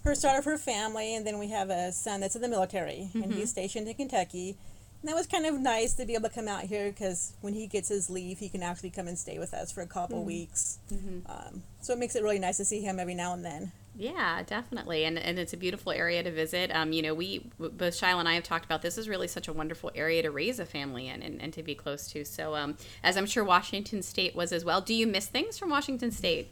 her 0.03 0.13
start 0.13 0.37
of 0.37 0.45
her 0.45 0.57
family. 0.57 1.15
And 1.15 1.25
then 1.25 1.39
we 1.39 1.49
have 1.49 1.69
a 1.71 1.91
son 1.91 2.19
that's 2.19 2.35
in 2.35 2.43
the 2.43 2.47
military, 2.49 3.09
and 3.15 3.33
he's 3.33 3.49
stationed 3.49 3.87
in 3.87 3.95
Kentucky. 3.95 4.57
And 5.03 5.09
that 5.09 5.17
was 5.17 5.27
kind 5.27 5.45
of 5.45 5.59
nice 5.59 5.91
to 5.95 6.05
be 6.05 6.13
able 6.13 6.29
to 6.29 6.33
come 6.33 6.47
out 6.47 6.63
here 6.63 6.89
because 6.89 7.33
when 7.41 7.53
he 7.53 7.67
gets 7.67 7.89
his 7.89 8.09
leave, 8.09 8.39
he 8.39 8.47
can 8.47 8.63
actually 8.63 8.89
come 8.89 9.09
and 9.09 9.19
stay 9.19 9.37
with 9.37 9.53
us 9.53 9.69
for 9.69 9.81
a 9.81 9.85
couple 9.85 10.23
weeks. 10.23 10.79
Um, 11.25 11.63
so 11.81 11.91
it 11.91 11.99
makes 11.99 12.15
it 12.15 12.23
really 12.23 12.39
nice 12.39 12.55
to 12.55 12.63
see 12.63 12.79
him 12.79 13.01
every 13.01 13.13
now 13.13 13.33
and 13.33 13.43
then. 13.43 13.73
Yeah, 13.97 14.41
definitely, 14.43 15.03
and 15.03 15.19
and 15.19 15.37
it's 15.37 15.51
a 15.51 15.57
beautiful 15.57 15.91
area 15.91 16.23
to 16.23 16.31
visit. 16.31 16.71
Um, 16.73 16.93
you 16.93 17.01
know, 17.01 17.13
we 17.13 17.51
both 17.59 17.93
Shyla 17.93 18.19
and 18.19 18.29
I 18.29 18.35
have 18.35 18.43
talked 18.43 18.63
about 18.63 18.81
this 18.81 18.97
is 18.97 19.09
really 19.09 19.27
such 19.27 19.49
a 19.49 19.53
wonderful 19.53 19.91
area 19.93 20.23
to 20.23 20.31
raise 20.31 20.57
a 20.57 20.65
family 20.65 21.09
in 21.09 21.21
and, 21.21 21.39
and 21.41 21.51
to 21.53 21.61
be 21.61 21.75
close 21.75 22.07
to. 22.13 22.23
So, 22.23 22.55
um, 22.55 22.77
as 23.03 23.17
I'm 23.17 23.27
sure 23.27 23.43
Washington 23.43 24.01
State 24.01 24.35
was 24.35 24.53
as 24.53 24.65
well. 24.65 24.81
Do 24.81 24.93
you 24.93 25.05
miss 25.05 25.27
things 25.27 25.59
from 25.59 25.69
Washington 25.69 26.11
State? 26.11 26.49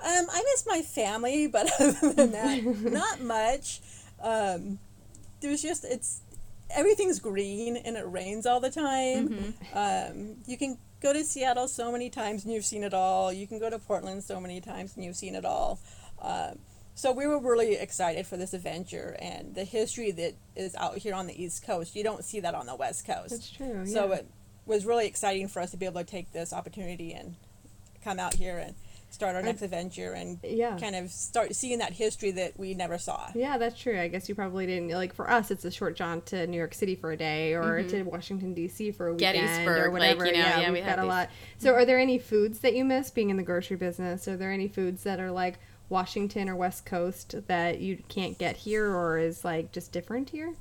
Um, 0.00 0.26
I 0.30 0.42
miss 0.42 0.64
my 0.66 0.82
family, 0.82 1.46
but 1.46 1.70
other 1.80 2.12
than 2.14 2.32
that, 2.32 2.64
not 2.64 3.20
much. 3.20 3.80
Um, 4.20 4.78
there's 5.40 5.62
just 5.62 5.84
it's 5.84 6.22
everything's 6.70 7.20
green 7.20 7.76
and 7.76 7.96
it 7.96 8.04
rains 8.06 8.46
all 8.46 8.60
the 8.60 8.70
time. 8.70 9.54
Um, 9.74 10.36
you 10.46 10.56
can 10.56 10.78
go 11.00 11.12
to 11.12 11.24
Seattle 11.24 11.68
so 11.68 11.92
many 11.92 12.10
times 12.10 12.44
and 12.44 12.52
you've 12.52 12.64
seen 12.64 12.84
it 12.84 12.94
all. 12.94 13.32
You 13.32 13.46
can 13.46 13.58
go 13.58 13.70
to 13.70 13.78
Portland 13.78 14.24
so 14.24 14.40
many 14.40 14.60
times 14.60 14.96
and 14.96 15.04
you've 15.04 15.16
seen 15.16 15.34
it 15.34 15.44
all. 15.44 15.78
Um, 16.20 16.58
so 16.94 17.12
we 17.12 17.26
were 17.26 17.40
really 17.40 17.74
excited 17.74 18.26
for 18.26 18.36
this 18.36 18.54
adventure 18.54 19.16
and 19.20 19.54
the 19.54 19.64
history 19.64 20.12
that 20.12 20.34
is 20.54 20.74
out 20.76 20.96
here 20.98 21.14
on 21.14 21.26
the 21.26 21.42
East 21.42 21.66
Coast. 21.66 21.96
You 21.96 22.04
don't 22.04 22.24
see 22.24 22.40
that 22.40 22.54
on 22.54 22.66
the 22.66 22.76
West 22.76 23.06
Coast. 23.06 23.30
That's 23.30 23.50
true. 23.50 23.86
So 23.86 24.08
yeah. 24.08 24.18
it 24.18 24.30
was 24.64 24.86
really 24.86 25.06
exciting 25.06 25.48
for 25.48 25.60
us 25.60 25.72
to 25.72 25.76
be 25.76 25.86
able 25.86 26.00
to 26.00 26.06
take 26.06 26.32
this 26.32 26.52
opportunity 26.52 27.12
and 27.12 27.34
come 28.02 28.20
out 28.20 28.34
here 28.34 28.58
and 28.58 28.74
start 29.14 29.36
our 29.36 29.42
next 29.42 29.62
adventure 29.62 30.12
and 30.12 30.38
yeah. 30.42 30.76
kind 30.78 30.96
of 30.96 31.10
start 31.10 31.54
seeing 31.54 31.78
that 31.78 31.92
history 31.92 32.32
that 32.32 32.58
we 32.58 32.74
never 32.74 32.98
saw. 32.98 33.30
Yeah, 33.34 33.56
that's 33.56 33.80
true. 33.80 33.98
I 33.98 34.08
guess 34.08 34.28
you 34.28 34.34
probably 34.34 34.66
didn't 34.66 34.90
like 34.90 35.14
for 35.14 35.30
us. 35.30 35.50
It's 35.50 35.64
a 35.64 35.70
short 35.70 35.96
jaunt 35.96 36.26
to 36.26 36.46
New 36.46 36.56
York 36.56 36.74
City 36.74 36.94
for 36.96 37.12
a 37.12 37.16
day, 37.16 37.54
or 37.54 37.82
to 37.84 38.02
Washington 38.02 38.54
D.C. 38.54 38.90
for 38.90 39.08
a 39.08 39.12
weekend, 39.12 39.38
Gettysburg, 39.38 39.78
or 39.78 39.84
like, 39.84 39.92
whatever. 39.92 40.26
you 40.26 40.32
know, 40.32 40.38
yeah, 40.38 40.60
yeah, 40.60 40.68
we 40.68 40.74
we've 40.74 40.84
have 40.84 40.96
got 40.96 41.04
a 41.04 41.08
lot. 41.08 41.30
So, 41.58 41.72
are 41.74 41.84
there 41.84 41.98
any 41.98 42.18
foods 42.18 42.60
that 42.60 42.74
you 42.74 42.84
miss 42.84 43.10
being 43.10 43.30
in 43.30 43.36
the 43.36 43.42
grocery 43.42 43.76
business? 43.76 44.26
Are 44.28 44.36
there 44.36 44.52
any 44.52 44.68
foods 44.68 45.04
that 45.04 45.20
are 45.20 45.30
like 45.30 45.58
Washington 45.88 46.48
or 46.48 46.56
West 46.56 46.84
Coast 46.84 47.34
that 47.46 47.80
you 47.80 48.02
can't 48.08 48.36
get 48.38 48.56
here, 48.56 48.90
or 48.94 49.18
is 49.18 49.44
like 49.44 49.72
just 49.72 49.92
different 49.92 50.30
here? 50.30 50.54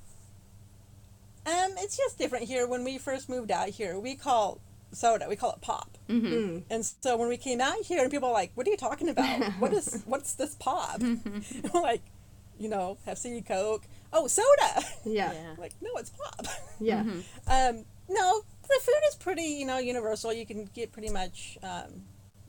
Um, 1.46 1.74
it's 1.78 1.98
just 1.98 2.18
different 2.18 2.46
here. 2.46 2.68
When 2.68 2.84
we 2.84 2.98
first 2.98 3.28
moved 3.28 3.52
out 3.52 3.70
here, 3.70 4.00
we 4.00 4.16
call 4.16 4.62
soda. 4.96 5.26
We 5.30 5.36
call 5.36 5.52
it 5.52 5.62
pop. 5.62 5.98
Mm-hmm. 6.10 6.60
And 6.70 6.86
so 6.86 7.18
when 7.18 7.30
we 7.30 7.38
came 7.38 7.62
out 7.62 7.82
here, 7.84 8.02
and 8.02 8.12
people 8.12 8.30
are 8.30 8.34
like, 8.34 8.52
"What 8.56 8.68
are 8.68 8.70
you 8.70 8.78
talking 8.78 9.10
about? 9.10 9.42
what 9.60 9.74
is 9.74 10.04
what's 10.06 10.34
this 10.34 10.56
pop?" 10.56 11.02
And 11.02 11.46
we're 11.74 11.82
like, 11.82 12.02
you 12.60 12.70
know, 12.70 12.98
Pepsi, 13.08 13.46
Coke. 13.46 13.84
Oh, 14.12 14.28
soda. 14.28 14.86
Yeah. 15.06 15.34
like, 15.58 15.74
no, 15.82 15.90
it's 15.98 16.12
pop. 16.12 16.46
Yeah. 16.80 17.02
Um, 17.02 17.86
no, 18.10 18.42
the 18.64 18.80
food 18.82 19.02
is 19.10 19.16
pretty, 19.16 19.44
you 19.44 19.66
know, 19.66 19.80
universal. 19.80 20.32
You 20.34 20.46
can 20.46 20.70
get 20.74 20.92
pretty 20.92 21.10
much. 21.10 21.58
Um, 21.64 22.04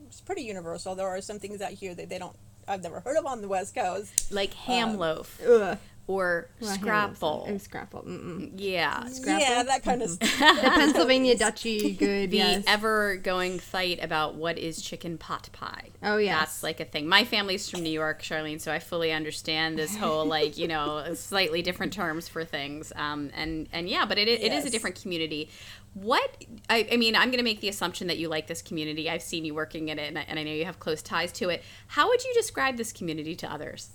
it's 0.07 0.21
pretty 0.21 0.43
universal. 0.43 0.95
There 0.95 1.07
are 1.07 1.21
some 1.21 1.39
things 1.39 1.61
out 1.61 1.71
here 1.71 1.95
that 1.95 2.09
they 2.09 2.17
don't. 2.19 2.35
I've 2.67 2.81
never 2.81 2.99
heard 2.99 3.17
of 3.17 3.25
on 3.25 3.41
the 3.41 3.47
West 3.47 3.75
Coast. 3.75 4.31
Like 4.31 4.53
ham 4.53 4.89
Um, 4.91 4.97
loaf 4.97 5.39
Ugh. 5.47 5.77
Or 6.07 6.49
Well, 6.59 6.69
I 6.69 6.73
hate 6.73 6.81
scrap 6.81 7.15
Oh, 7.21 7.57
scrapple. 7.57 8.03
Mm-mm. 8.07 8.51
Yeah. 8.55 9.05
Scrapple? 9.07 9.47
Yeah, 9.47 9.63
that 9.63 9.83
kind 9.83 10.01
of 10.01 10.09
stuff. 10.11 10.37
The 10.39 10.69
Pennsylvania 10.69 11.37
Dutchy, 11.37 11.93
good. 11.93 12.31
The 12.31 12.37
yes. 12.37 12.63
ever 12.67 13.15
going 13.17 13.59
fight 13.59 14.03
about 14.03 14.35
what 14.35 14.57
is 14.57 14.81
chicken 14.81 15.17
pot 15.17 15.49
pie. 15.51 15.89
Oh, 16.03 16.17
yeah. 16.17 16.39
That's 16.39 16.61
like 16.61 16.79
a 16.79 16.85
thing. 16.85 17.07
My 17.07 17.23
family's 17.25 17.69
from 17.69 17.81
New 17.81 17.91
York, 17.91 18.21
Charlene, 18.21 18.61
so 18.61 18.71
I 18.71 18.79
fully 18.79 19.11
understand 19.11 19.79
this 19.79 19.95
whole 19.95 20.25
like, 20.37 20.57
you 20.57 20.67
know, 20.67 21.13
slightly 21.15 21.61
different 21.61 21.93
terms 21.93 22.27
for 22.27 22.43
things. 22.43 22.93
Um 22.95 23.31
and 23.33 23.67
and 23.71 23.89
yeah, 23.89 24.05
but 24.05 24.17
it, 24.17 24.27
it 24.27 24.51
is 24.51 24.65
a 24.65 24.69
different 24.69 25.01
community. 25.01 25.49
What 25.93 26.45
I, 26.69 26.87
I 26.91 26.97
mean, 26.97 27.15
I'm 27.15 27.29
going 27.29 27.37
to 27.37 27.43
make 27.43 27.61
the 27.61 27.69
assumption 27.69 28.07
that 28.07 28.17
you 28.17 28.27
like 28.27 28.47
this 28.47 28.61
community. 28.61 29.09
I've 29.09 29.21
seen 29.21 29.45
you 29.45 29.53
working 29.55 29.87
in 29.87 29.97
it, 29.97 30.09
and 30.09 30.19
I, 30.19 30.25
and 30.27 30.37
I 30.37 30.43
know 30.43 30.51
you 30.51 30.65
have 30.65 30.77
close 30.77 31.01
ties 31.01 31.31
to 31.33 31.47
it. 31.49 31.63
How 31.87 32.09
would 32.09 32.21
you 32.21 32.33
describe 32.33 32.75
this 32.75 32.91
community 32.91 33.33
to 33.37 33.49
others? 33.49 33.91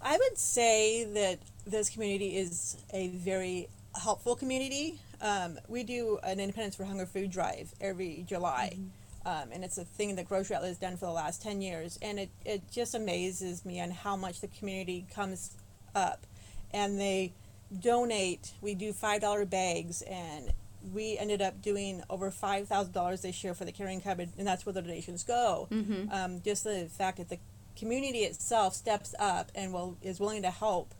I 0.00 0.16
would 0.16 0.38
say 0.38 1.04
that 1.04 1.38
this 1.66 1.90
community 1.90 2.36
is 2.36 2.76
a 2.92 3.08
very 3.08 3.68
helpful 4.00 4.36
community. 4.36 5.00
Um, 5.20 5.58
we 5.68 5.82
do 5.82 6.18
an 6.22 6.38
Independence 6.40 6.76
From 6.76 6.86
Hunger 6.86 7.06
food 7.06 7.30
drive 7.30 7.74
every 7.80 8.24
July. 8.26 8.78
Um, 9.26 9.50
and 9.52 9.64
it's 9.64 9.76
a 9.76 9.84
thing 9.84 10.16
that 10.16 10.28
Grocery 10.28 10.56
Outlet 10.56 10.70
has 10.70 10.78
done 10.78 10.96
for 10.96 11.06
the 11.06 11.12
last 11.12 11.42
10 11.42 11.60
years. 11.60 11.98
And 12.00 12.18
it, 12.18 12.30
it 12.44 12.62
just 12.70 12.94
amazes 12.94 13.64
me 13.64 13.80
on 13.80 13.90
how 13.90 14.16
much 14.16 14.40
the 14.40 14.48
community 14.48 15.06
comes 15.14 15.56
up. 15.94 16.26
And 16.72 16.98
they 16.98 17.32
donate, 17.80 18.52
we 18.62 18.74
do 18.74 18.92
$5 18.92 19.50
bags, 19.50 20.02
and 20.02 20.52
we 20.94 21.18
ended 21.18 21.42
up 21.42 21.60
doing 21.60 22.02
over 22.08 22.30
$5,000 22.30 23.20
this 23.20 23.44
year 23.44 23.52
for 23.52 23.64
the 23.64 23.72
Caring 23.72 24.00
Cupboard, 24.00 24.30
and 24.38 24.46
that's 24.46 24.64
where 24.64 24.72
the 24.72 24.80
donations 24.80 25.24
go. 25.24 25.66
Um, 26.12 26.40
just 26.42 26.64
the 26.64 26.88
fact 26.90 27.18
that 27.18 27.28
the 27.28 27.38
community 27.78 28.20
itself 28.20 28.74
steps 28.74 29.14
up 29.18 29.50
and 29.54 29.72
will 29.72 29.96
is 30.02 30.18
willing 30.20 30.42
to 30.42 30.50
help 30.50 30.94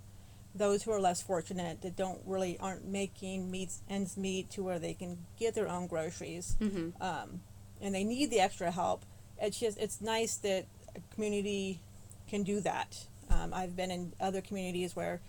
those 0.54 0.82
who 0.82 0.90
are 0.90 1.00
less 1.00 1.20
fortunate 1.22 1.82
that 1.82 1.94
don't 1.96 2.20
really 2.26 2.58
aren't 2.58 2.84
making 2.86 3.50
meets 3.50 3.80
ends 3.88 4.16
meet 4.16 4.50
to 4.50 4.62
where 4.62 4.78
they 4.78 4.94
can 4.94 5.18
get 5.38 5.54
their 5.54 5.68
own 5.68 5.86
groceries 5.86 6.56
um, 7.00 7.40
and 7.80 7.94
they 7.94 8.04
need 8.04 8.30
the 8.30 8.40
extra 8.40 8.70
help. 8.70 9.04
It's 9.40 9.58
just 9.60 9.78
it's 9.78 10.00
nice 10.00 10.36
that 10.38 10.66
a 10.96 11.14
community 11.14 11.80
can 12.28 12.42
do 12.42 12.60
that. 12.60 13.06
Um, 13.30 13.52
i've 13.52 13.76
been 13.76 13.90
in 13.90 14.12
other 14.20 14.40
communities 14.40 14.96
where 14.96 15.20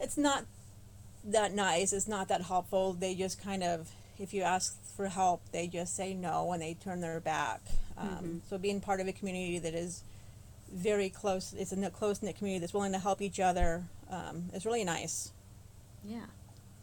it's 0.00 0.16
not 0.16 0.44
that 1.24 1.52
nice 1.52 1.92
it's 1.92 2.08
not 2.08 2.28
that 2.28 2.42
helpful. 2.42 2.94
They 2.94 3.14
just 3.14 3.42
kind 3.42 3.62
of 3.62 3.90
if 4.18 4.32
you 4.34 4.42
ask 4.42 4.76
for 4.96 5.06
help 5.08 5.42
they 5.52 5.66
just 5.68 5.94
say 5.94 6.14
no 6.14 6.52
and 6.52 6.62
they 6.62 6.74
turn 6.74 7.00
their 7.00 7.20
back. 7.20 7.60
Um, 7.96 8.42
so 8.48 8.58
being 8.58 8.80
part 8.80 9.00
of 9.00 9.08
a 9.08 9.12
community 9.12 9.58
that 9.58 9.74
is 9.74 10.02
very 10.72 11.08
close 11.10 11.54
it's 11.56 11.72
a 11.72 11.90
close 11.90 12.22
knit 12.22 12.36
community 12.36 12.60
that's 12.60 12.74
willing 12.74 12.92
to 12.92 12.98
help 12.98 13.20
each 13.22 13.40
other 13.40 13.84
um, 14.10 14.50
is 14.54 14.64
really 14.66 14.84
nice 14.84 15.32
Yeah, 16.04 16.18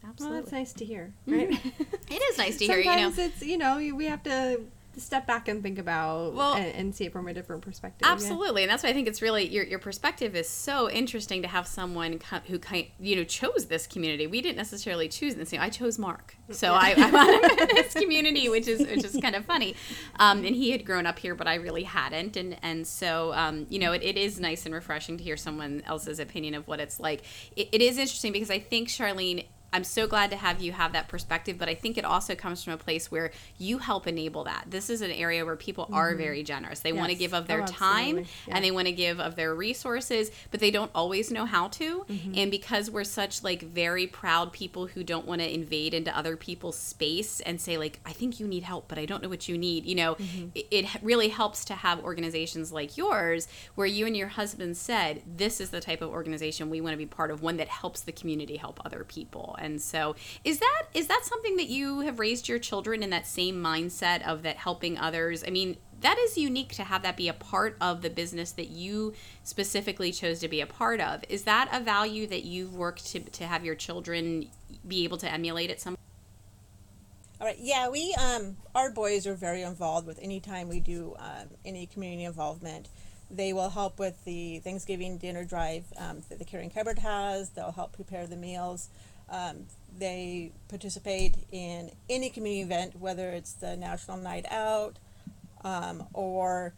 Well, 0.02 0.10
absolutely. 0.10 0.40
that's 0.40 0.52
nice 0.52 0.72
to 0.74 0.84
hear, 0.84 1.12
right? 1.26 1.48
it 2.10 2.22
is 2.30 2.38
nice 2.38 2.56
to 2.58 2.66
hear. 2.66 2.78
You 2.78 2.96
know, 2.96 3.12
it's 3.16 3.42
you 3.42 3.58
know 3.58 3.78
you- 3.78 3.96
we 3.96 4.04
have 4.06 4.22
to 4.24 4.60
step 4.96 5.26
back 5.26 5.48
and 5.48 5.62
think 5.62 5.78
about 5.78 6.34
Well- 6.34 6.54
and, 6.54 6.74
and 6.74 6.94
see 6.94 7.04
it 7.06 7.12
from 7.12 7.28
a 7.28 7.34
different 7.34 7.62
perspective. 7.62 8.06
yeah. 8.06 8.12
Absolutely, 8.12 8.62
and 8.62 8.70
that's 8.70 8.82
why 8.82 8.88
I 8.90 8.92
think 8.92 9.08
it's 9.08 9.20
really 9.22 9.46
your 9.48 9.64
your 9.64 9.78
perspective 9.78 10.34
is 10.34 10.48
so 10.48 10.90
interesting 10.90 11.42
to 11.42 11.48
have 11.48 11.66
someone 11.66 12.18
co- 12.18 12.40
who 12.46 12.58
kind 12.58 12.86
you 12.98 13.16
know 13.16 13.24
chose 13.24 13.66
this 13.66 13.86
community. 13.86 14.26
We 14.26 14.40
didn't 14.40 14.56
necessarily 14.56 15.08
choose 15.08 15.34
this. 15.34 15.52
I 15.52 15.68
chose 15.70 15.98
Mark, 15.98 16.36
so 16.50 16.72
I, 16.74 16.94
I'm 16.96 17.14
in 17.58 17.68
this 17.74 17.94
community, 17.94 18.48
which 18.48 18.68
is 18.68 18.80
which 18.80 19.04
is 19.04 19.18
kind 19.20 19.34
of 19.34 19.44
funny. 19.44 19.74
Um, 20.18 20.38
and 20.44 20.54
he 20.56 20.70
had 20.70 20.84
grown 20.84 21.06
up 21.06 21.18
here, 21.18 21.34
but 21.34 21.46
I 21.46 21.54
really 21.56 21.84
hadn't, 21.84 22.36
and 22.36 22.56
and 22.62 22.86
so 22.86 23.32
um, 23.34 23.66
you 23.68 23.78
know 23.78 23.92
it, 23.92 24.02
it 24.02 24.16
is 24.16 24.40
nice 24.40 24.64
and 24.66 24.74
refreshing 24.74 25.16
to 25.18 25.24
hear 25.24 25.36
someone 25.36 25.82
else's 25.86 26.18
opinion 26.18 26.54
of 26.54 26.66
what 26.66 26.80
it's 26.80 26.98
like. 27.00 27.22
It, 27.56 27.68
it 27.72 27.82
is 27.82 27.98
interesting 27.98 28.32
because 28.32 28.50
I 28.50 28.58
think 28.58 28.88
Charlene. 28.88 29.46
I'm 29.76 29.84
so 29.84 30.06
glad 30.06 30.30
to 30.30 30.36
have 30.36 30.62
you 30.62 30.72
have 30.72 30.94
that 30.94 31.08
perspective, 31.08 31.58
but 31.58 31.68
I 31.68 31.74
think 31.74 31.98
it 31.98 32.04
also 32.06 32.34
comes 32.34 32.64
from 32.64 32.72
a 32.72 32.78
place 32.78 33.10
where 33.10 33.30
you 33.58 33.76
help 33.76 34.06
enable 34.06 34.44
that. 34.44 34.64
This 34.68 34.88
is 34.88 35.02
an 35.02 35.10
area 35.10 35.44
where 35.44 35.54
people 35.54 35.86
are 35.92 36.08
mm-hmm. 36.08 36.18
very 36.18 36.42
generous. 36.42 36.80
They 36.80 36.94
want 36.94 37.10
to 37.10 37.14
give 37.14 37.34
of 37.34 37.44
oh, 37.44 37.46
their 37.46 37.62
Oh, 37.62 37.66
time. 37.66 38.18
Yeah. 38.18 38.24
and 38.54 38.64
they 38.64 38.70
want 38.70 38.86
to 38.86 38.92
give 38.92 39.20
of 39.20 39.36
their 39.36 39.54
resources, 39.54 40.30
but 40.50 40.60
they 40.60 40.70
don't 40.70 40.90
always 40.94 41.30
know 41.30 41.44
how 41.44 41.68
to. 41.68 42.06
Mm-hmm. 42.08 42.32
And 42.36 42.50
because 42.50 42.90
we're 42.90 43.04
such 43.04 43.44
like 43.44 43.62
very 43.62 44.06
proud 44.06 44.52
people 44.52 44.86
who 44.86 45.04
don't 45.04 45.26
want 45.26 45.42
to 45.42 45.54
invade 45.54 45.92
into 45.92 46.16
other 46.16 46.36
people's 46.36 46.78
space 46.78 47.40
and 47.40 47.60
say 47.60 47.76
like, 47.76 48.00
I 48.06 48.12
think 48.12 48.40
you 48.40 48.46
need 48.46 48.62
help, 48.62 48.88
but 48.88 48.98
I 48.98 49.04
don't 49.04 49.22
know 49.22 49.28
what 49.28 49.46
you 49.46 49.58
need. 49.58 49.84
You 49.84 49.96
know, 49.96 50.14
mm-hmm. 50.14 50.48
it, 50.54 50.66
it 50.70 50.86
really 51.02 51.28
helps 51.28 51.66
to 51.66 51.74
have 51.74 52.02
organizations 52.02 52.72
like 52.72 52.96
yours 52.96 53.46
where 53.74 53.86
you 53.86 54.06
and 54.06 54.16
your 54.16 54.28
husband 54.28 54.78
said, 54.78 55.22
this 55.26 55.60
is 55.60 55.68
the 55.68 55.80
type 55.80 56.00
of 56.00 56.10
organization 56.10 56.70
we 56.70 56.80
want 56.80 56.94
to 56.94 56.98
be 56.98 57.04
part 57.04 57.30
of, 57.30 57.42
one 57.42 57.58
that 57.58 57.68
helps 57.68 58.00
the 58.00 58.12
community 58.12 58.56
help 58.56 58.80
other 58.84 59.04
people. 59.04 59.56
And 59.58 59.65
so, 59.80 60.16
is 60.44 60.58
that 60.58 60.82
is 60.94 61.08
that 61.08 61.24
something 61.24 61.56
that 61.56 61.68
you 61.68 62.00
have 62.00 62.18
raised 62.18 62.48
your 62.48 62.58
children 62.58 63.02
in 63.02 63.10
that 63.10 63.26
same 63.26 63.62
mindset 63.62 64.26
of 64.26 64.42
that 64.42 64.56
helping 64.56 64.96
others? 64.98 65.44
I 65.46 65.50
mean, 65.50 65.76
that 66.00 66.18
is 66.18 66.36
unique 66.36 66.74
to 66.74 66.84
have 66.84 67.02
that 67.02 67.16
be 67.16 67.28
a 67.28 67.32
part 67.32 67.76
of 67.80 68.02
the 68.02 68.10
business 68.10 68.52
that 68.52 68.68
you 68.68 69.14
specifically 69.42 70.12
chose 70.12 70.40
to 70.40 70.48
be 70.48 70.60
a 70.60 70.66
part 70.66 71.00
of. 71.00 71.22
Is 71.28 71.44
that 71.44 71.68
a 71.72 71.80
value 71.80 72.26
that 72.26 72.44
you've 72.44 72.74
worked 72.74 73.06
to, 73.08 73.20
to 73.20 73.44
have 73.44 73.64
your 73.64 73.74
children 73.74 74.48
be 74.86 75.04
able 75.04 75.18
to 75.18 75.30
emulate 75.30 75.70
at 75.70 75.80
some 75.80 75.96
All 77.40 77.46
right. 77.46 77.56
Yeah, 77.58 77.88
we 77.88 78.14
um 78.20 78.56
our 78.74 78.90
boys 78.90 79.26
are 79.26 79.34
very 79.34 79.62
involved 79.62 80.06
with 80.06 80.18
any 80.22 80.40
time 80.40 80.68
we 80.68 80.80
do 80.80 81.14
um, 81.18 81.48
any 81.64 81.86
community 81.86 82.24
involvement. 82.24 82.88
They 83.30 83.52
will 83.52 83.70
help 83.70 83.98
with 83.98 84.24
the 84.24 84.60
Thanksgiving 84.60 85.18
dinner 85.18 85.44
drive 85.44 85.84
um, 85.98 86.22
that 86.28 86.38
the 86.38 86.44
Caring 86.44 86.70
Cupboard 86.70 87.00
has. 87.00 87.50
They'll 87.50 87.72
help 87.72 87.92
prepare 87.92 88.26
the 88.26 88.36
meals. 88.36 88.88
Um, 89.28 89.66
they 89.98 90.52
participate 90.68 91.34
in 91.50 91.90
any 92.08 92.30
community 92.30 92.62
event, 92.62 93.00
whether 93.00 93.30
it's 93.30 93.54
the 93.54 93.76
National 93.76 94.16
Night 94.16 94.46
Out 94.50 94.98
um, 95.64 96.04
or 96.12 96.74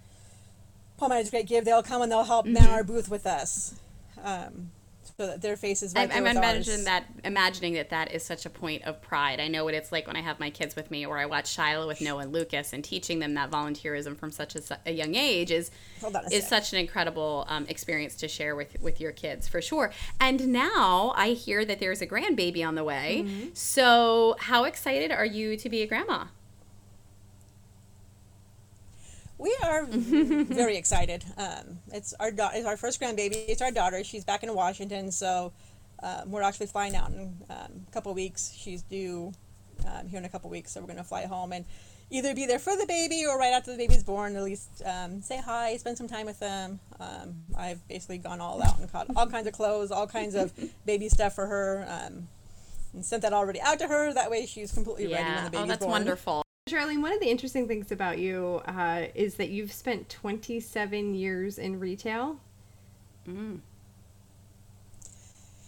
Palmyra's 0.96 1.30
Great 1.30 1.46
Give. 1.46 1.64
They'll 1.64 1.82
come 1.82 2.02
and 2.02 2.10
they'll 2.10 2.24
help 2.24 2.46
man 2.46 2.70
our 2.70 2.84
booth 2.84 3.08
with 3.10 3.26
us. 3.26 3.74
Um, 4.22 4.70
so 5.16 5.26
that 5.26 5.42
their 5.42 5.56
faces 5.56 5.92
I'm, 5.96 6.10
I'm 6.12 6.26
imagining 6.26 6.84
that 6.84 7.04
imagining 7.24 7.74
that 7.74 7.90
that 7.90 8.12
is 8.12 8.22
such 8.22 8.46
a 8.46 8.50
point 8.50 8.84
of 8.84 9.00
pride. 9.00 9.40
I 9.40 9.48
know 9.48 9.64
what 9.64 9.74
it's 9.74 9.92
like 9.92 10.06
when 10.06 10.16
I 10.16 10.20
have 10.20 10.40
my 10.40 10.50
kids 10.50 10.76
with 10.76 10.90
me, 10.90 11.06
or 11.06 11.18
I 11.18 11.26
watch 11.26 11.56
Shyla 11.56 11.86
with 11.86 12.00
Noah 12.00 12.22
and 12.22 12.32
Lucas, 12.32 12.72
and 12.72 12.84
teaching 12.84 13.18
them 13.18 13.34
that 13.34 13.50
volunteerism 13.50 14.16
from 14.16 14.30
such 14.30 14.56
a, 14.56 14.62
a 14.86 14.92
young 14.92 15.14
age 15.14 15.50
is 15.50 15.70
is 16.30 16.46
sec. 16.46 16.48
such 16.48 16.72
an 16.72 16.78
incredible 16.78 17.44
um, 17.48 17.66
experience 17.68 18.16
to 18.16 18.28
share 18.28 18.54
with 18.56 18.80
with 18.80 19.00
your 19.00 19.12
kids 19.12 19.48
for 19.48 19.60
sure. 19.62 19.92
And 20.20 20.48
now 20.48 21.12
I 21.16 21.30
hear 21.30 21.64
that 21.64 21.80
there's 21.80 22.02
a 22.02 22.06
grandbaby 22.06 22.66
on 22.66 22.74
the 22.74 22.84
way. 22.84 23.24
Mm-hmm. 23.24 23.48
So 23.54 24.36
how 24.38 24.64
excited 24.64 25.10
are 25.10 25.26
you 25.26 25.56
to 25.56 25.68
be 25.68 25.82
a 25.82 25.86
grandma? 25.86 26.26
We 29.38 29.56
are 29.64 29.84
very 29.88 30.76
excited. 30.76 31.24
Um, 31.36 31.78
it's 31.92 32.12
our 32.18 32.30
da- 32.30 32.50
it's 32.54 32.66
our 32.66 32.76
first 32.76 33.00
grandbaby. 33.00 33.44
It's 33.48 33.62
our 33.62 33.70
daughter. 33.70 34.02
She's 34.02 34.24
back 34.24 34.42
in 34.42 34.52
Washington, 34.54 35.12
so 35.12 35.52
um, 36.02 36.30
we're 36.30 36.42
actually 36.42 36.66
flying 36.66 36.96
out 36.96 37.10
in 37.10 37.36
um, 37.48 37.86
a 37.86 37.90
couple 37.92 38.12
weeks. 38.14 38.52
She's 38.56 38.82
due 38.82 39.32
um, 39.86 40.08
here 40.08 40.18
in 40.18 40.24
a 40.24 40.28
couple 40.28 40.50
weeks, 40.50 40.72
so 40.72 40.80
we're 40.80 40.86
going 40.86 40.96
to 40.98 41.04
fly 41.04 41.26
home 41.26 41.52
and 41.52 41.64
either 42.10 42.34
be 42.34 42.46
there 42.46 42.58
for 42.58 42.74
the 42.76 42.86
baby 42.86 43.24
or 43.28 43.38
right 43.38 43.52
after 43.52 43.70
the 43.70 43.76
baby's 43.76 44.02
born. 44.02 44.34
At 44.34 44.42
least 44.42 44.82
um, 44.84 45.22
say 45.22 45.40
hi, 45.40 45.76
spend 45.76 45.98
some 45.98 46.08
time 46.08 46.26
with 46.26 46.40
them. 46.40 46.80
Um, 46.98 47.42
I've 47.56 47.86
basically 47.86 48.18
gone 48.18 48.40
all 48.40 48.60
out 48.62 48.78
and 48.80 48.90
caught 48.90 49.06
all 49.14 49.26
kinds 49.26 49.46
of 49.46 49.52
clothes, 49.52 49.90
all 49.92 50.06
kinds 50.08 50.34
of 50.34 50.52
baby 50.84 51.08
stuff 51.08 51.34
for 51.34 51.46
her. 51.46 51.86
Um, 51.88 52.28
and 52.94 53.04
sent 53.04 53.22
that 53.22 53.32
already 53.34 53.60
out 53.60 53.78
to 53.80 53.86
her. 53.86 54.12
That 54.14 54.30
way, 54.30 54.46
she's 54.46 54.72
completely 54.72 55.12
ready 55.12 55.22
when 55.22 55.44
the 55.44 55.50
baby's 55.50 55.52
born. 55.52 55.62
oh, 55.64 55.66
that's 55.68 55.80
born. 55.80 55.90
wonderful. 55.92 56.42
Charlene, 56.68 57.02
one 57.02 57.12
of 57.12 57.20
the 57.20 57.28
interesting 57.28 57.66
things 57.66 57.90
about 57.92 58.18
you 58.18 58.62
uh, 58.66 59.06
is 59.14 59.34
that 59.34 59.50
you've 59.50 59.72
spent 59.72 60.08
27 60.08 61.14
years 61.14 61.58
in 61.58 61.78
retail. 61.80 62.40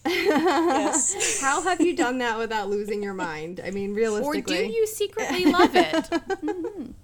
Yes. 0.06 1.40
How 1.42 1.60
have 1.62 1.80
you 1.82 1.94
done 1.94 2.18
that 2.18 2.38
without 2.38 2.70
losing 2.70 3.02
your 3.02 3.12
mind? 3.12 3.60
I 3.62 3.70
mean, 3.70 3.92
realistically. 3.92 4.64
Or 4.64 4.66
do 4.66 4.72
you 4.72 4.86
secretly 4.86 5.44
love 5.44 5.72
it? 5.74 6.08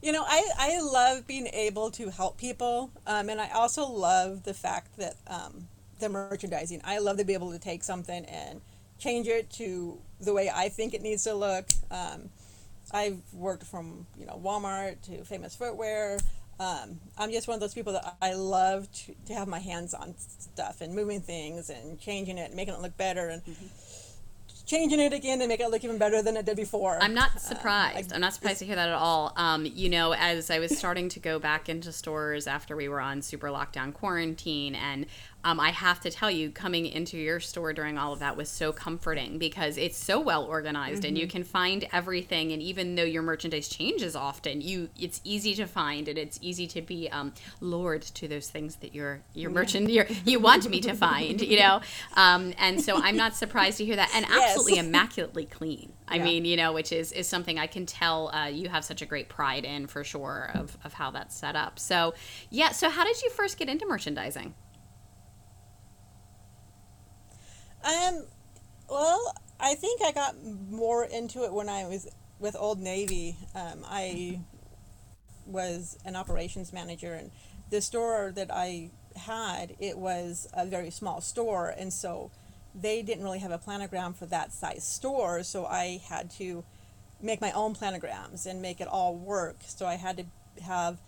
You 0.00 0.12
know, 0.12 0.24
I, 0.26 0.44
I 0.56 0.80
love 0.80 1.26
being 1.26 1.48
able 1.48 1.90
to 1.92 2.10
help 2.10 2.38
people, 2.38 2.92
um, 3.06 3.28
and 3.28 3.40
I 3.40 3.50
also 3.50 3.84
love 3.84 4.44
the 4.44 4.54
fact 4.54 4.96
that 4.96 5.16
um, 5.26 5.66
the 5.98 6.08
merchandising. 6.08 6.82
I 6.84 6.98
love 6.98 7.16
to 7.18 7.24
be 7.24 7.34
able 7.34 7.50
to 7.50 7.58
take 7.58 7.82
something 7.82 8.24
and 8.26 8.60
change 8.98 9.26
it 9.28 9.50
to 9.50 9.98
the 10.20 10.32
way 10.34 10.50
I 10.52 10.68
think 10.68 10.94
it 10.94 11.02
needs 11.02 11.24
to 11.24 11.34
look. 11.34 11.66
Um, 11.90 12.30
I've 12.92 13.20
worked 13.32 13.64
from 13.64 14.06
you 14.18 14.26
know 14.26 14.40
Walmart 14.42 15.02
to 15.02 15.24
Famous 15.24 15.54
Footwear. 15.54 16.18
Um, 16.60 16.98
I'm 17.16 17.30
just 17.30 17.46
one 17.46 17.54
of 17.54 17.60
those 17.60 17.74
people 17.74 17.92
that 17.92 18.16
I 18.20 18.34
love 18.34 18.90
to, 18.90 19.14
to 19.26 19.34
have 19.34 19.46
my 19.46 19.60
hands 19.60 19.94
on 19.94 20.14
stuff 20.18 20.80
and 20.80 20.92
moving 20.92 21.20
things 21.20 21.70
and 21.70 22.00
changing 22.00 22.36
it 22.36 22.46
and 22.46 22.54
making 22.56 22.74
it 22.74 22.80
look 22.80 22.96
better 22.96 23.28
and 23.28 23.42
changing 24.66 25.00
it 25.00 25.12
again 25.12 25.40
and 25.40 25.48
make 25.48 25.60
it 25.60 25.70
look 25.70 25.82
even 25.84 25.98
better 25.98 26.20
than 26.20 26.36
it 26.36 26.44
did 26.44 26.56
before. 26.56 26.98
I'm 27.00 27.14
not 27.14 27.30
Um, 27.32 27.38
surprised. 27.38 28.12
I'm 28.12 28.20
not 28.20 28.34
surprised 28.34 28.58
to 28.58 28.66
hear 28.66 28.76
that 28.76 28.88
at 28.88 28.94
all. 28.94 29.32
Um, 29.36 29.64
you 29.66 29.88
know, 29.88 30.12
as 30.12 30.50
I 30.50 30.58
was 30.58 30.76
starting 30.76 31.08
to 31.10 31.20
go 31.20 31.38
back 31.38 31.68
into 31.68 31.92
stores 31.92 32.46
after 32.46 32.76
we 32.76 32.88
were 32.88 33.00
on 33.00 33.22
super 33.22 33.48
lockdown 33.48 33.94
quarantine, 33.94 34.74
and 34.74 35.06
um, 35.48 35.58
I 35.60 35.70
have 35.70 35.98
to 36.00 36.10
tell 36.10 36.30
you, 36.30 36.50
coming 36.50 36.84
into 36.84 37.16
your 37.16 37.40
store 37.40 37.72
during 37.72 37.96
all 37.96 38.12
of 38.12 38.18
that 38.18 38.36
was 38.36 38.50
so 38.50 38.70
comforting 38.70 39.38
because 39.38 39.78
it's 39.78 39.96
so 39.96 40.20
well 40.20 40.44
organized, 40.44 41.04
and 41.06 41.16
you 41.16 41.26
Mm-hmm. 41.26 41.30
can 41.36 41.44
find 41.44 41.88
everything. 41.90 42.52
And 42.52 42.60
even 42.62 42.96
though 42.96 43.02
your 43.04 43.22
merchandise 43.22 43.68
changes 43.68 44.14
often, 44.14 44.60
you 44.60 44.90
it's 44.98 45.22
easy 45.24 45.54
to 45.54 45.66
find, 45.66 46.06
and 46.06 46.18
it's 46.18 46.38
easy 46.42 46.66
to 46.68 46.82
be 46.82 47.08
um, 47.10 47.32
lured 47.60 48.02
to 48.02 48.28
those 48.28 48.50
things 48.50 48.76
that 48.76 48.94
your 48.94 49.22
your 49.32 49.50
merchant 49.50 49.88
your, 49.88 50.06
you 50.26 50.38
want 50.38 50.68
me 50.68 50.80
to 50.82 50.92
find. 50.94 51.40
You 51.40 51.58
know, 51.60 51.80
um, 52.14 52.52
and 52.58 52.78
so 52.78 52.96
I'm 52.96 53.16
not 53.16 53.34
surprised 53.34 53.78
to 53.78 53.86
hear 53.86 53.96
that, 53.96 54.10
and 54.14 54.26
Yes. 54.28 54.50
absolutely 54.50 54.78
immaculately 54.78 55.46
clean. 55.46 55.94
I 56.08 56.18
Yeah. 56.18 56.24
mean, 56.24 56.44
you 56.44 56.56
know, 56.56 56.72
which 56.74 56.92
is 56.92 57.10
is 57.12 57.26
something 57.26 57.58
I 57.58 57.66
can 57.68 57.86
tell 57.86 58.28
uh, 58.34 58.46
you 58.48 58.68
have 58.68 58.84
such 58.84 59.00
a 59.00 59.06
great 59.06 59.30
pride 59.30 59.64
in 59.64 59.86
for 59.86 60.04
sure 60.04 60.50
of 60.54 60.76
of 60.84 60.92
how 60.92 61.10
that's 61.10 61.34
set 61.34 61.56
up. 61.56 61.78
So, 61.78 62.14
yeah. 62.50 62.72
So, 62.72 62.90
how 62.90 63.04
did 63.04 63.22
you 63.22 63.30
first 63.30 63.58
get 63.58 63.68
into 63.70 63.86
merchandising? 63.86 64.54
Um, 67.84 68.24
well, 68.88 69.34
I 69.60 69.74
think 69.74 70.02
I 70.02 70.12
got 70.12 70.34
more 70.70 71.04
into 71.04 71.44
it 71.44 71.52
when 71.52 71.68
I 71.68 71.86
was 71.86 72.08
with 72.38 72.56
Old 72.58 72.80
Navy. 72.80 73.36
Um, 73.54 73.84
I 73.86 74.40
was 75.46 75.98
an 76.04 76.16
operations 76.16 76.72
manager, 76.72 77.14
and 77.14 77.30
the 77.70 77.80
store 77.80 78.32
that 78.34 78.50
I 78.52 78.90
had 79.16 79.74
it 79.80 79.98
was 79.98 80.48
a 80.52 80.64
very 80.64 80.90
small 80.90 81.20
store, 81.20 81.74
and 81.76 81.92
so 81.92 82.30
they 82.74 83.02
didn't 83.02 83.24
really 83.24 83.40
have 83.40 83.50
a 83.50 83.58
planogram 83.58 84.14
for 84.14 84.26
that 84.26 84.52
size 84.52 84.86
store. 84.86 85.42
So 85.42 85.66
I 85.66 86.00
had 86.08 86.30
to 86.32 86.64
make 87.20 87.40
my 87.40 87.50
own 87.52 87.74
planograms 87.74 88.46
and 88.46 88.62
make 88.62 88.80
it 88.80 88.86
all 88.86 89.16
work. 89.16 89.56
So 89.66 89.86
I 89.86 89.94
had 89.94 90.16
to 90.18 90.62
have 90.62 90.98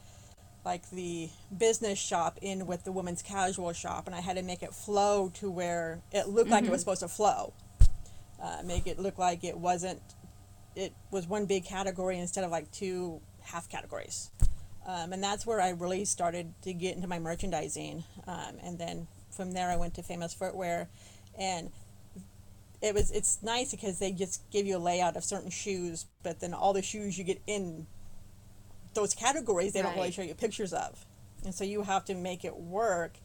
like 0.64 0.90
the 0.90 1.31
business 1.57 1.99
shop 1.99 2.38
in 2.42 2.66
with 2.66 2.85
the 2.85 2.92
women's 2.92 3.23
casual 3.23 3.73
shop, 3.73 4.07
and 4.07 4.14
I 4.14 4.20
had 4.20 4.37
to 4.37 4.42
make 4.42 4.62
it 4.62 4.75
flow 4.75 5.31
to 5.35 5.51
where 5.51 6.01
it 6.12 6.29
looked 6.29 6.51
like 6.51 6.64
it 6.64 6.70
was 6.70 6.81
supposed 6.81 7.01
to 7.01 7.09
flow. 7.09 7.53
Uh, 8.42 8.62
make 8.64 8.87
it 8.87 8.99
look 8.99 9.18
like 9.18 9.44
it 9.44 9.59
wasn't. 9.59 10.01
It 10.77 10.92
was 11.11 11.27
one 11.27 11.46
big 11.46 11.64
category 11.64 12.18
instead 12.18 12.44
of 12.44 12.51
like 12.51 12.70
two 12.70 13.20
half 13.42 13.68
categories, 13.68 14.31
um, 14.87 15.12
and 15.12 15.23
that's 15.23 15.46
where 15.46 15.61
I 15.61 15.70
really 15.70 16.05
started 16.05 16.53
to 16.62 16.73
get 16.73 16.94
into 16.94 17.09
my 17.09 17.18
merchandising. 17.18 18.05
Um, 18.27 18.57
and 18.62 18.79
then 18.79 19.09
from 19.31 19.53
there, 19.53 19.70
I 19.70 19.77
went 19.77 19.94
to 19.94 20.03
Famous 20.03 20.35
Footwear, 20.35 20.88
and 21.38 21.70
it 22.83 22.94
was 22.94 23.11
it's 23.11 23.38
nice 23.42 23.70
because 23.70 23.99
they 23.99 24.12
just 24.12 24.42
give 24.51 24.66
you 24.66 24.77
a 24.77 24.79
layout 24.79 25.16
of 25.16 25.25
certain 25.25 25.51
shoes, 25.51 26.07
but 26.23 26.40
then 26.40 26.55
all 26.55 26.73
the 26.73 26.83
shoes 26.83 27.18
you 27.18 27.25
get 27.25 27.40
in 27.46 27.87
those 28.94 29.14
categories 29.14 29.72
they 29.72 29.83
don't 29.83 29.94
really 29.96 30.11
show 30.11 30.22
you 30.22 30.35
pictures 30.35 30.72
of 30.72 31.07
and 31.44 31.55
so 31.55 31.64
you 31.64 31.83
have 31.83 32.05
to 32.05 32.14
make 32.14 32.44
it 32.44 32.57
work 32.57 33.18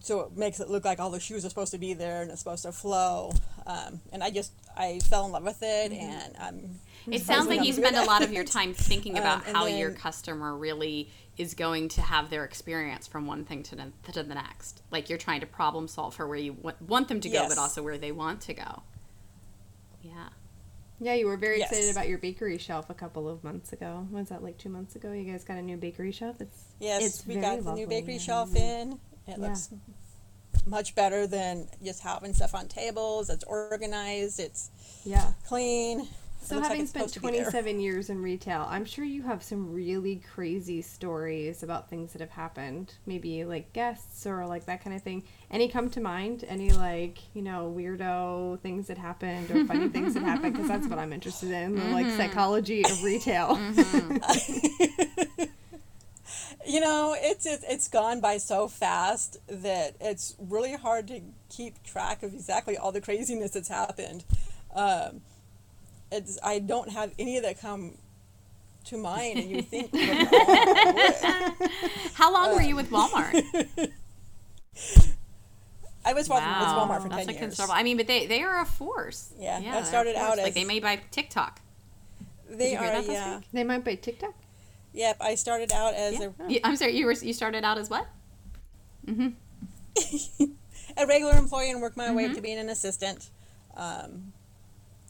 so 0.00 0.20
it 0.20 0.36
makes 0.36 0.60
it 0.60 0.70
look 0.70 0.84
like 0.84 0.98
all 0.98 1.10
the 1.10 1.20
shoes 1.20 1.44
are 1.44 1.48
supposed 1.48 1.72
to 1.72 1.78
be 1.78 1.94
there 1.94 2.22
and 2.22 2.30
it's 2.30 2.40
supposed 2.40 2.62
to 2.62 2.72
flow 2.72 3.32
um, 3.66 4.00
and 4.12 4.22
i 4.22 4.30
just 4.30 4.52
i 4.76 4.98
fell 5.00 5.26
in 5.26 5.32
love 5.32 5.42
with 5.44 5.62
it 5.62 5.92
and 5.92 6.36
i'm 6.40 6.80
It 7.10 7.22
sounds 7.22 7.48
like 7.48 7.64
you 7.64 7.72
spend 7.72 7.96
a 7.96 8.04
lot 8.04 8.22
of 8.22 8.32
your 8.32 8.44
time 8.44 8.72
thinking 8.74 9.12
Um, 9.16 9.22
about 9.22 9.46
and 9.46 9.56
how 9.56 9.66
your 9.66 9.90
customer 9.90 10.56
really 10.56 11.10
is 11.36 11.54
going 11.54 11.88
to 11.88 12.02
have 12.02 12.28
their 12.30 12.44
experience 12.44 13.06
from 13.06 13.26
one 13.26 13.44
thing 13.46 13.62
to 13.64 13.74
the, 13.74 13.86
to 14.12 14.22
the 14.22 14.34
next. 14.34 14.82
Like 14.90 15.08
you're 15.08 15.18
trying 15.18 15.40
to 15.40 15.46
problem 15.46 15.88
solve 15.88 16.14
for 16.14 16.26
where 16.28 16.36
you 16.36 16.52
want, 16.52 16.80
want 16.82 17.08
them 17.08 17.20
to 17.20 17.28
go, 17.30 17.48
but 17.48 17.56
also 17.56 17.82
where 17.82 17.96
they 17.96 18.12
want 18.12 18.42
to 18.42 18.54
go. 18.54 18.82
Yeah. 20.02 20.28
Yeah, 21.02 21.14
you 21.14 21.26
were 21.26 21.36
very 21.38 21.58
Yes. 21.60 21.70
excited 21.70 21.90
about 21.92 22.08
your 22.08 22.18
bakery 22.18 22.58
shelf 22.58 22.90
a 22.90 22.94
couple 22.94 23.28
of 23.28 23.42
months 23.42 23.72
ago. 23.72 24.06
Was 24.10 24.28
that 24.28 24.42
like 24.42 24.58
two 24.58 24.68
months 24.68 24.96
ago? 24.96 25.12
You 25.12 25.24
guys 25.30 25.44
got 25.44 25.56
a 25.56 25.62
new 25.62 25.76
bakery 25.78 26.12
shelf. 26.12 26.40
It's 26.40 26.58
yes 26.78 27.02
it's 27.02 27.26
we 27.26 27.36
got 27.36 27.64
the 27.64 27.72
new 27.74 27.86
bakery 27.86 28.18
shelf 28.18 28.54
in 28.54 28.92
it 28.92 28.98
Yeah. 29.26 29.36
looks 29.38 29.70
much 30.66 30.94
better 30.94 31.26
than 31.26 31.68
just 31.82 32.02
having 32.02 32.34
stuff 32.34 32.54
on 32.54 32.68
tables 32.68 33.30
it's 33.30 33.44
organized 33.44 34.38
it's 34.38 34.70
Yeah. 35.04 35.32
clean 35.46 36.06
So 36.42 36.56
like 36.56 36.64
having 36.64 36.80
it's 36.82 36.90
spent 36.90 37.10
supposed 37.10 37.14
to 37.14 37.20
be 37.20 37.38
there. 37.38 37.50
27 37.50 37.80
years 37.80 38.10
in 38.10 38.22
retail, 38.22 38.66
I'm 38.68 38.84
sure 38.84 39.04
you 39.04 39.22
have 39.22 39.42
some 39.42 39.72
really 39.72 40.22
crazy 40.34 40.82
stories 40.82 41.62
about 41.62 41.88
things 41.90 42.12
that 42.12 42.20
have 42.20 42.30
happened. 42.30 42.94
Maybe 43.06 43.44
like 43.44 43.72
guests 43.72 44.26
or 44.26 44.46
like 44.46 44.66
that 44.66 44.82
kind 44.82 44.96
of 44.96 45.02
thing. 45.02 45.24
Any 45.50 45.68
come 45.68 45.90
to 45.90 46.00
mind? 46.00 46.44
Any 46.48 46.72
like, 46.72 47.18
you 47.34 47.42
know, 47.42 47.72
weirdo 47.76 48.60
things 48.60 48.86
that 48.88 48.98
happened 48.98 49.50
or 49.50 49.64
funny 49.66 49.88
things 49.88 50.14
that 50.14 50.22
happened? 50.22 50.54
Because 50.54 50.68
that's 50.68 50.88
what 50.88 50.98
I'm 50.98 51.12
interested 51.12 51.50
in, 51.50 51.76
the 51.76 51.84
like 51.90 52.10
psychology 52.16 52.84
of 52.84 53.02
retail. 53.02 53.58
you 56.66 56.78
know 56.78 57.16
it's 57.18 57.46
it, 57.46 57.60
it's 57.68 57.88
gone 57.88 58.20
by 58.20 58.36
so 58.36 58.68
fast 58.68 59.38
that 59.48 59.96
it's 60.00 60.36
really 60.38 60.74
hard 60.74 61.08
to 61.08 61.20
keep 61.48 61.82
track 61.82 62.22
of 62.22 62.34
exactly 62.34 62.76
all 62.76 62.92
the 62.92 63.00
craziness 63.00 63.52
that's 63.52 63.68
happened 63.68 64.24
um, 64.74 65.22
it's 66.12 66.38
i 66.42 66.58
don't 66.58 66.90
have 66.90 67.12
any 67.18 67.36
of 67.36 67.42
that 67.44 67.60
come 67.60 67.96
to 68.84 68.96
mind 68.96 69.38
and 69.38 69.50
you 69.50 69.62
think 69.72 69.92
you 69.92 70.08
would. 70.08 70.28
How 72.14 72.32
long 72.32 72.54
were 72.54 72.62
you 72.62 72.74
with 72.76 72.90
Walmart? 72.90 73.34
i 76.04 76.14
was 76.14 76.28
working 76.30 76.48
with 76.48 76.68
walmart 76.68 77.02
for 77.02 77.08
that's 77.10 77.26
10 77.26 77.28
a 77.28 77.32
years 77.32 77.38
considerable. 77.40 77.74
I 77.74 77.82
mean, 77.82 77.96
but 77.98 78.06
they 78.06 78.26
they 78.26 78.42
are 78.42 78.62
a 78.62 78.64
force. 78.64 79.32
Yeah, 79.38 79.58
I 79.58 79.60
they're 79.60 79.84
started 79.84 80.16
out 80.16 80.28
force. 80.28 80.38
like 80.38 80.48
as- 80.48 80.54
they 80.54 80.64
made 80.64 80.82
by 80.82 80.96
TikTok. 81.10 81.60
they 82.48 82.72
you 82.72 82.78
are 82.78 83.02
yeah 83.02 83.36
week? 83.36 83.46
they 83.52 83.64
might 83.64 83.84
buy 83.84 83.94
TikTok. 83.96 84.34
yep 84.94 85.16
i 85.20 85.34
started 85.34 85.72
out 85.72 85.94
as 85.94 86.18
Yeah. 86.18 86.28
You- 86.48 86.60
I'm 86.64 86.76
sorry, 86.76 86.96
you 86.96 87.04
were 87.06 87.12
you 87.12 87.32
started 87.34 87.64
out 87.64 87.76
as 87.78 87.90
what? 87.90 88.06
a, 89.06 89.32
a 90.96 91.06
regular 91.06 91.36
employee 91.36 91.70
and 91.70 91.80
worked 91.82 91.96
my 91.96 92.06
Mm-hmm. 92.06 92.16
way 92.16 92.26
up 92.26 92.34
to 92.34 92.40
being 92.40 92.58
an 92.58 92.68
assistant 92.70 93.28
um, 93.76 94.32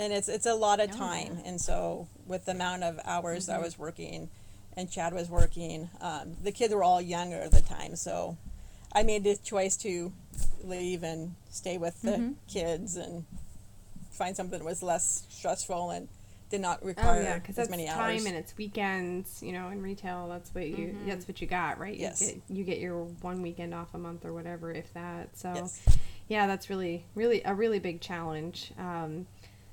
and 0.00 0.12
it's 0.12 0.28
it's 0.28 0.46
a 0.46 0.54
lot 0.54 0.80
of 0.80 0.90
time 0.90 1.38
and 1.44 1.60
so 1.60 2.08
with 2.26 2.44
the 2.46 2.52
amount 2.52 2.82
of 2.82 2.98
hours 3.04 3.46
Mm-hmm. 3.46 3.60
i 3.60 3.64
was 3.64 3.78
working 3.78 4.28
and 4.76 4.90
chad 4.90 5.12
was 5.12 5.28
working 5.28 5.88
um, 6.00 6.36
the 6.42 6.50
kids 6.52 6.74
were 6.74 6.82
all 6.82 7.00
younger 7.00 7.36
at 7.36 7.52
the 7.52 7.60
time 7.60 7.94
so 7.94 8.36
i 8.92 9.02
made 9.04 9.22
the 9.24 9.36
choice 9.36 9.76
to 9.76 10.12
leave 10.64 11.02
and 11.04 11.34
stay 11.50 11.76
with 11.78 12.00
the 12.02 12.12
Mm-hmm. 12.12 12.32
kids 12.48 12.96
and 12.96 13.24
find 14.10 14.36
something 14.36 14.58
that 14.58 14.64
was 14.64 14.82
less 14.82 15.24
stressful 15.30 15.90
and 15.90 16.08
did 16.50 16.60
not 16.60 16.80
Oh 16.82 16.86
require 16.86 17.22
yeah, 17.22 17.34
because 17.38 17.50
as 17.50 17.68
that's 17.68 17.70
many 17.70 17.86
time 17.86 18.10
hours 18.16 18.24
and 18.26 18.36
it's 18.36 18.56
weekends. 18.56 19.40
You 19.40 19.52
know, 19.52 19.68
in 19.68 19.80
retail, 19.80 20.28
that's 20.28 20.52
what 20.52 20.66
you 20.66 20.96
that's 21.06 21.28
what 21.28 21.40
you 21.40 21.46
got, 21.46 21.78
right? 21.78 21.96
Yes. 21.96 22.20
You 22.20 22.26
get 22.26 22.42
you 22.48 22.64
get 22.64 22.78
your 22.80 23.04
one 23.22 23.40
weekend 23.40 23.72
off 23.72 23.94
a 23.94 23.98
month 23.98 24.24
or 24.24 24.32
whatever, 24.32 24.72
if 24.72 24.92
that. 24.94 25.28
So, 25.38 25.52
Yes. 25.54 25.80
yeah, 26.28 26.48
that's 26.48 26.68
really 26.68 27.04
really 27.14 27.40
a 27.44 27.54
really 27.54 27.78
big 27.78 28.00
challenge. 28.00 28.72
Um, 28.80 29.26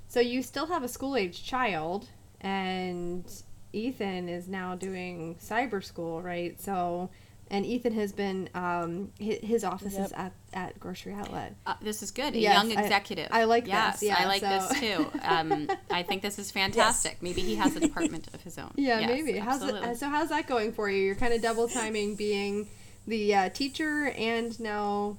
so 0.07 0.19
you 0.19 0.41
still 0.43 0.67
have 0.67 0.83
a 0.83 0.87
school 0.87 1.15
age 1.15 1.43
child, 1.43 2.07
and 2.41 3.25
Ethan 3.73 4.29
is 4.29 4.47
now 4.47 4.75
doing 4.75 5.35
cyber 5.35 5.83
school, 5.83 6.21
right? 6.21 6.59
So. 6.61 7.09
And 7.49 7.65
Ethan 7.65 7.93
has 7.93 8.11
been, 8.11 8.49
um, 8.55 9.13
his, 9.17 9.39
his 9.39 9.63
office 9.63 9.97
is 9.97 10.11
at, 10.11 10.33
at 10.53 10.77
Grocery 10.81 11.13
Outlet. 11.13 11.55
Uh, 11.65 11.75
this 11.81 12.03
is 12.03 12.11
good. 12.11 12.35
A 12.35 12.37
Yes, 12.37 12.53
young 12.53 12.77
executive. 12.77 13.29
I 13.31 13.45
like 13.45 13.63
this, 13.63 14.03
yeah, 14.03 14.17
I 14.19 14.25
like 14.25 14.41
so- 14.41 14.49
this 14.49 14.79
too. 14.81 15.11
Um, 15.23 15.69
I 15.89 16.03
think 16.03 16.23
this 16.23 16.39
is 16.39 16.51
fantastic. 16.51 17.21
Maybe 17.21 17.39
he 17.39 17.55
has 17.55 17.73
a 17.77 17.79
department 17.79 18.27
of 18.33 18.41
his 18.41 18.57
own. 18.57 18.73
Yeah, 18.75 18.99
Yes, 18.99 19.09
maybe. 19.09 19.37
How's 19.39 19.61
it, 19.61 19.67
absolutely. 19.67 19.95
so 19.95 20.09
how's 20.09 20.27
that 20.27 20.45
going 20.47 20.73
for 20.73 20.89
you? 20.89 21.01
You're 21.01 21.15
kind 21.15 21.33
of 21.33 21.41
double 21.41 21.69
timing 21.69 22.15
being 22.15 22.67
the 23.07 23.33
uh, 23.33 23.47
teacher 23.47 24.09
and 24.17 24.59
now 24.59 25.15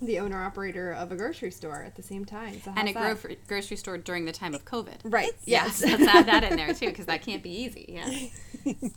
the 0.00 0.18
owner 0.20 0.42
operator 0.42 0.92
of 0.92 1.10
a 1.12 1.16
grocery 1.16 1.50
store 1.50 1.82
at 1.82 1.96
the 1.96 2.02
same 2.02 2.24
time. 2.24 2.60
So 2.62 2.72
and 2.76 2.88
a 2.88 2.92
gro- 2.92 3.16
grocery 3.46 3.76
store 3.76 3.98
during 3.98 4.24
the 4.24 4.32
time 4.32 4.54
of 4.54 4.64
COVID. 4.64 4.98
right. 5.04 5.32
Yes, 5.44 5.82
Yes. 5.84 6.00
let's 6.00 6.14
add 6.14 6.26
that 6.26 6.44
in 6.44 6.56
there 6.56 6.72
too, 6.74 6.86
because 6.86 7.06
that 7.06 7.22
can't 7.22 7.42
be 7.42 7.50
easy. 7.50 7.84
Yeah. 7.88 8.08
it's, 8.64 8.94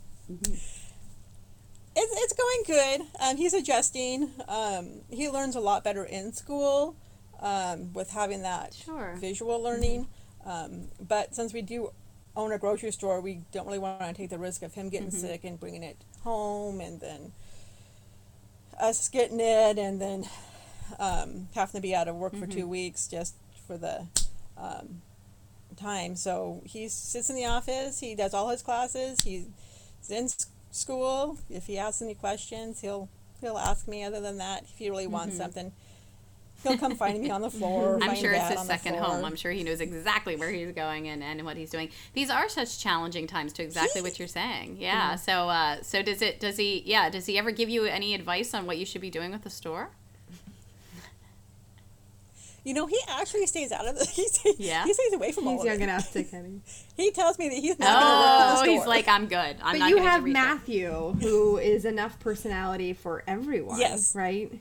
it's 1.96 2.34
going 2.34 2.64
good. 2.68 3.02
Um, 3.20 3.38
he's 3.38 3.54
adjusting. 3.54 4.32
Um, 4.48 5.02
he 5.10 5.30
learns 5.30 5.56
a 5.56 5.60
lot 5.60 5.84
better 5.84 6.04
in 6.04 6.34
school 6.34 6.96
um, 7.42 7.94
with 7.94 8.12
having 8.12 8.44
that 8.44 8.74
Sure. 8.74 9.16
visual 9.20 9.62
learning. 9.62 10.08
Um, 10.46 10.88
but 11.00 11.36
since 11.36 11.54
we 11.54 11.62
do 11.62 11.92
own 12.36 12.52
a 12.52 12.58
grocery 12.58 12.92
store, 12.92 13.20
we 13.22 13.42
don't 13.52 13.66
really 13.66 13.80
want 13.80 14.00
to 14.02 14.14
take 14.14 14.30
the 14.30 14.40
risk 14.40 14.62
of 14.64 14.74
him 14.74 14.90
getting 14.90 15.12
sick 15.12 15.44
and 15.44 15.60
bringing 15.60 15.84
it 15.84 15.98
home, 16.22 16.80
and 16.80 17.00
then 17.02 17.34
us 18.80 19.08
getting 19.10 19.40
it, 19.40 19.78
and 19.78 20.02
then 20.02 20.26
um, 21.00 21.48
having 21.56 21.80
to 21.80 21.82
be 21.82 21.96
out 21.96 22.08
of 22.08 22.16
work 22.16 22.36
for 22.36 22.48
two 22.48 22.68
weeks 22.68 23.08
just 23.08 23.36
for 23.68 23.78
the 23.78 24.08
um, 24.58 25.02
time. 25.76 26.16
So 26.16 26.62
he 26.66 26.88
sits 26.88 27.30
in 27.30 27.36
the 27.36 27.46
office. 27.46 28.00
He 28.00 28.16
does 28.16 28.34
all 28.34 28.50
his 28.50 28.62
classes. 28.62 29.20
He's 29.22 29.48
in 30.10 30.28
school. 30.72 31.38
If 31.50 31.68
he 31.68 31.78
asks 31.78 32.02
any 32.02 32.16
questions, 32.16 32.82
he'll 32.82 33.10
he'll 33.42 33.58
ask 33.58 33.88
me. 33.88 34.04
Other 34.04 34.22
than 34.22 34.38
that, 34.38 34.64
if 34.64 34.78
he 34.78 34.90
really 34.90 35.08
wants 35.08 35.38
something, 35.38 35.72
he'll 36.64 36.78
come 36.78 36.96
find 36.96 37.22
me 37.22 37.30
on 37.30 37.42
the 37.42 37.50
floor. 37.60 38.00
I'm 38.02 38.16
sure 38.16 38.32
it's 38.32 38.50
his 38.50 38.62
second 38.62 38.96
home. 38.96 39.26
I'm 39.26 39.36
sure 39.36 39.52
he 39.52 39.64
knows 39.64 39.82
exactly 39.82 40.36
where 40.36 40.52
he's 40.52 40.72
going 40.72 41.08
and, 41.08 41.24
and 41.24 41.44
what 41.44 41.58
he's 41.58 41.70
doing. 41.70 41.90
These 42.14 42.30
are 42.30 42.50
such 42.50 42.80
challenging 42.80 43.28
times 43.28 43.54
to 43.54 43.64
exactly 43.64 44.02
what 44.02 44.20
you're 44.20 44.28
saying. 44.28 44.78
Yeah. 44.80 45.16
So 45.16 45.50
uh, 45.50 45.82
so 45.82 46.02
does 46.02 46.22
it 46.22 46.40
does 46.40 46.58
he 46.58 46.84
yeah, 46.86 47.10
does 47.10 47.26
he 47.26 47.38
ever 47.38 47.52
give 47.52 47.70
you 47.70 47.86
any 47.86 48.14
advice 48.14 48.54
on 48.54 48.66
what 48.66 48.78
you 48.78 48.86
should 48.86 49.02
be 49.02 49.10
doing 49.10 49.32
with 49.32 49.44
the 49.44 49.50
store? 49.50 49.92
You 52.64 52.76
know, 52.76 52.86
he 52.86 53.00
actually 53.10 53.48
stays 53.48 53.72
out 53.72 53.88
of 53.88 53.98
the. 53.98 54.06
He 54.14 54.28
stays, 54.28 54.56
Yeah? 54.60 54.84
he 54.86 54.94
stays 54.94 55.14
away 55.14 55.32
from 55.32 55.48
all 55.48 55.58
the. 55.58 55.64
He's 55.64 55.74
of 55.74 55.80
young 55.80 55.90
it. 55.90 55.92
enough 55.92 56.12
to 56.14 56.24
kind 56.32 56.46
of. 56.66 56.74
He 56.96 57.10
tells 57.12 57.40
me 57.40 57.50
that 57.50 57.56
he's 57.58 57.80
not 57.80 57.88
going 57.88 58.02
to 58.02 58.06
work 58.06 58.14
for 58.14 58.46
the 58.46 58.52
Oh, 58.52 58.56
store. 58.64 58.74
he's 58.74 58.86
like, 58.88 59.08
I'm 59.08 59.28
good. 59.28 59.56
I'm 59.64 59.74
But 59.74 59.78
not 59.80 59.90
you 59.90 59.96
gonna 59.98 60.10
have 60.10 60.24
reach 60.24 60.36
out." 60.36 60.44
Matthew, 60.58 60.92
who 61.22 61.58
is 61.58 61.86
enough 61.86 62.20
personality 62.20 62.94
for 62.94 63.24
everyone. 63.28 63.80
Yes. 63.80 64.14
Right. 64.16 64.52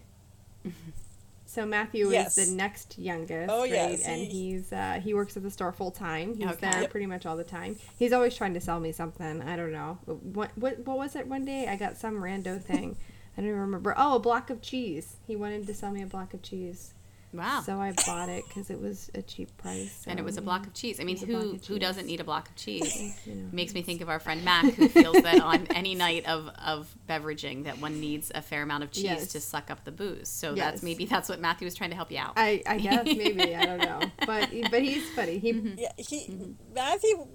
So 1.47 1.67
Matthew 1.67 2.11
Yes. 2.13 2.39
is 2.39 2.49
the 2.51 2.55
next 2.57 2.97
youngest, 2.97 3.51
Oh, 3.53 3.63
right? 3.63 3.71
yes, 3.71 4.03
And 4.05 4.21
he- 4.21 4.53
he's 4.53 4.73
uh, 4.73 5.01
he 5.03 5.15
works 5.15 5.37
at 5.37 5.43
the 5.43 5.51
store 5.51 5.73
full 5.73 5.91
time. 5.91 6.37
He's 6.37 6.47
Okay. 6.47 6.71
there 6.71 6.83
Yep. 6.83 6.91
pretty 6.91 7.07
much 7.07 7.27
all 7.27 7.37
the 7.37 7.43
time. 7.45 7.77
He's 7.99 8.13
always 8.13 8.37
trying 8.37 8.55
to 8.55 8.61
sell 8.61 8.79
me 8.79 8.93
something. 8.93 9.43
I 9.43 9.57
don't 9.57 9.73
know 9.73 9.99
what 10.07 10.57
what 10.57 10.87
what 10.87 10.97
was 10.97 11.17
it 11.17 11.27
one 11.27 11.45
day? 11.45 11.67
I 11.67 11.75
got 11.77 11.97
some 11.97 12.15
rando 12.23 12.63
thing. 12.63 12.97
I 13.37 13.41
don't 13.41 13.49
even 13.49 13.61
remember. 13.61 13.95
Oh, 13.97 14.15
a 14.17 14.21
block 14.21 14.49
of 14.51 14.63
cheese. 14.63 15.17
He 15.27 15.35
wanted 15.35 15.67
to 15.67 15.75
sell 15.75 15.91
me 15.91 16.03
a 16.03 16.07
block 16.07 16.35
of 16.35 16.43
cheese. 16.43 16.95
Wow. 17.33 17.63
So 17.65 17.81
I 17.81 17.93
bought 17.93 18.29
it 18.29 18.45
because 18.49 18.71
it 18.71 18.81
was 18.81 19.11
a 19.15 19.23
cheap 19.23 19.57
price. 19.57 20.05
and 20.07 20.19
it 20.19 20.25
was 20.25 20.37
a 20.37 20.43
block 20.43 20.67
of 20.67 20.75
cheese. 20.75 20.99
I 20.99 21.05
mean, 21.05 21.17
It 21.17 21.21
was 21.21 21.31
a 21.31 21.33
block 21.33 21.67
who 21.67 21.75
who 21.75 21.79
doesn't 21.79 22.07
need 22.07 22.21
a 22.21 22.25
block 22.25 22.49
of 22.49 22.57
cheese? 22.57 23.21
You 23.25 23.35
know. 23.35 23.49
Makes 23.53 23.75
me 23.75 23.83
think 23.83 24.01
of 24.01 24.09
our 24.09 24.19
friend 24.19 24.45
Mac, 24.45 24.65
who 24.75 24.89
feels 25.01 25.23
that 25.23 25.41
on 25.41 25.67
any 25.75 25.95
night 25.95 26.27
of, 26.27 26.49
of 26.65 26.93
beveraging, 27.09 27.65
that 27.65 27.79
one 27.79 28.01
needs 28.01 28.33
a 28.35 28.43
fair 28.43 28.63
amount 28.63 28.83
of 28.85 28.91
cheese 28.91 29.05
Yes. 29.05 29.29
to 29.29 29.41
suck 29.41 29.71
up 29.71 29.85
the 29.85 29.93
booze. 29.93 30.29
So 30.29 30.55
Yes. 30.55 30.65
that's 30.65 30.83
maybe 30.83 31.05
that's 31.05 31.29
what 31.29 31.41
Matthew 31.41 31.67
was 31.67 31.75
trying 31.75 31.91
to 31.91 31.97
help 31.97 32.11
you 32.11 32.19
out. 32.19 32.33
I, 32.37 32.63
I 32.67 32.79
guess 32.79 33.05
maybe 33.07 33.55
I 33.55 33.65
don't 33.67 33.79
know, 33.79 34.01
but 34.27 34.51
but 34.71 34.83
he's 34.83 35.09
funny. 35.11 35.39
He 35.39 35.53
mm-hmm. 35.53 35.79
Yeah, 35.79 35.93
he 35.97 36.27
mm-hmm. 36.27 36.75
Matthew. 36.75 37.27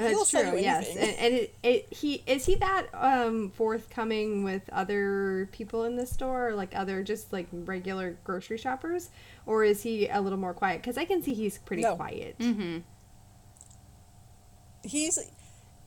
That's 0.00 0.30
true. 0.30 0.58
Yes, 0.58 0.88
and, 0.88 0.98
and 1.18 1.34
it, 1.34 1.54
it, 1.62 1.92
he 1.92 2.22
is 2.26 2.46
he 2.46 2.54
that 2.56 2.86
um 2.94 3.50
forthcoming 3.50 4.42
with 4.44 4.62
other 4.72 5.48
people 5.52 5.84
in 5.84 5.96
the 5.96 6.06
store, 6.06 6.52
like 6.54 6.74
other 6.74 7.02
just 7.02 7.32
like 7.32 7.48
regular 7.52 8.18
grocery 8.24 8.58
shoppers, 8.58 9.10
or 9.46 9.64
is 9.64 9.82
he 9.82 10.08
a 10.08 10.20
little 10.20 10.38
more 10.38 10.54
quiet? 10.54 10.80
Because 10.82 10.96
I 10.98 11.04
can 11.04 11.22
see 11.22 11.34
he's 11.34 11.58
pretty 11.58 11.82
No. 11.82 11.96
quiet. 11.96 12.38
Mm-hmm. 12.38 12.78
He's 14.82 15.18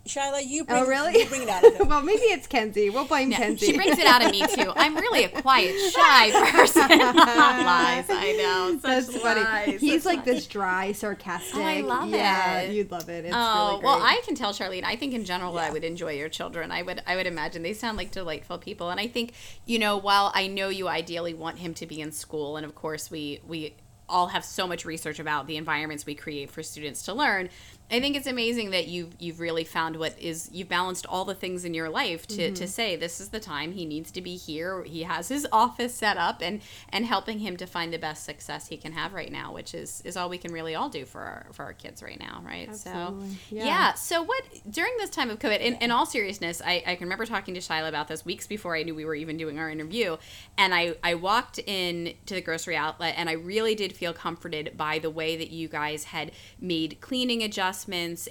Shyla. 0.06 0.46
You 0.46 0.64
oh, 0.64 0.66
bring, 0.66 0.84
Oh, 0.84 0.86
really? 0.88 1.20
You 1.20 1.30
bring 1.30 1.44
it 1.44 1.50
out 1.50 1.64
of 1.64 1.76
him. 1.80 1.88
well, 1.88 2.02
maybe 2.02 2.24
it's 2.24 2.46
Kenzie. 2.48 2.90
We'll 2.90 3.06
blame 3.06 3.32
Yeah, 3.32 3.38
Kenzie. 3.38 3.68
she 3.68 3.76
brings 3.76 3.98
it 3.98 4.06
out 4.06 4.24
of 4.24 4.32
me 4.32 4.46
too. 4.48 4.72
I'm 4.76 4.96
really 4.96 5.24
a 5.24 5.30
quiet, 5.30 5.76
shy 5.92 6.32
person. 6.52 6.90
lies, 7.00 8.06
I 8.10 8.36
know. 8.38 8.80
Such 8.82 8.82
That's 8.82 9.18
funny. 9.18 9.78
He's 9.78 10.04
such 10.04 10.16
like 10.16 10.26
this 10.26 10.46
dry, 10.48 10.92
sarcastic. 10.92 11.56
Oh, 11.56 11.64
I 11.64 11.82
love 11.82 12.10
yeah, 12.10 12.60
it. 12.62 12.72
you'd 12.74 12.92
love 12.92 13.08
it. 13.10 13.26
It's 13.26 13.34
oh 13.36 13.66
really 13.68 13.80
great. 13.80 13.84
well, 13.86 14.00
I 14.02 14.22
can 14.26 14.36
tell 14.36 14.54
Charlene. 14.54 14.84
I 14.84 14.96
think 14.96 15.14
in 15.14 15.24
general 15.26 15.58
I 15.58 15.70
would 15.70 15.84
enjoy 15.84 16.14
your 16.14 16.30
children. 16.30 16.72
I 16.72 16.82
would. 16.82 17.02
I 17.08 17.16
would 17.16 17.28
imagine 17.28 17.64
they 17.64 17.74
sound 17.74 17.98
like 17.98 18.12
delightful 18.12 18.58
people. 18.58 18.90
And 18.90 19.00
I 19.00 19.08
think 19.08 19.34
you 19.66 19.80
know, 19.80 19.98
while 19.98 20.32
I 20.36 20.48
know 20.48 20.70
you 20.70 20.88
ideally 20.88 21.34
want 21.34 21.60
him 21.60 21.74
to 21.76 21.86
be 21.86 22.02
in 22.02 22.12
school, 22.12 22.58
and 22.58 22.66
of 22.66 22.76
course 22.76 23.10
we 23.10 23.40
we 23.48 23.76
all 24.10 24.28
have 24.28 24.44
so 24.44 24.68
much 24.68 24.84
research 24.86 25.18
about 25.20 25.48
the 25.48 25.56
environments 25.58 26.06
we 26.06 26.14
create 26.14 26.52
for 26.52 26.62
students 26.62 27.04
to 27.04 27.14
learn. 27.14 27.50
I 27.92 28.00
think 28.00 28.16
it's 28.16 28.26
amazing 28.26 28.72
that 28.72 28.88
you've 28.88 29.14
you've 29.20 29.40
really 29.40 29.64
found 29.64 29.98
what 29.98 30.18
is 30.20 30.50
you've 30.52 30.70
balanced 30.70 31.06
all 31.06 31.26
the 31.26 31.36
things 31.36 31.64
in 31.64 31.74
your 31.76 31.90
life 31.90 32.26
to, 32.28 32.34
Mm-hmm. 32.44 32.54
to 32.56 32.68
say 32.68 32.96
this 32.96 33.22
is 33.22 33.30
the 33.30 33.40
time 33.40 33.74
he 33.74 33.86
needs 33.86 34.10
to 34.12 34.22
be 34.22 34.36
here. 34.36 34.84
He 34.84 35.04
has 35.04 35.28
his 35.28 35.46
office 35.52 35.94
set 35.94 36.18
up 36.18 36.42
and 36.42 36.62
and 36.90 37.06
helping 37.06 37.40
him 37.40 37.56
to 37.58 37.68
find 37.68 37.94
the 37.94 38.00
best 38.00 38.24
success 38.24 38.68
he 38.68 38.78
can 38.78 38.94
have 38.94 39.14
right 39.14 39.32
now, 39.32 39.54
which 39.54 39.76
is 39.76 40.02
is 40.06 40.18
all 40.18 40.28
we 40.30 40.40
can 40.40 40.52
really 40.52 40.74
all 40.74 40.90
do 40.90 41.06
for 41.06 41.22
our 41.22 41.46
for 41.52 41.66
our 41.66 41.74
kids 41.74 42.02
right 42.02 42.20
now, 42.20 42.42
right? 42.44 42.70
Absolutely. 42.70 43.30
So 43.30 43.36
Yeah. 43.56 43.66
yeah. 43.66 43.94
So 43.94 44.24
what 44.24 44.44
during 44.70 44.94
this 44.98 45.12
time 45.12 45.30
of 45.30 45.38
COVID, 45.38 45.60
in, 45.60 45.76
in 45.76 45.92
all 45.92 46.06
seriousness, 46.06 46.62
I, 46.66 46.84
I 46.88 46.96
can 46.96 47.06
remember 47.06 47.26
talking 47.26 47.54
to 47.54 47.60
Shyla 47.60 47.90
about 47.90 48.08
this 48.08 48.26
weeks 48.26 48.48
before 48.48 48.76
I 48.76 48.82
knew 48.84 48.96
we 48.96 49.06
were 49.06 49.16
even 49.16 49.38
doing 49.38 49.60
our 49.60 49.70
interview. 49.70 50.18
And 50.58 50.74
I, 50.74 50.96
I 51.04 51.14
walked 51.16 51.60
in 51.60 52.16
to 52.26 52.34
the 52.34 52.42
grocery 52.42 52.76
outlet 52.76 53.16
and 53.18 53.30
I 53.30 53.34
really 53.34 53.76
did 53.76 53.94
feel 53.94 54.14
comforted 54.14 54.76
by 54.78 54.98
the 55.00 55.10
way 55.12 55.36
that 55.38 55.52
you 55.52 55.68
guys 55.68 56.06
had 56.06 56.32
made 56.60 56.98
cleaning 57.02 57.44
adjustments 57.44 57.73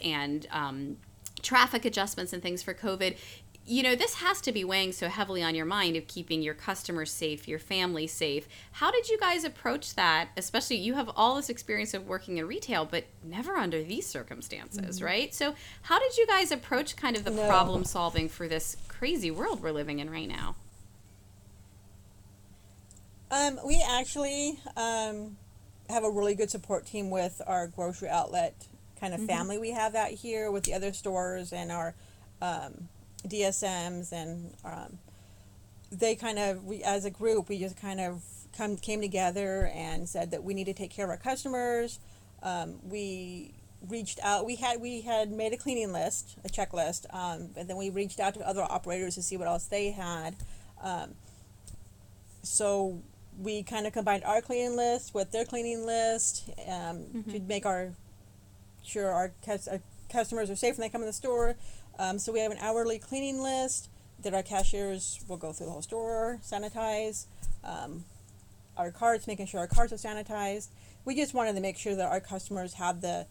and 0.03 0.47
um, 0.51 0.97
traffic 1.43 1.85
adjustments 1.85 2.33
and 2.33 2.43
things 2.43 2.63
for 2.63 2.75
COVID. 2.75 3.17
You 3.65 3.85
know, 3.85 3.95
this 3.95 4.15
has 4.15 4.41
to 4.41 4.51
be 4.51 4.65
weighing 4.65 4.91
so 4.91 5.09
heavily 5.09 5.41
on 5.41 5.55
your 5.55 5.67
mind 5.67 5.95
of 5.97 6.09
keeping 6.09 6.43
your 6.43 6.55
customers 6.55 7.13
safe, 7.13 7.47
your 7.47 7.61
family 7.61 8.09
safe. 8.09 8.49
How 8.73 8.91
did 8.91 9.09
you 9.09 9.17
guys 9.19 9.45
approach 9.45 9.95
that? 9.95 10.31
Especially, 10.37 10.77
you 10.77 10.95
have 10.95 11.09
all 11.15 11.37
this 11.37 11.49
experience 11.49 11.95
of 11.95 12.09
working 12.09 12.39
in 12.39 12.47
retail, 12.49 12.85
but 12.85 13.05
never 13.23 13.57
under 13.57 13.81
these 13.85 14.05
circumstances, 14.07 15.01
right? 15.01 15.33
So, 15.33 15.55
how 15.83 16.01
did 16.01 16.17
you 16.17 16.27
guys 16.27 16.51
approach 16.51 16.97
kind 16.97 17.17
of 17.17 17.23
the 17.25 17.31
No. 17.31 17.47
problem 17.47 17.85
solving 17.85 18.29
for 18.29 18.49
this 18.49 18.77
crazy 18.89 19.31
world 19.31 19.63
we're 19.63 19.71
living 19.71 20.01
in 20.01 20.11
right 20.11 20.29
now? 20.29 20.57
Um, 23.31 23.61
we 23.65 23.83
actually 23.89 24.59
um, 24.77 25.37
have 25.89 26.05
a 26.05 26.11
really 26.11 26.35
good 26.35 26.51
support 26.51 26.85
team 26.87 27.11
with 27.11 27.41
our 27.47 27.67
grocery 27.67 28.09
outlet 28.09 28.67
kind 29.03 29.15
of 29.15 29.21
Mm-hmm. 29.21 29.27
family 29.27 29.59
we 29.59 29.73
have 29.73 29.95
out 29.97 30.11
here 30.11 30.51
with 30.51 30.63
the 30.63 30.73
other 30.75 30.93
stores 30.93 31.53
and 31.53 31.73
our 31.73 31.95
um, 32.41 32.89
DSMs 33.27 34.13
and 34.13 34.55
um, 34.65 34.99
they 35.91 36.15
kind 36.15 36.39
of 36.39 36.65
we 36.65 36.83
as 36.85 37.05
a 37.05 37.11
group 37.11 37.49
we 37.49 37.59
just 37.59 37.77
kind 37.77 38.01
of 38.01 38.23
come 38.57 38.77
came 38.77 39.01
together 39.01 39.71
and 39.75 40.09
said 40.09 40.31
that 40.31 40.45
we 40.45 40.55
need 40.55 40.67
to 40.67 40.75
take 40.75 40.91
care 40.91 41.05
of 41.07 41.11
our 41.11 41.17
customers. 41.17 41.99
Um, 42.43 42.79
we 42.89 43.53
reached 43.89 44.21
out. 44.23 44.47
We 44.47 44.57
had 44.57 44.81
we 44.81 45.01
had 45.01 45.31
made 45.33 45.53
a 45.53 45.57
cleaning 45.57 45.93
list, 45.93 46.37
a 46.45 46.49
checklist, 46.49 47.07
um, 47.13 47.51
and 47.57 47.69
then 47.69 47.77
we 47.77 47.91
reached 47.91 48.21
out 48.21 48.35
to 48.35 48.47
other 48.49 48.63
operators 48.63 49.15
to 49.17 49.23
see 49.23 49.37
what 49.37 49.49
else 49.49 49.65
they 49.65 49.91
had. 49.91 50.37
Um, 50.83 51.15
so 52.43 53.01
we 53.41 53.63
kind 53.63 53.87
of 53.87 53.93
combined 53.93 54.25
our 54.25 54.41
cleaning 54.43 54.77
list 54.77 55.15
with 55.15 55.33
their 55.33 55.45
cleaning 55.45 55.87
list 55.87 56.51
um, 56.69 57.25
to 57.31 57.41
make 57.41 57.65
our 57.65 57.93
sure 58.83 59.11
our, 59.11 59.33
cus- 59.45 59.69
our 59.69 59.81
customers 60.11 60.51
are 60.51 60.57
safe 60.57 60.77
when 60.77 60.87
they 60.87 60.91
come 60.91 61.03
in 61.03 61.07
the 61.07 61.13
store. 61.13 61.57
Um, 61.99 62.19
so 62.19 62.33
we 62.33 62.41
have 62.41 62.53
an 62.53 62.59
hourly 62.61 62.99
cleaning 62.99 63.41
list 63.43 63.89
that 64.23 64.35
our 64.35 64.43
cashiers 64.43 65.21
will 65.29 65.37
go 65.37 65.53
through 65.53 65.67
the 65.67 65.73
whole 65.73 65.83
store, 65.83 66.39
sanitize. 66.45 67.27
Um, 67.65 68.05
our 68.77 68.91
carts, 68.91 69.27
making 69.27 69.47
sure 69.47 69.61
our 69.61 69.67
carts 69.67 69.93
are 69.93 69.97
sanitized. 69.97 70.69
We 71.05 71.15
just 71.15 71.35
wanted 71.35 71.55
to 71.55 71.61
make 71.61 71.77
sure 71.77 71.95
that 71.95 72.11
our 72.11 72.21
customers 72.21 72.75
have 72.75 73.01
the 73.01 73.27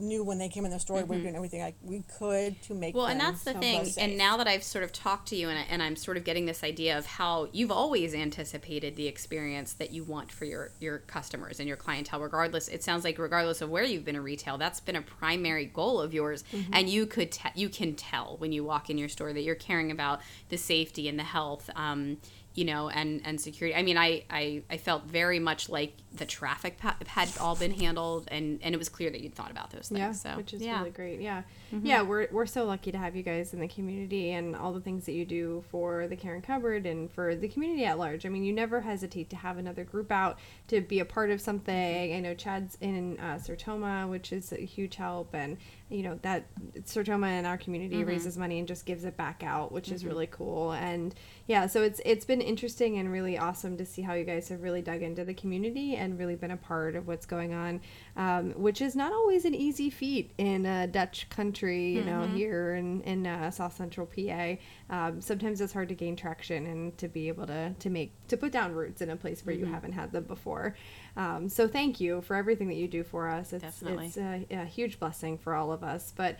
knew 0.00 0.24
when 0.24 0.38
they 0.38 0.48
came 0.48 0.64
in 0.64 0.70
the 0.70 0.80
store 0.80 1.02
we 1.04 1.16
were 1.16 1.22
doing 1.22 1.36
everything 1.36 1.60
like 1.60 1.76
we 1.82 2.02
could 2.18 2.60
to 2.62 2.74
make 2.74 2.94
Well, 2.94 3.06
and 3.06 3.20
that's 3.20 3.44
the 3.44 3.54
thing. 3.54 3.84
safe. 3.84 3.94
And 3.98 4.16
now 4.16 4.36
that 4.38 4.48
I've 4.48 4.62
sort 4.64 4.84
of 4.84 4.92
talked 4.92 5.28
to 5.28 5.36
you 5.36 5.48
and, 5.48 5.58
I, 5.58 5.62
and 5.70 5.82
I'm 5.82 5.96
sort 5.96 6.16
of 6.16 6.24
getting 6.24 6.46
this 6.46 6.64
idea 6.64 6.96
of 6.98 7.06
how 7.06 7.48
you've 7.52 7.70
always 7.70 8.14
anticipated 8.14 8.96
the 8.96 9.06
experience 9.06 9.74
that 9.74 9.92
you 9.92 10.04
want 10.04 10.32
for 10.32 10.44
your, 10.44 10.72
your 10.80 10.98
customers 10.98 11.58
and 11.60 11.68
your 11.68 11.76
clientele, 11.76 12.20
regardless, 12.20 12.68
it 12.68 12.82
sounds 12.82 13.04
like 13.04 13.18
regardless 13.18 13.60
of 13.60 13.70
where 13.70 13.84
you've 13.84 14.04
been 14.04 14.16
in 14.16 14.22
retail, 14.22 14.58
that's 14.58 14.80
been 14.80 14.96
a 14.96 15.02
primary 15.02 15.66
goal 15.66 16.00
of 16.00 16.14
yours. 16.14 16.44
And 16.72 16.88
you 16.88 17.06
could, 17.06 17.32
te- 17.32 17.50
you 17.54 17.68
can 17.68 17.94
tell 17.94 18.36
when 18.38 18.52
you 18.52 18.64
walk 18.64 18.90
in 18.90 18.98
your 18.98 19.08
store 19.08 19.32
that 19.32 19.42
you're 19.42 19.54
caring 19.54 19.90
about 19.90 20.20
the 20.48 20.56
safety 20.56 21.08
and 21.08 21.18
the 21.18 21.24
health. 21.24 21.68
Um, 21.76 22.18
you 22.52 22.64
know, 22.64 22.88
and, 22.88 23.20
and 23.24 23.40
security. 23.40 23.76
I 23.76 23.82
mean, 23.84 23.96
I, 23.96 24.24
I, 24.28 24.62
I 24.68 24.76
felt 24.76 25.04
very 25.04 25.38
much 25.38 25.68
like 25.68 25.94
the 26.12 26.26
traffic 26.26 26.78
pa- 26.78 26.96
had 27.06 27.28
all 27.38 27.54
been 27.54 27.70
handled, 27.70 28.26
and, 28.28 28.58
and 28.62 28.74
it 28.74 28.78
was 28.78 28.88
clear 28.88 29.10
that 29.10 29.20
you'd 29.20 29.34
thought 29.34 29.50
about 29.50 29.70
those 29.70 29.88
things. 29.88 30.00
Yeah, 30.00 30.12
so, 30.12 30.36
which 30.36 30.52
is 30.52 30.60
yeah. 30.60 30.78
really 30.78 30.90
great. 30.90 31.20
Yeah, 31.20 31.42
mm-hmm. 31.72 31.86
yeah, 31.86 32.02
we're 32.02 32.26
we're 32.32 32.46
so 32.46 32.64
lucky 32.64 32.90
to 32.90 32.98
have 32.98 33.14
you 33.14 33.22
guys 33.22 33.54
in 33.54 33.60
the 33.60 33.68
community 33.68 34.32
and 34.32 34.56
all 34.56 34.72
the 34.72 34.80
things 34.80 35.06
that 35.06 35.12
you 35.12 35.24
do 35.24 35.64
for 35.70 36.08
the 36.08 36.16
Caring 36.16 36.42
Cupboard 36.42 36.84
and 36.84 37.10
for 37.10 37.36
the 37.36 37.48
community 37.48 37.84
at 37.84 37.98
large. 37.98 38.26
I 38.26 38.28
mean, 38.28 38.42
you 38.42 38.52
never 38.52 38.80
hesitate 38.80 39.30
to 39.30 39.36
have 39.36 39.56
another 39.56 39.84
group 39.84 40.10
out 40.10 40.38
to 40.68 40.80
be 40.80 40.98
a 40.98 41.04
part 41.04 41.30
of 41.30 41.40
something. 41.40 41.74
Mm-hmm. 41.74 42.16
I 42.16 42.20
know 42.20 42.34
Chad's 42.34 42.76
in 42.80 43.18
uh, 43.20 43.36
Sertoma, 43.36 44.08
which 44.08 44.32
is 44.32 44.52
a 44.52 44.56
huge 44.56 44.96
help, 44.96 45.32
and 45.34 45.58
you 45.90 46.02
know 46.02 46.18
that 46.22 46.46
Sertoma 46.80 47.38
in 47.38 47.46
our 47.46 47.56
community 47.56 47.96
mm-hmm. 47.96 48.08
raises 48.08 48.36
money 48.36 48.58
and 48.58 48.66
just 48.66 48.84
gives 48.84 49.04
it 49.04 49.16
back 49.16 49.42
out, 49.44 49.70
which 49.70 49.92
is 49.92 50.04
really 50.04 50.26
cool. 50.26 50.72
And 50.72 51.14
yeah, 51.46 51.68
so 51.68 51.82
it's 51.82 52.00
it's 52.04 52.24
been 52.24 52.40
interesting 52.40 52.98
and 52.98 53.12
really 53.12 53.38
awesome 53.38 53.76
to 53.76 53.86
see 53.86 54.02
how 54.02 54.14
you 54.14 54.24
guys 54.24 54.48
have 54.48 54.62
really 54.62 54.82
dug 54.82 55.02
into 55.02 55.24
the 55.24 55.34
community 55.34 55.99
and 56.00 56.18
really 56.18 56.34
been 56.34 56.50
a 56.50 56.56
part 56.56 56.96
of 56.96 57.06
what's 57.06 57.26
going 57.26 57.54
on, 57.54 57.80
um, 58.16 58.52
which 58.52 58.80
is 58.80 58.96
not 58.96 59.12
always 59.12 59.44
an 59.44 59.54
easy 59.54 59.90
feat 59.90 60.32
in 60.38 60.66
a 60.66 60.86
Dutch 60.86 61.28
country, 61.28 61.92
you 61.92 62.04
know, 62.04 62.22
here 62.26 62.74
in, 62.74 63.02
in 63.02 63.26
uh, 63.26 63.50
South 63.50 63.76
Central 63.76 64.06
PA. 64.06 64.54
Um, 64.88 65.20
sometimes 65.20 65.60
it's 65.60 65.72
hard 65.72 65.88
to 65.90 65.94
gain 65.94 66.16
traction 66.16 66.66
and 66.66 66.96
to 66.98 67.06
be 67.06 67.28
able 67.28 67.46
to, 67.46 67.74
to 67.78 67.90
make, 67.90 68.12
to 68.28 68.36
put 68.36 68.50
down 68.52 68.74
roots 68.74 69.02
in 69.02 69.10
a 69.10 69.16
place 69.16 69.44
where 69.44 69.54
you 69.54 69.66
haven't 69.66 69.92
had 69.92 70.10
them 70.12 70.24
before. 70.24 70.74
Um, 71.16 71.48
so 71.48 71.68
thank 71.68 72.00
you 72.00 72.22
for 72.22 72.36
everything 72.36 72.68
that 72.68 72.76
you 72.76 72.88
do 72.88 73.04
for 73.04 73.28
us. 73.28 73.52
It's, 73.52 73.62
Definitely. 73.62 74.06
it's 74.06 74.16
a, 74.16 74.46
a 74.50 74.64
huge 74.64 74.98
blessing 74.98 75.38
for 75.38 75.54
all 75.54 75.72
of 75.72 75.84
us. 75.84 76.12
But 76.16 76.38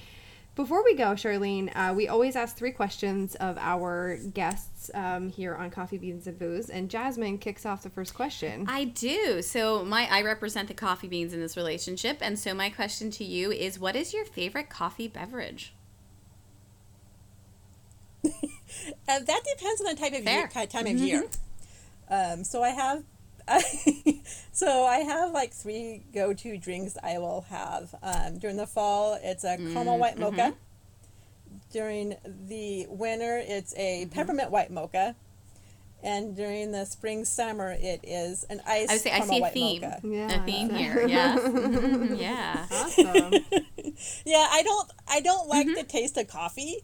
before 0.54 0.84
we 0.84 0.94
go, 0.94 1.12
Charlene, 1.12 1.70
uh, 1.74 1.94
we 1.94 2.08
always 2.08 2.36
ask 2.36 2.56
three 2.56 2.72
questions 2.72 3.34
of 3.36 3.56
our 3.58 4.16
guests 4.16 4.90
um, 4.94 5.28
here 5.30 5.54
on 5.54 5.70
Coffee 5.70 5.98
Beans 5.98 6.26
and 6.26 6.38
Booze, 6.38 6.68
and 6.68 6.90
Jasmine 6.90 7.38
kicks 7.38 7.64
off 7.64 7.82
the 7.82 7.90
first 7.90 8.14
question. 8.14 8.66
I 8.68 8.84
do. 8.84 9.42
So 9.42 9.84
my 9.84 10.08
I 10.10 10.22
represent 10.22 10.68
the 10.68 10.74
coffee 10.74 11.08
beans 11.08 11.32
in 11.32 11.40
this 11.40 11.56
relationship, 11.56 12.18
and 12.20 12.38
so 12.38 12.52
my 12.54 12.70
question 12.70 13.10
to 13.12 13.24
you 13.24 13.50
is, 13.50 13.78
what 13.78 13.96
is 13.96 14.12
your 14.12 14.24
favorite 14.24 14.68
coffee 14.68 15.08
beverage? 15.08 15.74
Uh, 19.08 19.18
that 19.18 19.42
depends 19.56 19.80
on 19.80 19.86
the 19.88 19.96
type 20.00 20.12
of 20.12 20.22
Fair. 20.22 20.48
year, 20.54 20.66
time 20.66 20.86
of 20.86 20.96
year. 20.96 21.24
Um, 22.08 22.44
so 22.44 22.62
I 22.62 22.70
have, 22.70 23.02
so 24.52 24.84
I 24.84 24.98
have 24.98 25.32
like 25.32 25.52
three 25.52 26.02
go-to 26.14 26.56
drinks 26.56 26.96
I 27.02 27.18
will 27.18 27.42
have. 27.50 27.94
Um, 28.02 28.38
during 28.38 28.56
the 28.56 28.66
fall, 28.66 29.18
it's 29.22 29.44
a 29.44 29.56
caramel 29.56 29.98
white 29.98 30.18
mocha. 30.18 30.54
During 31.72 32.16
the 32.48 32.86
winter, 32.88 33.40
it's 33.44 33.74
a 33.76 34.06
peppermint 34.06 34.50
white 34.50 34.70
mocha. 34.70 35.14
And 36.02 36.34
during 36.34 36.72
the 36.72 36.86
spring 36.86 37.26
summer, 37.26 37.76
it 37.78 38.00
is 38.02 38.44
an 38.48 38.62
ice. 38.66 38.88
I 38.88 38.94
would 38.94 39.02
say 39.02 39.10
I 39.12 39.20
see 39.20 39.42
a 39.42 39.48
theme. 39.50 39.82
mocha. 39.82 40.00
Yeah. 40.02 40.42
A 40.42 40.46
theme 40.46 40.70
here. 40.70 41.06
Yes. 41.06 41.38
Mhm, 41.48 42.18
yeah. 42.20 42.66
Awesome. 42.70 43.34
Yeah, 44.24 44.46
I 44.50 44.62
don't, 44.62 44.90
I 45.08 45.20
don't 45.20 45.46
like 45.46 45.66
the 45.66 45.82
taste 45.82 46.16
of 46.16 46.26
coffee, 46.26 46.78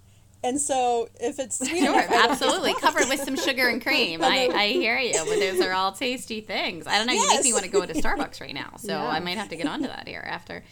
and 0.47 0.61
so 0.61 1.09
if 1.20 1.38
it's 1.38 1.59
sweet 1.59 1.82
Sure, 1.82 1.92
enough, 1.94 2.11
I 2.11 2.14
don't- 2.14 2.30
absolutely. 2.30 2.74
Covered 2.74 3.09
with 3.09 3.20
some 3.22 3.36
sugar 3.36 3.68
and 3.68 3.82
cream. 3.82 4.22
I, 4.22 4.49
I 4.55 4.68
hear 4.68 4.99
you, 4.99 5.12
but 5.14 5.38
those 5.40 5.61
are 5.61 5.72
all 5.72 5.92
tasty 5.92 6.40
things. 6.40 6.86
I 6.86 6.99
don't 6.99 7.07
know. 7.07 7.12
You 7.14 7.26
make 7.28 7.42
me 7.44 7.53
want 7.53 7.64
to 7.64 7.70
go 7.70 7.84
to 7.84 7.92
Starbucks 7.94 8.40
right 8.40 8.55
now, 8.55 8.74
so 8.78 8.88
Yeah. 8.92 9.07
I 9.07 9.20
might 9.20 9.36
have 9.38 9.49
to 9.51 9.57
get 9.57 9.66
onto 9.66 9.88
that 9.88 10.07
here 10.09 10.24
after 10.26 10.62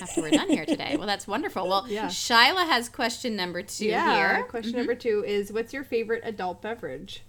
after 0.00 0.22
we're 0.22 0.30
done 0.30 0.48
here 0.48 0.64
today. 0.64 0.96
Well, 0.96 1.06
that's 1.06 1.26
wonderful. 1.26 1.68
Well, 1.68 1.86
Yeah. 1.88 2.06
Shyla 2.06 2.66
has 2.66 2.88
question 2.88 3.36
number 3.36 3.62
two 3.62 3.86
yeah. 3.86 4.14
here. 4.14 4.28
Mm-hmm. 4.40 4.50
Question 4.50 4.72
number 4.76 4.94
two 4.94 5.22
is, 5.26 5.52
what's 5.52 5.72
your 5.72 5.84
favorite 5.84 6.22
adult 6.24 6.62
beverage? 6.62 7.22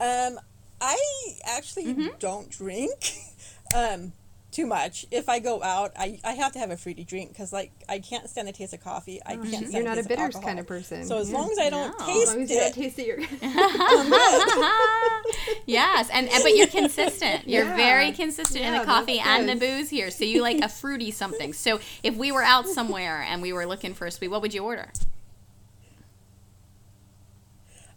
Um, 0.00 0.38
I 0.80 0.98
actually 1.44 1.84
Mm-hmm. 1.84 2.08
don't 2.18 2.50
drink 2.50 3.12
um, 3.76 4.12
too 4.52 4.66
much. 4.66 5.06
If 5.10 5.28
I 5.28 5.38
go 5.38 5.62
out, 5.62 5.92
I, 5.96 6.18
I 6.22 6.32
have 6.32 6.52
to 6.52 6.58
have 6.58 6.70
a 6.70 6.76
fruity 6.76 7.04
drink 7.04 7.30
because 7.30 7.52
like 7.52 7.72
I 7.88 7.98
can't 7.98 8.28
stand 8.28 8.48
the 8.48 8.52
taste 8.52 8.74
of 8.74 8.82
coffee. 8.84 9.20
I 9.24 9.34
mm-hmm. 9.34 9.50
can't 9.50 9.68
stand 9.68 9.74
Oh, 9.74 9.78
You're 9.78 9.82
the 9.82 9.88
not 9.88 9.92
a 9.92 9.96
taste 9.96 10.08
bitters 10.08 10.24
alcohol. 10.36 10.46
kind 10.46 10.60
of 10.60 10.66
person. 10.66 11.04
So 11.04 11.18
as 11.18 11.30
Yeah. 11.30 11.38
long 11.38 11.50
as 11.50 11.58
I 11.58 11.70
don't 11.70 11.98
No. 11.98 12.04
As 12.04 12.14
taste 12.14 12.32
long 12.32 12.42
as 12.42 12.50
you 12.50 12.58
don't 12.58 12.68
it, 12.68 12.74
taste 12.74 12.98
it, 12.98 13.06
you're 13.06 13.18
yes, 15.66 16.08
and 16.12 16.28
and- 16.28 16.42
but 16.42 16.56
you're 16.56 16.66
consistent. 16.66 17.48
You're 17.48 17.64
Yeah. 17.64 17.76
very 17.76 18.12
consistent 18.12 18.64
in 18.64 18.72
the 18.76 18.84
coffee 18.84 19.18
and 19.18 19.48
the 19.48 19.56
booze 19.56 19.90
here. 19.90 20.10
So 20.10 20.24
you 20.24 20.42
like 20.42 20.60
a 20.60 20.68
fruity 20.68 21.10
something. 21.10 21.52
So 21.52 21.80
if 22.02 22.16
we 22.16 22.32
were 22.32 22.42
out 22.42 22.68
somewhere 22.68 23.22
and 23.22 23.42
we 23.42 23.52
were 23.52 23.66
looking 23.66 23.94
for 23.94 24.06
a 24.06 24.10
sweet, 24.10 24.28
what 24.28 24.42
would 24.42 24.54
you 24.54 24.64
order? 24.64 24.88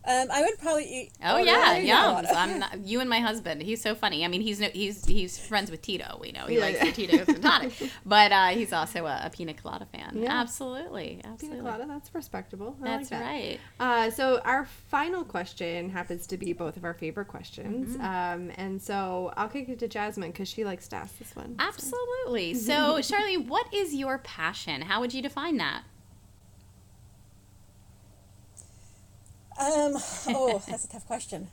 Um, 0.08 0.28
I 0.32 0.41
would 0.41 0.58
probably 0.60 0.86
eat. 0.86 1.12
Oh 1.24 1.38
yeah, 1.38 1.80
yums. 1.80 2.28
I'm 2.36 2.60
not, 2.60 2.80
you 2.86 2.99
and 2.99 3.10
my 3.10 3.20
husband. 3.20 3.62
He's 3.64 3.82
so 3.82 3.95
funny. 3.95 4.24
I 4.24 4.28
mean, 4.28 4.41
he's 4.41 4.60
no, 4.60 4.68
he's 4.70 5.06
he's 5.06 5.38
friends 5.38 5.72
with 5.72 5.82
Tito. 5.82 6.18
We 6.22 6.32
know 6.32 6.45
he 6.45 6.56
Yeah, 6.56 6.62
likes 6.62 6.84
yeah. 6.84 6.91
Tito's 6.91 7.28
and 7.28 7.41
tonic, 7.41 7.74
but 8.06 8.32
uh, 8.32 8.47
he's 8.49 8.72
also 8.74 9.06
a, 9.06 9.22
a 9.26 9.30
pina 9.30 9.53
colada 9.53 9.86
fan. 9.86 10.12
Yeah. 10.16 10.32
Absolutely, 10.41 11.22
pina 11.39 11.58
colada. 11.58 11.86
That's 11.88 12.14
respectable. 12.14 12.76
I 12.82 12.86
That's 12.86 13.12
like 13.12 13.20
that. 13.20 13.26
right. 13.26 13.60
Uh, 13.80 14.10
so 14.12 14.39
our 14.45 14.66
final 14.89 15.24
question 15.24 15.89
happens 15.89 16.28
to 16.28 16.38
be 16.38 16.53
both 16.53 16.78
of 16.78 16.84
our 16.84 16.93
favorite 16.93 17.28
questions, 17.28 17.95
Mm-hmm. 17.97 18.06
um, 18.06 18.51
and 18.58 18.82
so 18.82 19.34
I'll 19.38 19.47
kick 19.49 19.70
it 19.70 19.80
to 19.80 19.88
Jasmine 19.88 20.32
because 20.32 20.47
she 20.47 20.64
likes 20.66 20.88
to 20.89 20.95
ask 20.97 21.18
this 21.18 21.36
one. 21.36 21.56
Absolutely. 21.60 22.53
So, 22.53 23.01
Charlie, 23.03 23.38
what 23.38 23.74
is 23.74 23.93
your 23.95 24.18
passion? 24.20 24.82
How 24.82 24.99
would 25.01 25.14
you 25.14 25.22
define 25.22 25.58
that? 25.58 25.84
Um, 29.60 29.95
oh, 30.30 30.62
that's 30.68 30.86
a 30.86 30.89
tough 30.89 31.06
question. 31.06 31.49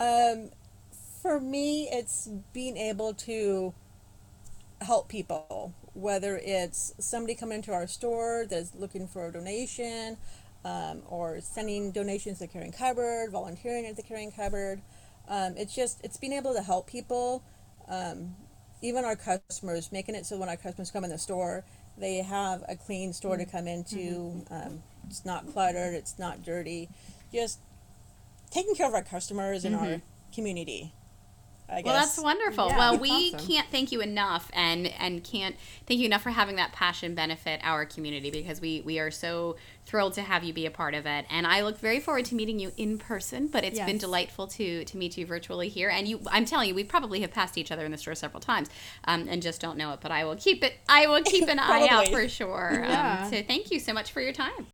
Um, 0.00 0.50
for 1.22 1.40
me, 1.40 1.88
it's 1.92 2.28
being 2.52 2.76
able 2.76 3.14
to 3.14 3.74
help 4.80 5.08
people, 5.08 5.74
whether 5.94 6.38
it's 6.42 6.94
somebody 6.98 7.34
coming 7.34 7.56
into 7.56 7.72
our 7.72 7.86
store 7.86 8.46
that's 8.48 8.74
looking 8.74 9.06
for 9.06 9.26
a 9.28 9.32
donation, 9.32 10.16
um, 10.64 11.02
or 11.08 11.40
sending 11.40 11.92
donations 11.92 12.38
to 12.38 12.46
the 12.46 12.52
caring 12.52 12.72
cupboard, 12.72 13.30
volunteering 13.30 13.86
at 13.86 13.96
the 13.96 14.02
caring 14.02 14.32
cupboard. 14.32 14.82
Um, 15.28 15.54
it's 15.56 15.74
just 15.74 16.00
it's 16.04 16.16
being 16.16 16.32
able 16.32 16.54
to 16.54 16.62
help 16.62 16.88
people, 16.88 17.42
um, 17.88 18.34
even 18.82 19.04
our 19.04 19.16
customers, 19.16 19.92
making 19.92 20.14
it 20.14 20.26
so 20.26 20.38
when 20.38 20.48
our 20.48 20.56
customers 20.56 20.90
come 20.90 21.04
in 21.04 21.10
the 21.10 21.18
store, 21.18 21.64
they 21.96 22.18
have 22.18 22.64
a 22.68 22.76
clean 22.76 23.12
store 23.12 23.36
to 23.36 23.46
come 23.46 23.66
into. 23.68 24.44
Um, 24.50 24.82
it's 25.08 25.24
not 25.24 25.52
cluttered. 25.52 25.94
It's 25.94 26.18
not 26.18 26.44
dirty. 26.44 26.88
Just 27.32 27.60
taking 28.50 28.74
care 28.74 28.88
of 28.88 28.94
our 28.94 29.02
customers 29.02 29.64
and 29.64 29.74
our 29.74 29.86
mm-hmm. 29.86 30.32
community. 30.34 30.92
I 31.72 31.82
guess. 31.82 31.84
Well, 31.84 31.94
that's 31.94 32.20
wonderful. 32.20 32.68
Yeah, 32.68 32.78
well, 32.78 32.92
that's 32.92 33.02
we 33.02 33.32
awesome. 33.34 33.46
can't 33.46 33.68
thank 33.70 33.92
you 33.92 34.00
enough, 34.00 34.50
and 34.52 34.86
and 34.98 35.24
can't 35.24 35.56
thank 35.86 36.00
you 36.00 36.06
enough 36.06 36.22
for 36.22 36.30
having 36.30 36.56
that 36.56 36.72
passion 36.72 37.14
benefit 37.14 37.60
our 37.62 37.86
community 37.86 38.30
because 38.30 38.60
we 38.60 38.82
we 38.82 38.98
are 38.98 39.10
so 39.10 39.56
thrilled 39.84 40.14
to 40.14 40.22
have 40.22 40.44
you 40.44 40.52
be 40.52 40.66
a 40.66 40.70
part 40.70 40.94
of 40.94 41.06
it. 41.06 41.26
And 41.30 41.46
I 41.46 41.62
look 41.62 41.78
very 41.78 42.00
forward 42.00 42.24
to 42.26 42.34
meeting 42.34 42.58
you 42.58 42.72
in 42.76 42.98
person. 42.98 43.48
But 43.48 43.64
it's 43.64 43.80
been 43.80 43.98
delightful 43.98 44.46
to 44.48 44.84
to 44.84 44.96
meet 44.96 45.16
you 45.16 45.26
virtually 45.26 45.68
here. 45.68 45.88
And 45.88 46.06
you, 46.06 46.20
I'm 46.30 46.44
telling 46.44 46.68
you, 46.68 46.74
we 46.74 46.84
probably 46.84 47.20
have 47.20 47.30
passed 47.30 47.56
each 47.56 47.72
other 47.72 47.84
in 47.84 47.92
the 47.92 47.98
store 47.98 48.14
several 48.14 48.40
times, 48.40 48.68
um, 49.04 49.26
and 49.28 49.42
just 49.42 49.60
don't 49.60 49.76
know 49.76 49.92
it. 49.92 50.00
But 50.00 50.12
I 50.12 50.24
will 50.24 50.36
keep 50.36 50.62
it. 50.62 50.74
I 50.88 51.06
will 51.06 51.22
keep 51.22 51.48
an 51.48 51.58
eye 51.58 51.88
out 51.88 52.08
for 52.08 52.28
sure. 52.28 52.70
Yeah. 52.72 53.22
Um, 53.24 53.30
so 53.30 53.42
thank 53.42 53.70
you 53.70 53.80
so 53.80 53.92
much 53.92 54.12
for 54.12 54.20
your 54.20 54.32
time. 54.32 54.68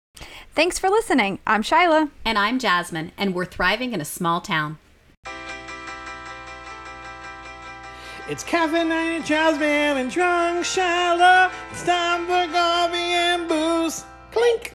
Thanks 0.54 0.78
for 0.78 0.90
listening. 0.90 1.38
I'm 1.46 1.62
Shyla. 1.62 2.10
And 2.24 2.38
I'm 2.38 2.58
Jasmine, 2.58 3.12
and 3.16 3.34
we're 3.34 3.44
thriving 3.44 3.92
in 3.92 4.00
a 4.00 4.04
small 4.04 4.40
town. 4.40 4.78
It's 8.30 8.44
caffeine 8.44 8.92
and 8.92 9.24
Bam 9.24 9.96
and 9.96 10.10
drunk 10.10 10.62
Shiloh. 10.62 11.50
It's 11.70 11.82
time 11.82 12.26
for 12.26 12.52
coffee 12.52 12.98
and 12.98 13.48
booze. 13.48 14.04
Clink. 14.32 14.72